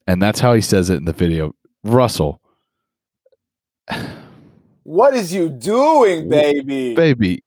And 0.07 0.23
that's 0.23 0.39
how 0.39 0.55
he 0.55 0.61
says 0.61 0.89
it 0.89 0.97
in 0.97 1.05
the 1.05 1.13
video. 1.13 1.55
Russell. 1.83 2.41
What 4.85 5.15
is 5.15 5.33
you 5.33 5.49
doing, 5.49 6.29
baby? 6.29 6.95
Baby. 6.95 7.43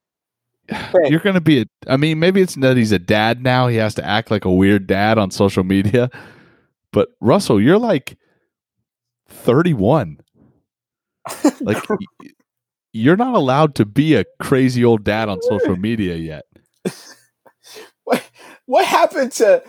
You're 1.05 1.19
to 1.19 1.39
be 1.39 1.61
a. 1.61 1.65
I 1.87 1.95
mean, 1.95 2.19
maybe 2.19 2.41
it's 2.41 2.55
that 2.55 2.75
he's 2.75 2.91
a 2.91 2.97
dad 2.97 3.43
now. 3.43 3.67
He 3.67 3.77
has 3.77 3.93
to 3.93 4.03
act 4.03 4.31
like 4.31 4.43
a 4.43 4.51
weird 4.51 4.87
dad 4.87 5.19
on 5.19 5.29
social 5.29 5.63
media. 5.63 6.09
But 6.91 7.09
Russell, 7.21 7.61
you're 7.61 7.77
like 7.77 8.17
31. 9.27 10.19
like, 11.61 11.83
you're 12.91 13.17
not 13.17 13.35
allowed 13.35 13.75
to 13.75 13.85
be 13.85 14.15
a 14.15 14.25
crazy 14.39 14.83
old 14.83 15.03
dad 15.03 15.29
on 15.29 15.41
social 15.43 15.75
media 15.77 16.15
yet. 16.15 16.45
what, 18.03 18.23
what 18.65 18.85
happened 18.85 19.31
to 19.33 19.63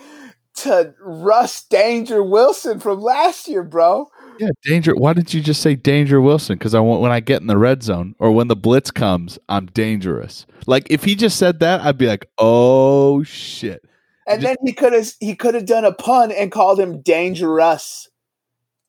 to 0.55 0.95
Russ 1.01 1.63
Danger 1.65 2.23
Wilson 2.23 2.81
from 2.81 3.01
last 3.01 3.47
year, 3.47 3.63
bro? 3.63 4.11
Yeah, 4.39 4.51
danger. 4.63 4.95
Why 4.95 5.13
did 5.13 5.35
you 5.35 5.41
just 5.41 5.61
say 5.61 5.75
Danger 5.75 6.21
Wilson? 6.21 6.57
Because 6.57 6.75
I 6.75 6.81
want 6.81 7.01
when 7.01 7.11
I 7.11 7.21
get 7.21 7.41
in 7.41 7.47
the 7.47 7.59
red 7.59 7.83
zone 7.83 8.15
or 8.19 8.31
when 8.31 8.49
the 8.49 8.57
blitz 8.57 8.91
comes, 8.91 9.39
I'm 9.49 9.67
dangerous. 9.67 10.47
Like 10.67 10.87
if 10.91 11.05
he 11.05 11.15
just 11.15 11.39
said 11.39 11.61
that, 11.61 11.81
I'd 11.81 11.99
be 11.99 12.07
like, 12.07 12.29
oh 12.39 13.23
shit. 13.25 13.83
And 14.27 14.41
just, 14.41 14.49
then 14.49 14.57
he 14.67 14.73
could 14.73 14.93
have 14.93 15.11
he 15.21 15.35
could 15.35 15.55
have 15.55 15.67
done 15.67 15.85
a 15.85 15.93
pun 15.93 16.31
and 16.31 16.53
called 16.53 16.79
him 16.79 17.01
Dangerous. 17.03 18.09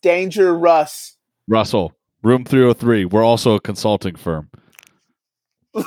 Danger 0.01 0.57
Russ. 0.57 1.17
Russell, 1.47 1.93
room 2.23 2.45
303. 2.45 3.05
We're 3.05 3.23
also 3.23 3.55
a 3.55 3.59
consulting 3.59 4.15
firm. 4.15 4.49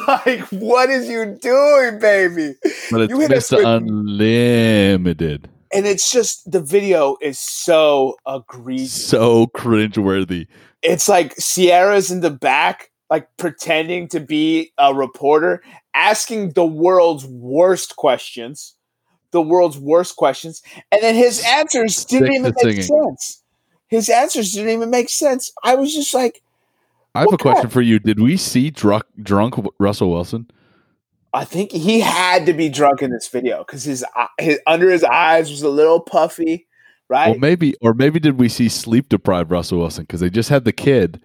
Like, 0.06 0.40
what 0.50 0.90
is 0.90 1.08
you 1.08 1.36
doing, 1.42 1.98
baby? 1.98 2.54
But 2.92 3.00
it's 3.02 3.10
you 3.10 3.18
Mr. 3.18 3.76
Unlimited. 3.76 5.48
And 5.72 5.86
it's 5.86 6.10
just 6.10 6.50
the 6.50 6.60
video 6.60 7.16
is 7.20 7.38
so 7.38 8.16
egregious. 8.26 8.92
So 9.06 9.46
cringeworthy. 9.48 10.46
It's 10.82 11.08
like 11.08 11.34
Ciara's 11.36 12.10
in 12.10 12.20
the 12.20 12.30
back, 12.30 12.90
like 13.08 13.28
pretending 13.36 14.08
to 14.08 14.20
be 14.20 14.72
a 14.78 14.92
reporter, 14.94 15.62
asking 15.94 16.50
the 16.50 16.66
world's 16.66 17.24
worst 17.24 17.96
questions. 17.96 18.74
The 19.30 19.40
world's 19.40 19.78
worst 19.78 20.16
questions. 20.16 20.62
And 20.90 21.02
then 21.02 21.14
his 21.14 21.42
answers 21.46 22.04
didn't 22.04 22.26
Stick 22.26 22.38
even 22.38 22.54
make 22.62 22.82
singing. 22.82 22.82
sense. 22.82 23.42
His 23.88 24.08
answers 24.10 24.52
didn't 24.52 24.70
even 24.70 24.90
make 24.90 25.08
sense. 25.08 25.52
I 25.64 25.74
was 25.74 25.94
just 25.94 26.12
like, 26.12 26.42
I 27.14 27.20
have 27.20 27.32
a 27.32 27.38
question 27.38 27.70
for 27.70 27.80
you. 27.80 27.98
Did 27.98 28.20
we 28.20 28.36
see 28.36 28.70
drunk, 28.70 29.04
drunk 29.22 29.54
Russell 29.78 30.10
Wilson? 30.10 30.50
I 31.34 31.44
think 31.44 31.72
he 31.72 32.00
had 32.00 32.46
to 32.46 32.52
be 32.52 32.68
drunk 32.68 33.02
in 33.02 33.10
this 33.10 33.28
video 33.28 33.58
because 33.58 33.84
his, 33.84 34.04
his 34.38 34.60
under 34.66 34.90
his 34.90 35.02
eyes 35.02 35.50
was 35.50 35.62
a 35.62 35.68
little 35.68 36.00
puffy, 36.00 36.66
right? 37.08 37.30
Well, 37.30 37.38
maybe, 37.38 37.74
or 37.80 37.94
maybe 37.94 38.20
did 38.20 38.38
we 38.38 38.48
see 38.48 38.68
sleep 38.68 39.08
deprived 39.08 39.50
Russell 39.50 39.78
Wilson 39.78 40.04
because 40.04 40.20
they 40.20 40.30
just 40.30 40.50
had 40.50 40.64
the 40.64 40.72
kid. 40.72 41.22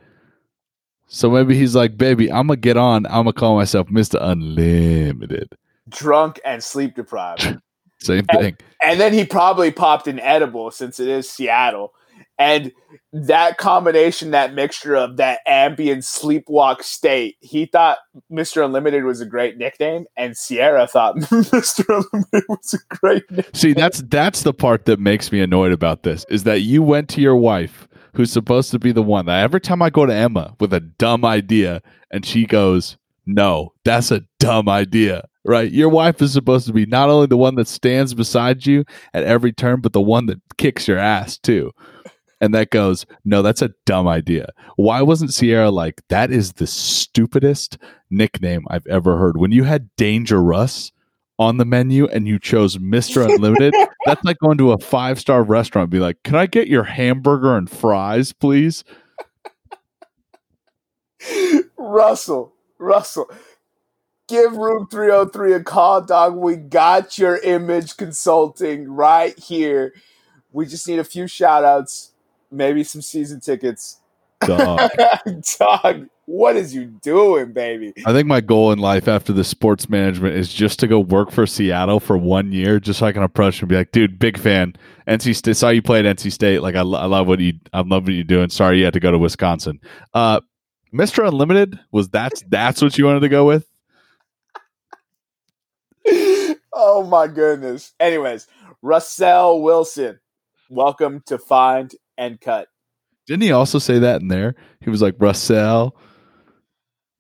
So 1.08 1.30
maybe 1.30 1.58
he's 1.58 1.76
like, 1.76 1.98
"Baby, 1.98 2.32
I'm 2.32 2.48
gonna 2.48 2.58
get 2.58 2.78
on. 2.78 3.06
I'm 3.08 3.24
gonna 3.24 3.34
call 3.34 3.56
myself 3.56 3.90
Mister 3.90 4.18
Unlimited." 4.22 5.50
Drunk 5.90 6.40
and 6.44 6.64
sleep 6.64 6.96
deprived. 6.96 7.58
Same 8.00 8.26
thing. 8.26 8.46
And, 8.46 8.92
and 8.92 9.00
then 9.00 9.14
he 9.14 9.26
probably 9.26 9.72
popped 9.72 10.08
an 10.08 10.20
edible 10.20 10.70
since 10.72 11.00
it 11.00 11.08
is 11.08 11.30
Seattle 11.30 11.94
and 12.38 12.72
that 13.14 13.58
combination, 13.58 14.32
that 14.32 14.54
mixture 14.54 14.96
of 14.96 15.18
that 15.18 15.40
ambient 15.48 16.04
sleepwalk 16.04 16.84
state, 16.84 17.38
he 17.40 17.66
thought 17.66 17.98
Mr. 18.32 18.64
Unlimited 18.64 19.04
was 19.04 19.22
a 19.22 19.26
great 19.26 19.58
nickname, 19.58 20.06
and 20.16 20.36
Ciara 20.36 20.88
thought 20.88 21.16
Mr. 21.18 21.86
Unlimited 21.88 22.44
was 22.48 22.74
a 22.74 22.96
great 22.96 23.24
nickname. 23.32 23.54
See, 23.54 23.74
that's 23.74 24.04
that's 24.08 24.44
the 24.44 24.54
part 24.54 24.86
that 24.86 25.00
makes 25.00 25.32
me 25.32 25.42
annoyed 25.42 25.72
about 25.72 26.04
this 26.04 26.26
is 26.30 26.44
that 26.44 26.62
you 26.62 26.84
went 26.84 27.10
to 27.10 27.22
your 27.22 27.36
wife, 27.36 27.88
who's 28.14 28.32
supposed 28.32 28.72
to 28.72 28.80
be 28.80 28.92
the 28.92 29.04
one 29.04 29.26
that 29.26 29.42
every 29.42 29.62
time 29.62 29.82
I 29.82 29.90
go 29.90 30.06
to 30.06 30.14
Emma 30.14 30.56
with 30.60 30.74
a 30.74 30.80
dumb 30.80 31.26
idea, 31.26 31.82
and 32.12 32.26
she 32.26 32.46
goes, 32.46 32.98
No, 33.26 33.74
that's 33.84 34.12
a 34.12 34.22
dumb 34.40 34.70
idea 34.70 35.28
right? 35.46 35.72
Your 35.72 35.88
wife 35.88 36.22
is 36.22 36.34
supposed 36.34 36.68
to 36.68 36.74
be 36.74 36.86
not 36.86 37.10
only 37.10 37.26
the 37.26 37.38
one 37.38 37.56
that 37.56 37.70
stands 37.70 38.14
beside 38.14 38.66
you 38.66 38.84
at 39.14 39.24
every 39.24 39.54
turn, 39.54 39.80
but 39.80 39.94
the 39.94 40.02
one 40.02 40.26
that 40.26 40.42
kicks 40.58 40.90
your 40.90 40.98
ass 40.98 41.38
too 41.38 41.72
and 42.40 42.54
that 42.54 42.70
goes, 42.70 43.06
no, 43.26 43.42
that's 43.42 43.62
a 43.62 43.74
dumb 43.86 44.08
idea. 44.08 44.50
Why 44.76 45.02
wasn't 45.02 45.34
Ciara 45.34 45.72
like, 45.72 46.02
that 46.10 46.32
is 46.32 46.54
the 46.54 46.68
stupidest 46.68 47.78
nickname 48.10 48.66
I've 48.70 48.88
ever 48.88 49.18
heard? 49.18 49.38
When 49.38 49.52
you 49.52 49.64
had 49.64 49.90
Danger 49.96 50.42
Russ 50.42 50.92
on 51.40 51.58
the 51.58 51.66
menu 51.66 52.06
and 52.08 52.28
you 52.28 52.40
chose 52.40 52.78
Mr. 52.78 53.26
Unlimited, 53.28 53.74
that's 54.06 54.24
like 54.24 54.38
going 54.40 54.58
to 54.60 54.72
a 54.72 54.78
five 54.78 55.20
star 55.20 55.44
restaurant 55.44 55.86
and 55.86 55.92
be 55.92 56.00
like, 56.00 56.22
can 56.24 56.36
I 56.36 56.46
get 56.46 56.68
your 56.68 56.84
hamburger 56.84 57.58
and 57.58 57.70
fries, 57.70 58.34
please? 58.34 58.84
Russell, 61.78 62.54
Russell, 62.78 63.32
give 64.28 64.56
room 64.56 64.88
303 64.88 65.54
a 65.54 65.64
call, 65.64 66.02
dog. 66.02 66.36
We 66.36 66.56
got 66.56 67.18
your 67.18 67.38
image 67.38 67.98
consulting 67.98 68.88
right 68.92 69.38
here. 69.40 69.94
We 70.52 70.68
just 70.68 70.88
need 70.88 71.00
a 71.00 71.04
few 71.04 71.28
shout 71.28 71.64
outs 71.64 72.12
maybe 72.52 72.84
some 72.84 73.02
season 73.02 73.40
tickets. 73.40 74.00
Dog. 74.42 74.90
Dog, 75.60 76.10
what 76.26 76.56
is 76.56 76.76
you 76.76 76.86
doing, 76.86 77.54
baby? 77.54 77.94
I 78.06 78.14
think 78.14 78.28
my 78.28 78.42
goal 78.42 78.72
in 78.72 78.80
life 78.80 79.08
after 79.08 79.34
the 79.34 79.44
sports 79.44 79.90
management 79.90 80.36
is 80.36 80.54
just 80.54 80.80
to 80.82 80.88
go 80.88 81.00
work 81.00 81.32
for 81.32 81.48
Seattle 81.48 82.00
for 82.00 82.18
one 82.18 82.52
year, 82.52 82.80
just 82.80 83.00
so 83.00 83.06
I 83.06 83.12
can 83.12 83.24
approach 83.24 83.62
and 83.62 83.70
be 83.70 83.76
like, 83.76 83.92
dude, 83.92 84.20
big 84.20 84.38
fan. 84.38 84.76
NC 85.08 85.36
State, 85.36 85.56
saw 85.56 85.70
you 85.70 85.82
play 85.82 86.06
at 86.06 86.18
NC 86.18 86.32
State. 86.32 86.62
Like, 86.62 86.76
I, 86.76 86.80
I 86.82 87.06
love 87.06 87.28
what 87.28 87.40
you, 87.40 87.54
I 87.74 87.80
love 87.82 88.04
what 88.04 88.14
you're 88.14 88.24
doing. 88.24 88.50
Sorry 88.50 88.80
you 88.80 88.86
had 88.86 88.94
to 88.94 89.00
go 89.00 89.12
to 89.12 89.18
Wisconsin. 89.18 89.80
Uh, 90.14 90.42
Mr. 90.94 91.28
Unlimited 91.28 91.80
was 91.92 92.10
that's 92.10 92.44
that's 92.48 92.82
what 92.82 92.98
you 92.98 93.06
wanted 93.06 93.22
to 93.22 93.30
go 93.30 93.46
with. 93.46 93.68
oh 96.74 97.06
my 97.10 97.28
goodness. 97.28 97.94
Anyways, 98.00 98.48
Russell 98.82 99.62
Wilson, 99.62 100.20
welcome 100.70 101.22
to 101.26 101.38
Find 101.38 101.94
and 102.18 102.40
cut. 102.42 102.68
Didn't 103.28 103.44
he 103.44 103.52
also 103.52 103.80
say 103.80 104.00
that 104.00 104.22
in 104.22 104.28
there? 104.30 104.56
He 104.82 104.90
was 104.90 105.02
like 105.02 105.16
Russell. 105.20 105.96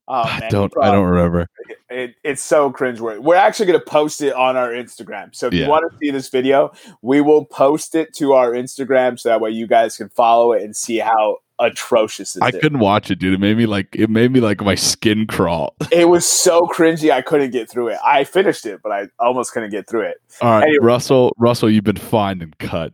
Oh, 0.09 0.13
I 0.23 0.47
don't. 0.49 0.71
you 0.73 0.81
I 0.81 0.91
don't 0.91 1.05
remember. 1.05 1.47
It, 1.89 2.15
it's 2.23 2.41
so 2.41 2.71
cringeworthy. 2.71 3.19
We're 3.19 3.35
actually 3.35 3.65
going 3.65 3.79
to 3.79 3.85
post 3.85 4.21
it 4.21 4.33
on 4.33 4.55
our 4.55 4.69
Instagram. 4.69 5.35
So 5.35 5.47
if 5.47 5.53
Yeah. 5.53 5.65
you 5.65 5.69
want 5.69 5.91
to 5.91 5.97
see 5.97 6.11
this 6.11 6.29
video, 6.29 6.71
we 7.01 7.19
will 7.19 7.43
post 7.43 7.93
it 7.93 8.13
to 8.15 8.31
our 8.33 8.51
Instagram 8.51 9.19
so 9.19 9.27
that 9.29 9.41
way 9.41 9.49
you 9.51 9.67
guys 9.67 9.97
can 9.97 10.07
follow 10.09 10.53
it 10.53 10.63
and 10.63 10.73
see 10.75 10.99
how 10.99 11.37
atrocious 11.59 12.37
it 12.37 12.43
I 12.43 12.49
is. 12.49 12.55
couldn't 12.61 12.79
watch 12.79 13.11
it, 13.11 13.19
dude. 13.19 13.33
It 13.33 13.39
made 13.41 13.57
me 13.57 13.65
like. 13.65 13.89
It 13.93 14.09
made 14.09 14.31
me 14.31 14.39
like 14.39 14.61
my 14.61 14.75
skin 14.75 15.27
crawl. 15.27 15.75
It 15.91 16.07
was 16.07 16.25
so 16.25 16.61
cringy. 16.67 17.11
I 17.11 17.21
couldn't 17.21 17.51
get 17.51 17.69
through 17.69 17.89
it. 17.89 17.97
I 18.05 18.23
finished 18.23 18.65
it, 18.65 18.79
but 18.81 18.93
I 18.93 19.07
almost 19.19 19.51
couldn't 19.51 19.71
get 19.71 19.89
through 19.89 20.03
it. 20.03 20.17
All 20.41 20.51
right, 20.51 20.63
Anyway. 20.63 20.85
Russell. 20.85 21.33
Russell, 21.37 21.69
you've 21.69 21.83
been 21.83 21.97
fined 21.97 22.41
and 22.43 22.57
cut. 22.59 22.93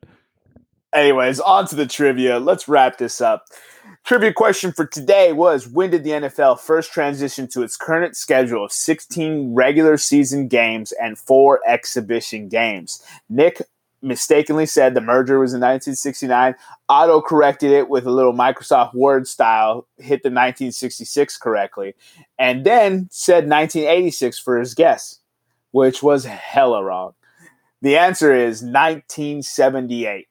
Anyways, 0.93 1.39
on 1.39 1.67
to 1.67 1.75
the 1.75 1.87
trivia. 1.87 2.39
Let's 2.39 2.67
wrap 2.67 2.99
this 2.99 3.19
up. 3.19 3.47
Trivia 4.03 4.31
question 4.31 4.71
for 4.71 4.85
today 4.85 5.33
was 5.33 5.67
When 5.67 5.89
did 5.89 6.03
the 6.03 6.11
NFL 6.11 6.59
first 6.59 6.93
transition 6.93 7.47
to 7.49 7.63
its 7.63 7.75
current 7.75 8.15
schedule 8.15 8.65
of 8.65 8.71
16 8.71 9.55
regular 9.55 9.97
season 9.97 10.47
games 10.47 10.91
and 10.91 11.17
four 11.17 11.61
exhibition 11.65 12.47
games? 12.47 13.03
Nick 13.27 13.63
mistakenly 14.03 14.67
said 14.67 14.93
the 14.93 15.01
merger 15.01 15.39
was 15.39 15.53
in 15.53 15.61
1969, 15.61 16.53
auto 16.89 17.21
corrected 17.21 17.71
it 17.71 17.89
with 17.89 18.05
a 18.05 18.11
little 18.11 18.33
Microsoft 18.33 18.93
Word 18.93 19.27
style, 19.27 19.87
hit 19.97 20.21
the 20.21 20.29
1966 20.29 21.37
correctly, 21.37 21.95
and 22.37 22.65
then 22.65 23.07
said 23.09 23.49
1986 23.49 24.37
for 24.37 24.59
his 24.59 24.75
guess, 24.75 25.19
which 25.71 26.03
was 26.03 26.25
hella 26.25 26.83
wrong. 26.83 27.13
The 27.81 27.97
answer 27.97 28.33
is 28.35 28.61
1978 28.61 30.27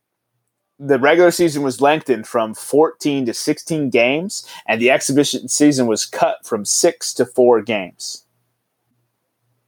the 0.84 0.98
regular 0.98 1.30
season 1.30 1.62
was 1.62 1.80
lengthened 1.80 2.26
from 2.26 2.54
14 2.54 3.26
to 3.26 3.34
16 3.34 3.90
games, 3.90 4.46
and 4.66 4.80
the 4.80 4.90
exhibition 4.90 5.48
season 5.48 5.86
was 5.86 6.04
cut 6.04 6.44
from 6.44 6.64
six 6.64 7.14
to 7.14 7.24
four 7.24 7.62
games. 7.62 8.24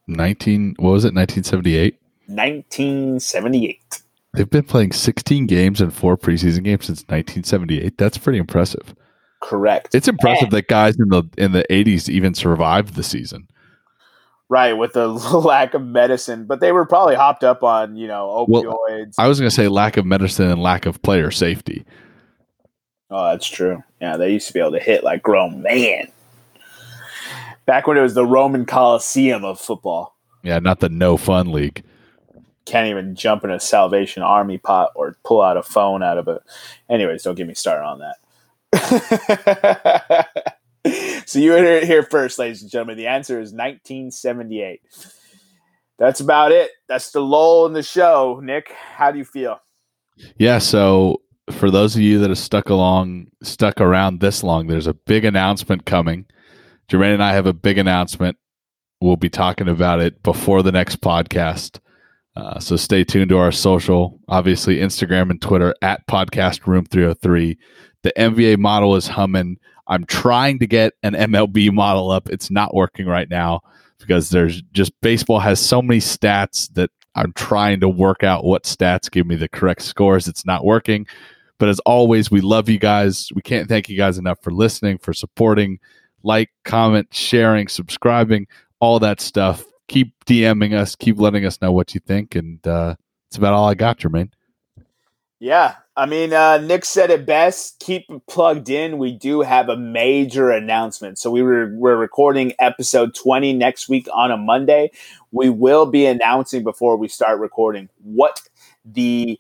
Nineteen. 0.07 0.75
What 0.79 0.91
was 0.91 1.05
it? 1.07 1.15
Nineteen 1.15 1.45
seventy 1.45 1.77
eight. 1.77 1.99
1978. 2.27 4.03
They've 4.35 4.51
been 4.51 4.65
playing 4.65 4.93
sixteen 4.93 5.47
games 5.47 5.81
and 5.81 5.95
four 5.95 6.19
preseason 6.19 6.63
games 6.63 6.85
since 6.87 7.09
nineteen 7.09 7.43
seventy 7.43 7.81
eight. 7.81 7.97
That's 7.97 8.19
pretty 8.19 8.39
impressive. 8.39 8.95
Correct. 9.43 9.95
It's 9.95 10.09
impressive 10.09 10.51
that 10.51 10.69
guys 10.69 10.99
in 10.99 11.09
the 11.09 11.23
in 11.39 11.53
the 11.53 11.71
eighties 11.73 12.11
even 12.11 12.35
survived 12.35 12.97
the 12.97 13.03
season. 13.03 13.49
Right, 14.49 14.73
with 14.75 14.93
the 14.93 15.09
lack 15.39 15.75
of 15.75 15.83
medicine, 15.83 16.45
but 16.47 16.61
they 16.61 16.73
were 16.73 16.87
probably 16.87 17.15
hopped 17.15 17.45
up 17.45 17.63
on, 17.63 17.97
you 17.97 18.07
know, 18.07 18.47
Well, 18.49 18.63
opioids. 18.65 19.15
I 19.19 19.27
was 19.29 19.39
going 19.41 19.49
to 19.51 19.55
say 19.55 19.69
lack 19.69 19.97
of 19.97 20.05
medicine 20.07 20.51
and 20.51 20.63
lack 20.63 20.87
of 20.87 21.01
player 21.03 21.31
safety. 21.31 21.85
oh, 23.11 23.31
that's 23.31 23.47
true. 23.49 23.83
Yeah, 24.01 24.17
they 24.17 24.33
used 24.33 24.47
to 24.49 24.53
be 24.53 24.61
able 24.61 24.73
to 24.73 24.81
hit 24.81 25.03
like 25.05 25.23
grown 25.23 25.63
man. 25.63 26.09
Back 27.67 27.87
when 27.87 27.97
it 27.97 28.03
was 28.03 28.15
the 28.15 28.27
Roman 28.27 28.67
Coliseum 28.67 29.45
of 29.45 29.59
football. 29.61 30.15
Yeah, 30.43 30.59
not 30.59 30.81
the 30.81 30.91
no 30.91 31.17
fun 31.17 31.51
league. 31.53 31.83
can't 32.67 32.89
even 32.89 33.15
jump 33.15 33.45
in 33.45 33.51
a 33.51 33.59
Salvation 33.59 34.23
Army 34.23 34.59
pot 34.59 34.91
or 34.95 35.17
pull 35.25 35.41
out 35.41 35.57
a 35.57 35.63
phone 35.63 36.03
out 36.03 36.19
of 36.19 36.29
it. 36.29 36.43
Anyways, 36.91 37.23
don't 37.23 37.35
get 37.37 37.47
me 37.47 37.55
started 37.55 37.85
on 37.85 38.01
that. 38.73 40.29
so 41.27 41.39
you 41.39 41.53
heard 41.53 41.65
it 41.65 41.85
here 41.85 42.03
first, 42.03 42.39
ladies 42.39 42.63
and 42.63 42.71
gentlemen. 42.71 42.97
The 42.97 43.07
answer 43.07 43.41
is 43.41 43.53
1978. 43.53 44.81
That's 45.99 46.21
about 46.21 46.53
it. 46.53 46.71
That's 46.89 47.11
the 47.13 47.21
lull 47.21 47.67
in 47.67 47.73
the 47.73 47.83
show. 47.83 48.41
Nick, 48.43 48.73
how 48.73 49.11
do 49.11 49.19
you 49.19 49.25
feel? 49.25 49.59
Yeah, 50.37 50.59
so 50.59 51.23
for 51.51 51.71
those 51.71 51.95
of 51.95 52.03
you 52.03 52.19
that 52.21 52.31
have 52.31 52.39
stuck 52.39 52.69
along, 52.69 53.29
stuck 53.43 53.81
around 53.81 54.21
this 54.21 54.43
long, 54.43 54.67
there's 54.67 54.87
a 54.87 54.95
big 54.95 55.25
announcement 55.25 55.87
coming. 55.87 56.27
Jermaine 56.89 57.15
and 57.15 57.23
I 57.23 57.33
have 57.33 57.47
a 57.47 57.53
big 57.53 57.79
announcement. 57.79 58.37
We'll 59.01 59.17
be 59.17 59.31
talking 59.31 59.69
about 59.69 60.01
it 60.01 60.23
before 60.23 60.63
the 60.63 60.73
next 60.73 61.01
podcast. 61.01 61.81
Uh, 62.37 62.59
so 62.59 62.77
stay 62.77 63.05
tuned 63.05 63.29
to 63.29 63.39
our 63.39 63.53
social, 63.53 64.19
obviously 64.29 64.77
Instagram 64.77 65.31
and 65.31 65.41
Twitter 65.41 65.75
at 65.83 66.07
Podcast 66.09 66.67
Room 66.67 66.85
303. 66.85 67.57
The 68.03 68.13
NBA 68.17 68.59
model 68.59 68.97
is 68.97 69.07
humming. 69.07 69.59
I'm 69.87 70.05
trying 70.05 70.59
to 70.61 70.67
get 70.67 70.95
an 71.03 71.15
MLB 71.15 71.73
model 71.73 72.11
up. 72.11 72.29
It's 72.31 72.51
not 72.51 72.75
working 72.75 73.07
right 73.07 73.29
now 73.29 73.61
because 73.99 74.31
there's 74.31 74.63
just 74.73 74.93
baseball 75.01 75.41
has 75.41 75.61
so 75.61 75.83
many 75.83 76.01
stats 76.01 76.73
that 76.75 76.91
I'm 77.15 77.33
trying 77.33 77.81
to 77.81 77.89
work 77.89 78.23
out 78.23 78.45
what 78.45 78.65
stats 78.65 79.11
give 79.11 79.27
me 79.27 79.37
the 79.37 79.49
correct 79.49 79.83
scores. 79.83 80.27
It's 80.27 80.47
not 80.47 80.65
working. 80.65 81.07
But 81.59 81.69
as 81.69 81.79
always, 81.81 82.31
we 82.31 82.41
love 82.41 82.69
you 82.69 82.79
guys. 82.79 83.31
We 83.35 83.43
can't 83.43 83.69
thank 83.69 83.89
you 83.89 83.97
guys 83.97 84.19
enough 84.19 84.43
for 84.43 84.51
listening, 84.51 84.99
for 84.99 85.13
supporting, 85.13 85.79
like, 86.23 86.51
comment, 86.65 87.09
sharing, 87.13 87.69
subscribing, 87.69 88.49
all 88.81 88.99
that 88.99 89.21
stuff. 89.21 89.65
Keep 89.89 90.13
DMing 90.27 90.75
us, 90.75 90.97
keep 90.97 91.19
letting 91.19 91.47
us 91.47 91.61
know 91.63 91.71
what 91.71 91.95
you 91.95 92.01
think. 92.01 92.35
And 92.35 92.67
uh, 92.67 92.97
it's 93.29 93.37
about 93.37 93.53
all 93.53 93.69
I 93.69 93.75
got, 93.75 93.99
Jermaine. 93.99 94.33
Yeah, 95.45 95.75
I 95.95 96.07
mean, 96.07 96.33
uh, 96.33 96.57
Nick 96.57 96.87
said 96.87 97.11
it 97.11 97.27
best. 97.27 97.79
Keep 97.81 98.07
plugged 98.27 98.71
in. 98.71 98.97
We 98.97 99.13
do 99.13 99.43
have 99.43 99.69
a 99.69 99.77
major 99.77 100.51
announcement. 100.51 101.19
So 101.19 101.31
we 101.31 101.43
were 101.43 101.71
we're 101.75 101.97
recording 101.97 102.55
episode 102.59 103.15
twenty 103.15 103.53
next 103.53 103.87
week 103.87 104.09
on 104.15 104.31
a 104.31 104.39
Monday. 104.39 104.91
We 105.33 105.51
will 105.51 105.85
be 105.85 106.07
announcing 106.07 106.65
before 106.65 106.97
we 106.97 107.09
start 107.09 107.41
recording 107.41 107.91
what 108.03 108.41
the 108.87 109.39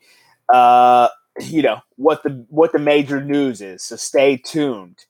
uh, 0.52 1.08
you 1.40 1.62
know 1.62 1.80
what 1.96 2.22
the 2.22 2.44
what 2.50 2.72
the 2.72 2.78
major 2.78 3.24
news 3.24 3.62
is. 3.62 3.82
So 3.82 3.96
stay 3.96 4.36
tuned. 4.36 5.06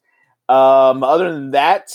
Um, 0.47 1.03
other 1.03 1.29
than 1.29 1.51
that, 1.51 1.91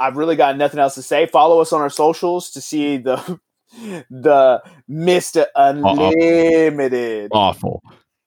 I've 0.00 0.16
really 0.16 0.34
got 0.34 0.56
nothing 0.56 0.80
else 0.80 0.96
to 0.96 1.02
say. 1.02 1.26
Follow 1.26 1.60
us 1.60 1.72
on 1.72 1.82
our 1.82 1.88
socials 1.88 2.50
to 2.50 2.60
see 2.60 2.96
the 2.96 3.38
the 4.10 4.60
Mister 4.88 5.46
Unlimited 5.54 7.30
Awful. 7.32 7.80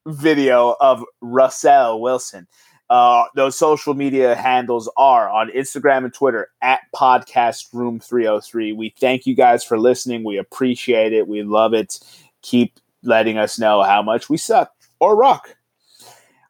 Video 0.07 0.75
of 0.79 1.03
Russell 1.21 2.01
Wilson. 2.01 2.47
Uh, 2.89 3.23
those 3.35 3.57
social 3.57 3.93
media 3.93 4.35
handles 4.35 4.91
are 4.97 5.29
on 5.29 5.49
Instagram 5.51 6.03
and 6.03 6.13
Twitter 6.13 6.49
at 6.61 6.81
Podcast 6.93 7.73
Room 7.73 8.01
303. 8.01 8.73
We 8.73 8.93
thank 8.99 9.25
you 9.25 9.33
guys 9.33 9.63
for 9.63 9.79
listening. 9.79 10.25
We 10.25 10.37
appreciate 10.37 11.13
it. 11.13 11.25
We 11.25 11.43
love 11.43 11.73
it. 11.73 11.99
Keep 12.41 12.79
letting 13.01 13.37
us 13.37 13.57
know 13.57 13.81
how 13.81 14.01
much 14.01 14.29
we 14.29 14.35
suck 14.35 14.73
or 14.99 15.15
rock. 15.15 15.55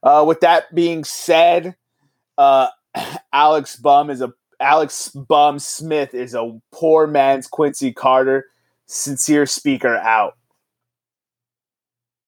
Uh, 0.01 0.25
with 0.27 0.39
that 0.39 0.73
being 0.73 1.03
said, 1.03 1.75
uh, 2.39 2.69
Alex 3.33 3.75
Bum 3.75 4.09
is 4.09 4.21
a 4.21 4.33
Alex 4.59 5.09
Bum 5.09 5.59
Smith 5.59 6.13
is 6.13 6.33
a 6.33 6.59
poor 6.71 7.07
man's 7.07 7.47
Quincy 7.47 7.91
Carter. 7.91 8.47
Sincere 8.87 9.45
speaker 9.45 9.95
out. 9.97 10.37